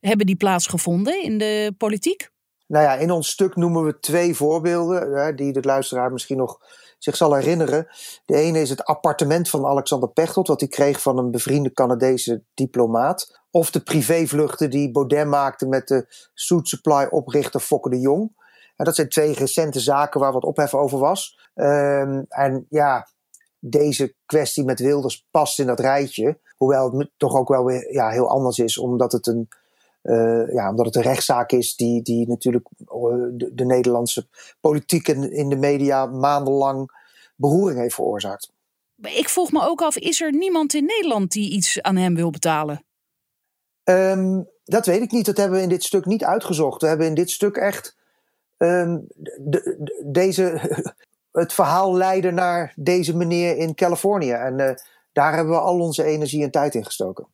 hebben 0.00 0.26
die 0.26 0.36
plaatsgevonden 0.36 1.22
in 1.22 1.38
de 1.38 1.74
politiek? 1.78 2.32
Nou 2.66 2.84
ja, 2.84 2.94
in 2.94 3.10
ons 3.10 3.30
stuk 3.30 3.56
noemen 3.56 3.84
we 3.84 3.98
twee 3.98 4.34
voorbeelden, 4.34 5.12
hè, 5.12 5.34
die 5.34 5.52
de 5.52 5.62
luisteraar 5.62 6.12
misschien 6.12 6.36
nog 6.36 6.58
zich 6.98 7.16
zal 7.16 7.34
herinneren. 7.34 7.86
De 8.24 8.34
ene 8.34 8.60
is 8.60 8.70
het 8.70 8.84
appartement 8.84 9.48
van 9.48 9.66
Alexander 9.66 10.08
Pechtold, 10.08 10.48
wat 10.48 10.60
hij 10.60 10.68
kreeg 10.68 11.02
van 11.02 11.18
een 11.18 11.30
bevriende 11.30 11.72
Canadese 11.72 12.42
diplomaat. 12.54 13.40
Of 13.50 13.70
de 13.70 13.80
privévluchten 13.80 14.70
die 14.70 14.90
Baudet 14.90 15.26
maakte 15.26 15.66
met 15.66 15.88
de 15.88 16.06
Suit 16.34 16.68
Supply 16.68 17.06
oprichter 17.10 17.60
Fokke 17.60 17.90
de 17.90 18.00
Jong. 18.00 18.42
En 18.76 18.84
dat 18.84 18.94
zijn 18.94 19.08
twee 19.08 19.32
recente 19.32 19.80
zaken 19.80 20.20
waar 20.20 20.32
wat 20.32 20.44
ophef 20.44 20.74
over 20.74 20.98
was. 20.98 21.50
Um, 21.54 22.24
en 22.28 22.66
ja, 22.68 23.08
deze 23.58 24.14
kwestie 24.26 24.64
met 24.64 24.80
Wilders 24.80 25.26
past 25.30 25.58
in 25.58 25.66
dat 25.66 25.80
rijtje. 25.80 26.40
Hoewel 26.56 26.98
het 26.98 27.10
toch 27.16 27.34
ook 27.34 27.48
wel 27.48 27.64
weer 27.64 27.92
ja, 27.92 28.08
heel 28.08 28.28
anders 28.28 28.58
is, 28.58 28.78
omdat 28.78 29.12
het 29.12 29.26
een 29.26 29.48
uh, 30.04 30.54
ja, 30.54 30.70
omdat 30.70 30.86
het 30.86 30.96
een 30.96 31.02
rechtszaak 31.02 31.52
is 31.52 31.76
die, 31.76 32.02
die 32.02 32.28
natuurlijk 32.28 32.68
eh, 32.78 32.94
de, 33.32 33.50
de, 33.54 33.64
Nederlandse 33.64 34.26
politiek 34.60 35.08
en 35.08 35.32
in 35.32 35.48
de 35.48 35.56
media 35.56 36.06
maandenlang 36.06 36.90
beroering 37.36 37.80
heeft 37.80 37.94
veroorzaakt. 37.94 38.52
Ik 39.02 39.28
vroeg 39.28 39.52
me 39.52 39.62
ook 39.62 39.82
af, 39.82 39.96
is 39.96 40.20
er 40.20 40.32
niemand 40.32 40.74
in 40.74 40.84
Nederland 40.84 41.32
die 41.32 41.50
iets 41.50 41.82
aan 41.82 41.96
hem 41.96 42.14
wil 42.14 42.30
betalen? 42.30 42.84
Um, 43.84 44.48
dat 44.64 44.86
weet 44.86 45.02
ik 45.02 45.10
niet. 45.10 45.26
Dat 45.26 45.36
hebben 45.36 45.56
we 45.56 45.62
in 45.62 45.68
dit 45.68 45.84
stuk 45.84 46.04
niet 46.04 46.24
uitgezocht. 46.24 46.80
We 46.80 46.86
hebben 46.86 47.06
in 47.06 47.14
dit 47.14 47.30
stuk 47.30 47.56
echt 47.56 47.96
um, 48.58 49.06
de, 49.14 49.76
de, 49.78 50.02
deze, 50.04 50.60
het 51.32 51.52
verhaal 51.52 51.94
leiden 51.94 52.34
naar 52.34 52.72
deze 52.76 53.16
meneer 53.16 53.56
in 53.56 53.74
Californië. 53.74 54.30
En 54.30 54.58
uh, 54.58 54.70
daar 55.12 55.34
hebben 55.34 55.54
we 55.54 55.60
al 55.60 55.80
onze 55.80 56.04
energie 56.04 56.42
en 56.42 56.50
tijd 56.50 56.74
in 56.74 56.84
gestoken. 56.84 57.26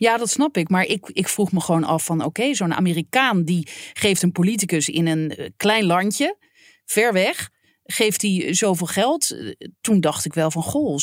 Ja, 0.00 0.16
dat 0.16 0.30
snap 0.30 0.56
ik. 0.56 0.68
Maar 0.68 0.84
ik, 0.84 1.10
ik 1.12 1.28
vroeg 1.28 1.52
me 1.52 1.60
gewoon 1.60 1.84
af 1.84 2.04
van 2.04 2.24
oké, 2.24 2.54
zo'n 2.54 2.74
Amerikaan 2.74 3.44
die 3.44 3.68
geeft 3.92 4.22
een 4.22 4.32
politicus 4.32 4.88
in 4.88 5.06
een 5.06 5.36
eh, 5.36 5.48
klein 5.56 5.84
landje, 5.84 6.36
ver 6.84 7.12
weg, 7.12 7.50
geeft 7.84 8.22
hij 8.22 8.54
zoveel 8.54 8.86
geld. 8.86 9.36
Toen 9.80 10.00
dacht 10.00 10.24
ik 10.24 10.34
wel 10.34 10.50
van 10.50 10.62
goh, 10.62 10.94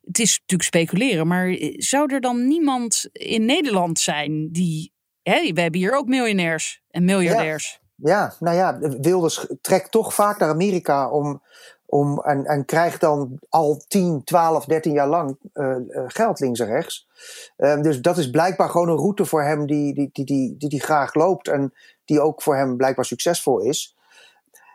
het 0.00 0.18
is 0.18 0.38
natuurlijk 0.38 0.62
speculeren, 0.62 1.26
maar 1.26 1.48
eh, 1.48 1.74
zou 1.76 2.12
er 2.12 2.20
dan 2.20 2.48
niemand 2.48 3.08
in 3.12 3.44
Nederland 3.44 3.98
zijn 3.98 4.48
die. 4.52 4.92
Hè, 5.22 5.52
we 5.52 5.60
hebben 5.60 5.80
hier 5.80 5.96
ook 5.96 6.06
miljonairs 6.06 6.82
en 6.90 7.04
miljardairs. 7.04 7.80
Ja, 7.96 8.10
ja 8.10 8.34
nou 8.38 8.56
ja, 8.56 8.78
Wilders 9.00 9.46
trekt 9.60 9.90
toch 9.90 10.14
vaak 10.14 10.38
naar 10.38 10.48
Amerika 10.48 11.10
om 11.10 11.42
om, 11.92 12.18
en, 12.18 12.44
en 12.44 12.64
krijgt 12.64 13.00
dan 13.00 13.38
al 13.48 13.82
10, 13.88 14.24
12, 14.24 14.64
13 14.64 14.92
jaar 14.92 15.08
lang 15.08 15.38
uh, 15.54 15.76
geld 16.06 16.40
links 16.40 16.60
en 16.60 16.66
rechts. 16.66 17.08
Uh, 17.58 17.82
dus 17.82 18.00
dat 18.00 18.18
is 18.18 18.30
blijkbaar 18.30 18.68
gewoon 18.68 18.88
een 18.88 18.96
route 18.96 19.24
voor 19.24 19.42
hem 19.42 19.66
die 19.66 19.94
die, 19.94 20.10
die, 20.12 20.24
die, 20.24 20.56
die, 20.56 20.68
die 20.68 20.80
graag 20.80 21.14
loopt 21.14 21.48
en 21.48 21.74
die 22.04 22.20
ook 22.20 22.42
voor 22.42 22.56
hem 22.56 22.76
blijkbaar 22.76 23.04
succesvol 23.04 23.60
is. 23.60 23.96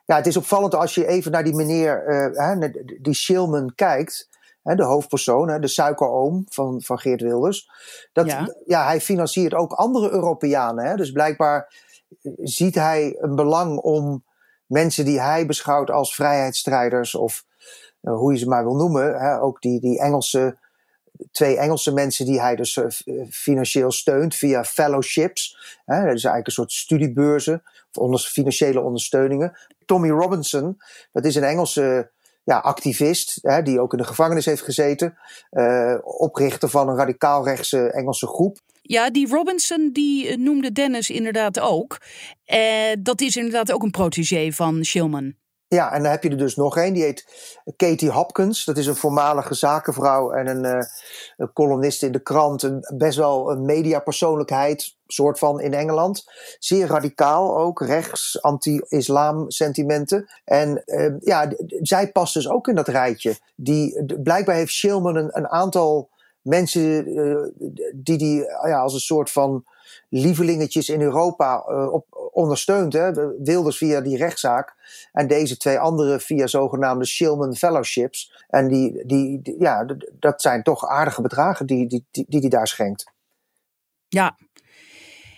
Ja, 0.06 0.16
het 0.16 0.28
is 0.28 0.38
opvallend 0.38 0.76
als 0.76 0.96
je 0.96 1.08
even 1.08 1.32
naar 1.32 1.44
die 1.44 1.56
meneer, 1.56 2.04
uh, 2.34 2.72
die 3.02 3.14
Shilman 3.14 3.76
kijkt. 3.76 4.30
de 4.64 4.84
hoofdpersoon, 4.84 5.62
de 5.62 5.68
suikeroom 5.68 6.46
van, 6.50 6.82
van 6.82 7.00
Geert 7.00 7.22
Wilders. 7.22 7.70
Dat, 8.14 8.26
ja. 8.26 8.56
ja 8.66 8.86
hij 8.86 9.02
financiert 9.02 9.54
ook 9.54 9.72
andere 9.72 10.10
Europeanen. 10.12 10.86
Hè? 10.86 10.96
Dus 10.96 11.12
blijkbaar 11.12 11.74
ziet 12.38 12.76
hij 12.76 13.18
een 13.20 13.36
belang 13.36 13.78
om 13.78 14.26
mensen 14.68 15.06
die 15.06 15.22
hij 15.22 15.46
beschouwt 15.46 15.92
als 15.92 16.16
vrijheidsstrijders 16.16 17.16
of 17.16 17.46
uh, 18.02 18.14
hoe 18.14 18.34
je 18.34 18.40
ze 18.40 18.48
maar 18.48 18.64
wil 18.64 18.76
noemen. 18.76 19.20
Hè, 19.20 19.42
ook 19.42 19.62
die, 19.62 19.80
die 19.80 20.00
Engelse, 20.00 20.58
twee 21.32 21.58
Engelse 21.58 21.94
mensen 21.94 22.26
die 22.26 22.42
hij 22.42 22.56
dus 22.56 22.76
uh, 22.76 22.86
financieel 23.30 23.92
steunt 23.92 24.36
via 24.36 24.64
fellowships. 24.64 25.58
Hè, 25.86 25.96
dat 25.96 26.06
is 26.06 26.24
eigenlijk 26.24 26.48
een 26.48 26.54
soort 26.54 26.72
studiebeurzen 26.72 27.64
of 27.94 28.02
onder, 28.02 28.20
financiële 28.20 28.82
ondersteuningen. 28.82 29.58
Tommy 29.86 30.10
Robinson, 30.10 30.82
dat 31.12 31.26
is 31.26 31.36
een 31.36 31.44
Engelse 31.44 32.12
ja, 32.44 32.58
activist, 32.58 33.40
hè, 33.42 33.62
die 33.62 33.80
ook 33.80 33.92
in 33.92 33.98
de 33.98 34.04
gevangenis 34.04 34.46
heeft 34.46 34.62
gezeten. 34.62 35.18
Oprichter 36.04 36.70
van 36.70 36.90
een 36.90 36.96
radicaal-rechtse 36.96 37.92
Engelse 37.92 38.28
groep. 38.28 38.58
Ja, 38.88 39.10
die 39.10 39.28
Robinson 39.28 39.90
die 39.94 40.28
eh, 40.28 40.38
noemde 40.38 40.72
Dennis 40.72 41.10
inderdaad 41.10 41.60
ook. 41.60 41.98
Uh, 42.54 42.60
dat 43.00 43.22
is 43.22 43.36
inderdaad 43.36 43.72
ook 43.72 43.84
een 43.84 43.92
protégé 43.92 44.52
van 44.52 44.84
Shilman. 44.86 45.34
Ja, 45.70 45.92
en 45.92 46.02
dan 46.02 46.12
heb 46.12 46.24
je 46.24 46.30
er 46.30 46.38
dus 46.38 46.56
nog 46.56 46.78
één. 46.78 46.94
Die 46.94 47.04
heet 47.04 47.26
Katie 47.76 48.10
Hopkins. 48.10 48.66
Dat 48.66 48.78
is 48.78 48.88
een 48.88 48.96
voormalige 48.96 49.54
zakenvrouw 49.54 50.32
en 50.32 50.48
een, 50.48 50.84
uh, 51.38 51.48
columnist 51.54 52.04
in 52.04 52.12
de 52.12 52.20
krant. 52.20 52.70
Best 52.98 53.18
wel 53.18 53.52
een 53.52 53.66
mediapersoonlijkheid, 53.66 54.96
soort 55.08 55.40
van 55.40 55.62
in 55.62 55.74
Engeland. 55.74 56.32
Zeer 56.60 56.88
radicaal 56.88 57.58
ook, 57.58 57.82
rechts, 57.82 58.42
anti-islam 58.42 59.52
sentimenten. 59.52 60.30
En 60.46 60.84
uh, 60.86 61.14
ja, 61.20 61.52
zij 61.82 62.12
past 62.12 62.34
dus 62.34 62.50
ook 62.50 62.68
in 62.68 62.76
dat 62.76 62.88
rijtje. 62.88 63.36
Die, 63.56 64.06
blijkbaar 64.24 64.56
heeft 64.56 64.74
Shilman 64.74 65.16
een 65.16 65.48
aantal 65.48 66.10
mensen 66.48 67.08
uh, 67.08 67.48
die 67.96 68.18
die 68.18 68.44
ja, 68.44 68.80
als 68.80 68.94
een 68.94 69.00
soort 69.00 69.32
van 69.32 69.66
lievelingetjes 70.10 70.90
in 70.90 71.02
Europa 71.02 71.66
uh, 71.70 71.94
op, 71.94 72.30
ondersteunt. 72.32 72.94
Hè? 72.94 73.12
Wilders 73.44 73.78
via 73.78 74.02
die 74.02 74.18
rechtszaak 74.18 74.76
en 75.12 75.28
deze 75.28 75.58
twee 75.58 75.80
anderen 75.80 76.22
via 76.22 76.48
zogenaamde 76.48 77.06
Shillman 77.06 77.56
Fellowships. 77.56 78.46
En 78.48 78.68
die, 78.68 79.06
die, 79.06 79.56
ja, 79.60 79.86
dat 80.20 80.42
zijn 80.42 80.64
toch 80.64 80.88
aardige 80.88 81.22
bedragen 81.22 81.66
die 81.66 81.88
die, 81.88 82.06
die, 82.12 82.26
die, 82.28 82.42
die 82.42 82.50
daar 82.50 82.68
schenkt. 82.68 83.12
Ja. 84.08 84.38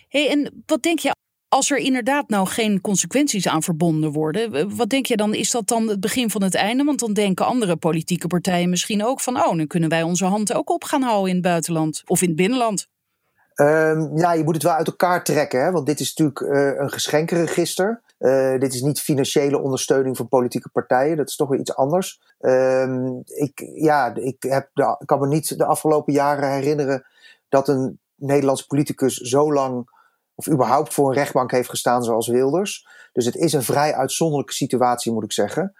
Hey, 0.08 0.28
en 0.28 0.62
wat 0.66 0.82
denk 0.82 0.98
je 0.98 1.12
als 1.50 1.70
er 1.70 1.78
inderdaad 1.78 2.28
nou 2.28 2.46
geen 2.46 2.80
consequenties 2.80 3.48
aan 3.48 3.62
verbonden 3.62 4.12
worden, 4.12 4.76
wat 4.76 4.88
denk 4.88 5.06
je 5.06 5.16
dan? 5.16 5.34
Is 5.34 5.50
dat 5.50 5.66
dan 5.68 5.88
het 5.88 6.00
begin 6.00 6.30
van 6.30 6.42
het 6.42 6.54
einde? 6.54 6.84
Want 6.84 6.98
dan 6.98 7.12
denken 7.12 7.46
andere 7.46 7.76
politieke 7.76 8.26
partijen 8.26 8.70
misschien 8.70 9.04
ook 9.04 9.20
van: 9.20 9.36
oh, 9.36 9.56
dan 9.56 9.66
kunnen 9.66 9.88
wij 9.88 10.02
onze 10.02 10.24
handen 10.24 10.56
ook 10.56 10.70
op 10.70 10.84
gaan 10.84 11.02
houden 11.02 11.28
in 11.28 11.34
het 11.34 11.44
buitenland 11.44 12.02
of 12.06 12.22
in 12.22 12.28
het 12.28 12.36
binnenland. 12.36 12.88
Um, 13.54 14.18
ja, 14.18 14.32
je 14.32 14.44
moet 14.44 14.54
het 14.54 14.62
wel 14.62 14.72
uit 14.72 14.86
elkaar 14.86 15.24
trekken, 15.24 15.64
hè? 15.64 15.70
want 15.70 15.86
dit 15.86 16.00
is 16.00 16.14
natuurlijk 16.14 16.54
uh, 16.54 16.80
een 16.80 16.90
geschenkenregister. 16.90 18.02
Uh, 18.18 18.58
dit 18.58 18.74
is 18.74 18.80
niet 18.80 19.00
financiële 19.00 19.58
ondersteuning 19.58 20.16
van 20.16 20.28
politieke 20.28 20.68
partijen, 20.68 21.16
dat 21.16 21.28
is 21.28 21.36
toch 21.36 21.48
weer 21.48 21.60
iets 21.60 21.74
anders. 21.74 22.20
Um, 22.40 23.22
ik, 23.24 23.70
ja, 23.74 24.14
ik, 24.14 24.42
heb 24.42 24.70
de, 24.72 24.96
ik 24.98 25.06
kan 25.06 25.20
me 25.20 25.26
niet 25.26 25.58
de 25.58 25.64
afgelopen 25.64 26.12
jaren 26.12 26.52
herinneren 26.52 27.04
dat 27.48 27.68
een 27.68 27.98
Nederlands 28.14 28.62
politicus 28.62 29.16
zo 29.16 29.52
lang 29.52 29.88
of 30.40 30.48
überhaupt 30.48 30.94
voor 30.94 31.08
een 31.08 31.14
rechtbank 31.14 31.50
heeft 31.50 31.68
gestaan 31.68 32.04
zoals 32.04 32.28
Wilders. 32.28 32.86
Dus 33.12 33.24
het 33.24 33.34
is 33.34 33.52
een 33.52 33.62
vrij 33.62 33.94
uitzonderlijke 33.94 34.52
situatie, 34.52 35.12
moet 35.12 35.24
ik 35.24 35.32
zeggen. 35.32 35.74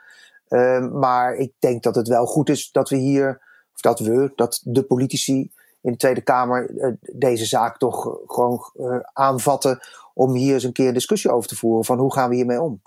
Um, 0.48 0.98
maar 0.98 1.34
ik 1.34 1.52
denk 1.58 1.82
dat 1.82 1.94
het 1.94 2.08
wel 2.08 2.26
goed 2.26 2.48
is 2.48 2.70
dat 2.70 2.88
we 2.88 2.96
hier, 2.96 3.42
of 3.74 3.80
dat 3.80 3.98
we, 3.98 4.32
dat 4.34 4.60
de 4.64 4.82
politici 4.82 5.52
in 5.80 5.92
de 5.92 5.96
Tweede 5.96 6.20
Kamer 6.20 6.70
uh, 6.70 6.92
deze 7.00 7.44
zaak 7.44 7.78
toch 7.78 8.18
gewoon 8.26 8.72
uh, 8.74 8.96
aanvatten 9.12 9.80
om 10.14 10.34
hier 10.34 10.54
eens 10.54 10.64
een 10.64 10.72
keer 10.72 10.88
een 10.88 10.94
discussie 10.94 11.30
over 11.30 11.48
te 11.48 11.56
voeren 11.56 11.84
van 11.84 11.98
hoe 11.98 12.12
gaan 12.12 12.28
we 12.28 12.34
hiermee 12.34 12.60
om. 12.60 12.82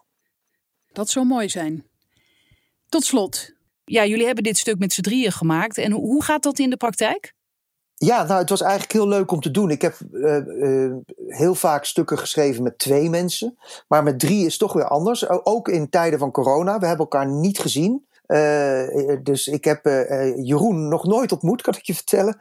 Dat 0.92 1.10
zou 1.10 1.26
mooi 1.26 1.50
zijn. 1.50 1.88
Tot 2.90 3.04
slot, 3.04 3.52
ja, 3.84 4.06
jullie 4.06 4.26
hebben 4.26 4.44
dit 4.44 4.58
stuk 4.58 4.80
met 4.80 4.94
z'n 4.94 5.02
drieën 5.02 5.32
gemaakt. 5.32 5.78
En 5.78 5.92
hoe 5.92 6.24
gaat 6.24 6.44
dat 6.44 6.60
in 6.60 6.70
de 6.70 6.78
praktijk? 6.78 7.34
Ja, 8.04 8.24
nou, 8.24 8.40
het 8.40 8.50
was 8.50 8.62
eigenlijk 8.62 8.92
heel 8.92 9.08
leuk 9.08 9.32
om 9.32 9.40
te 9.40 9.52
doen. 9.52 9.70
Ik 9.70 9.82
heb 9.82 9.98
uh, 10.12 10.94
heel 11.28 11.56
vaak 11.56 11.86
stukken 11.86 12.18
geschreven 12.18 12.64
met 12.64 12.80
twee 12.80 13.10
mensen. 13.10 13.58
Maar 13.88 14.04
met 14.04 14.20
drie 14.20 14.46
is 14.46 14.58
toch 14.58 14.74
weer 14.74 14.88
anders. 14.88 15.30
Ook 15.30 15.68
in 15.68 15.90
tijden 15.90 16.20
van 16.20 16.32
corona. 16.32 16.80
We 16.80 16.86
hebben 16.86 17.06
elkaar 17.06 17.28
niet 17.28 17.60
gezien. 17.60 18.06
Uh, 18.28 19.18
dus 19.24 19.48
ik 19.48 19.64
heb 19.64 19.86
Jeroen 20.36 20.88
nog 20.88 21.06
nooit 21.06 21.32
ontmoet, 21.32 21.62
kan 21.62 21.76
ik 21.78 21.84
je 21.84 21.96
vertellen. 21.96 22.38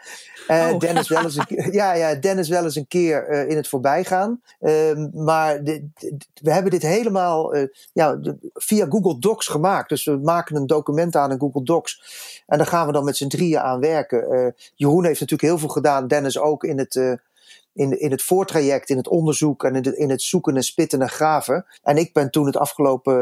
Oh. 0.48 0.78
Dennis, 0.78 1.08
wel 1.08 1.22
eens 1.22 1.36
een, 1.36 1.72
ja, 1.80 1.94
ja, 1.94 2.14
Dennis 2.14 2.48
wel 2.48 2.64
eens 2.64 2.76
een 2.76 2.88
keer 2.88 3.28
in 3.48 3.56
het 3.56 3.68
voorbijgaan. 3.68 4.42
Ehm, 4.60 5.08
maar 5.24 5.64
de, 5.64 5.88
de, 5.94 6.16
we 6.42 6.52
hebben 6.52 6.70
dit 6.70 6.82
helemaal 6.82 7.54
ja, 7.92 8.20
via 8.54 8.86
Google 8.88 9.18
Docs 9.18 9.46
gemaakt. 9.46 9.88
Dus 9.88 10.04
we 10.04 10.16
maken 10.16 10.56
een 10.56 10.66
document 10.66 11.16
aan 11.16 11.30
in 11.30 11.40
Google 11.40 11.62
Docs. 11.62 12.02
En 12.46 12.58
daar 12.58 12.66
gaan 12.66 12.86
we 12.86 12.92
dan 12.92 13.04
met 13.04 13.16
z'n 13.16 13.28
drieën 13.28 13.60
aan 13.60 13.80
werken. 13.80 14.32
Uh, 14.32 14.46
Jeroen 14.74 15.04
heeft 15.04 15.20
natuurlijk 15.20 15.48
heel 15.48 15.58
veel 15.58 15.68
gedaan, 15.68 16.08
Dennis 16.08 16.38
ook 16.38 16.64
in 16.64 16.78
het, 16.78 16.94
uh, 16.94 17.12
in, 17.74 18.00
in 18.00 18.10
het 18.10 18.22
voortraject, 18.22 18.90
in 18.90 18.96
het 18.96 19.08
onderzoek 19.08 19.64
en 19.64 19.74
in, 19.74 19.82
de, 19.82 19.96
in 19.96 20.10
het 20.10 20.22
zoeken 20.22 20.56
en 20.56 20.62
spitten 20.62 21.02
en 21.02 21.08
graven. 21.08 21.66
En 21.82 21.96
ik 21.96 22.12
ben 22.12 22.30
toen 22.30 22.46
het 22.46 22.56
afgelopen 22.56 23.14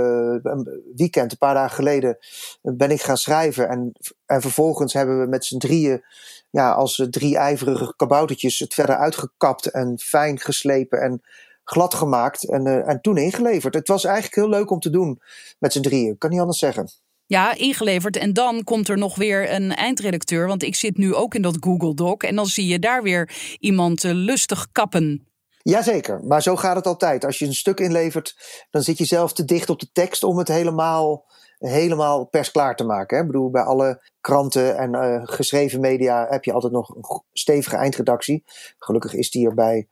uh, 0.44 0.74
weekend, 0.96 1.32
een 1.32 1.38
paar 1.38 1.54
dagen 1.54 1.74
geleden, 1.74 2.18
ben 2.62 2.90
ik 2.90 3.02
gaan 3.02 3.16
schrijven. 3.16 3.68
En, 3.68 3.92
en 4.26 4.40
vervolgens 4.40 4.92
hebben 4.92 5.20
we 5.20 5.26
met 5.26 5.44
z'n 5.44 5.58
drieën, 5.58 6.04
ja, 6.50 6.72
als 6.72 7.06
drie 7.10 7.36
ijverige 7.36 7.94
kaboutertjes, 7.96 8.58
het 8.58 8.74
verder 8.74 8.96
uitgekapt 8.96 9.66
en 9.66 9.98
fijn 9.98 10.38
geslepen 10.38 11.00
en 11.00 11.22
glad 11.64 11.94
gemaakt 11.94 12.48
en, 12.48 12.86
en 12.86 13.00
toen 13.00 13.16
ingeleverd. 13.16 13.74
Het 13.74 13.88
was 13.88 14.04
eigenlijk 14.04 14.34
heel 14.34 14.48
leuk 14.48 14.70
om 14.70 14.80
te 14.80 14.90
doen 14.90 15.22
met 15.58 15.72
z'n 15.72 15.80
drieën, 15.80 16.18
kan 16.18 16.30
niet 16.30 16.40
anders 16.40 16.58
zeggen. 16.58 16.88
Ja, 17.30 17.54
ingeleverd. 17.54 18.16
En 18.16 18.32
dan 18.32 18.64
komt 18.64 18.88
er 18.88 18.98
nog 18.98 19.16
weer 19.16 19.52
een 19.52 19.74
eindredacteur. 19.74 20.46
Want 20.46 20.62
ik 20.62 20.74
zit 20.74 20.96
nu 20.96 21.14
ook 21.14 21.34
in 21.34 21.42
dat 21.42 21.56
Google 21.60 21.94
Doc. 21.94 22.16
En 22.16 22.36
dan 22.36 22.46
zie 22.46 22.66
je 22.66 22.78
daar 22.78 23.02
weer 23.02 23.56
iemand 23.58 24.04
uh, 24.04 24.12
lustig 24.14 24.68
kappen. 24.72 25.28
Jazeker, 25.62 26.24
maar 26.24 26.42
zo 26.42 26.56
gaat 26.56 26.76
het 26.76 26.86
altijd. 26.86 27.24
Als 27.24 27.38
je 27.38 27.46
een 27.46 27.54
stuk 27.54 27.80
inlevert, 27.80 28.36
dan 28.70 28.82
zit 28.82 28.98
je 28.98 29.04
zelf 29.04 29.32
te 29.32 29.44
dicht 29.44 29.70
op 29.70 29.80
de 29.80 29.90
tekst 29.92 30.22
om 30.22 30.38
het 30.38 30.48
helemaal, 30.48 31.26
helemaal 31.58 32.26
persklaar 32.26 32.76
te 32.76 32.84
maken. 32.84 33.16
Hè? 33.16 33.22
Ik 33.22 33.30
bedoel, 33.30 33.50
bij 33.50 33.62
alle 33.62 34.02
kranten 34.20 34.76
en 34.76 34.94
uh, 34.94 35.20
geschreven 35.24 35.80
media 35.80 36.26
heb 36.28 36.44
je 36.44 36.52
altijd 36.52 36.72
nog 36.72 36.88
een 36.88 37.22
stevige 37.32 37.76
eindredactie. 37.76 38.44
Gelukkig 38.78 39.14
is 39.14 39.30
die 39.30 39.46
er 39.46 39.54
bij 39.54 39.88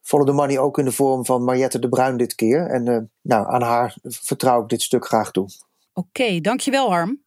Follow 0.00 0.26
the 0.26 0.32
Money 0.32 0.58
ook 0.58 0.78
in 0.78 0.84
de 0.84 0.92
vorm 0.92 1.24
van 1.24 1.44
Mariette 1.44 1.78
de 1.78 1.88
Bruin 1.88 2.16
dit 2.16 2.34
keer. 2.34 2.66
En 2.70 2.86
uh, 2.86 2.98
nou, 3.20 3.46
aan 3.46 3.62
haar 3.62 3.96
vertrouw 4.02 4.62
ik 4.62 4.68
dit 4.68 4.82
stuk 4.82 5.06
graag 5.06 5.30
toe. 5.30 5.48
Oké, 5.92 6.40
dankjewel 6.40 6.90
Harm. 6.90 7.22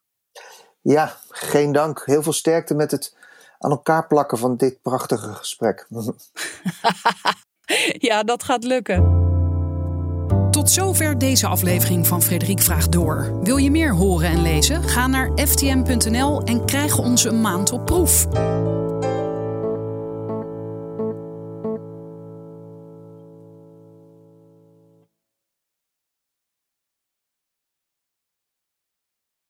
Ja, 0.82 1.18
geen 1.30 1.72
dank. 1.72 2.02
Heel 2.06 2.24
veel 2.24 2.34
sterkte 2.34 2.76
met 2.76 2.92
het 2.92 3.16
aan 3.58 3.72
elkaar 3.72 4.08
plakken 4.08 4.38
van 4.38 4.58
dit 4.58 4.82
prachtige 4.82 5.34
gesprek. 5.34 5.88
ja, 8.10 8.24
dat 8.24 8.44
gaat 8.44 8.64
lukken. 8.64 9.24
Tot 10.52 10.72
zover 10.72 11.18
deze 11.18 11.48
aflevering 11.48 12.08
van 12.08 12.22
Frederik 12.22 12.62
Vraagt 12.62 12.92
Door. 12.92 13.40
Wil 13.44 13.58
je 13.58 13.72
meer 13.72 13.94
horen 13.94 14.30
en 14.30 14.42
lezen? 14.42 14.84
Ga 14.84 15.08
naar 15.08 15.32
ftm.nl 15.36 16.44
en 16.44 16.66
krijg 16.66 16.98
onze 16.98 17.30
een 17.30 17.42
maand 17.42 17.72
op 17.72 17.86
proef. 17.86 18.28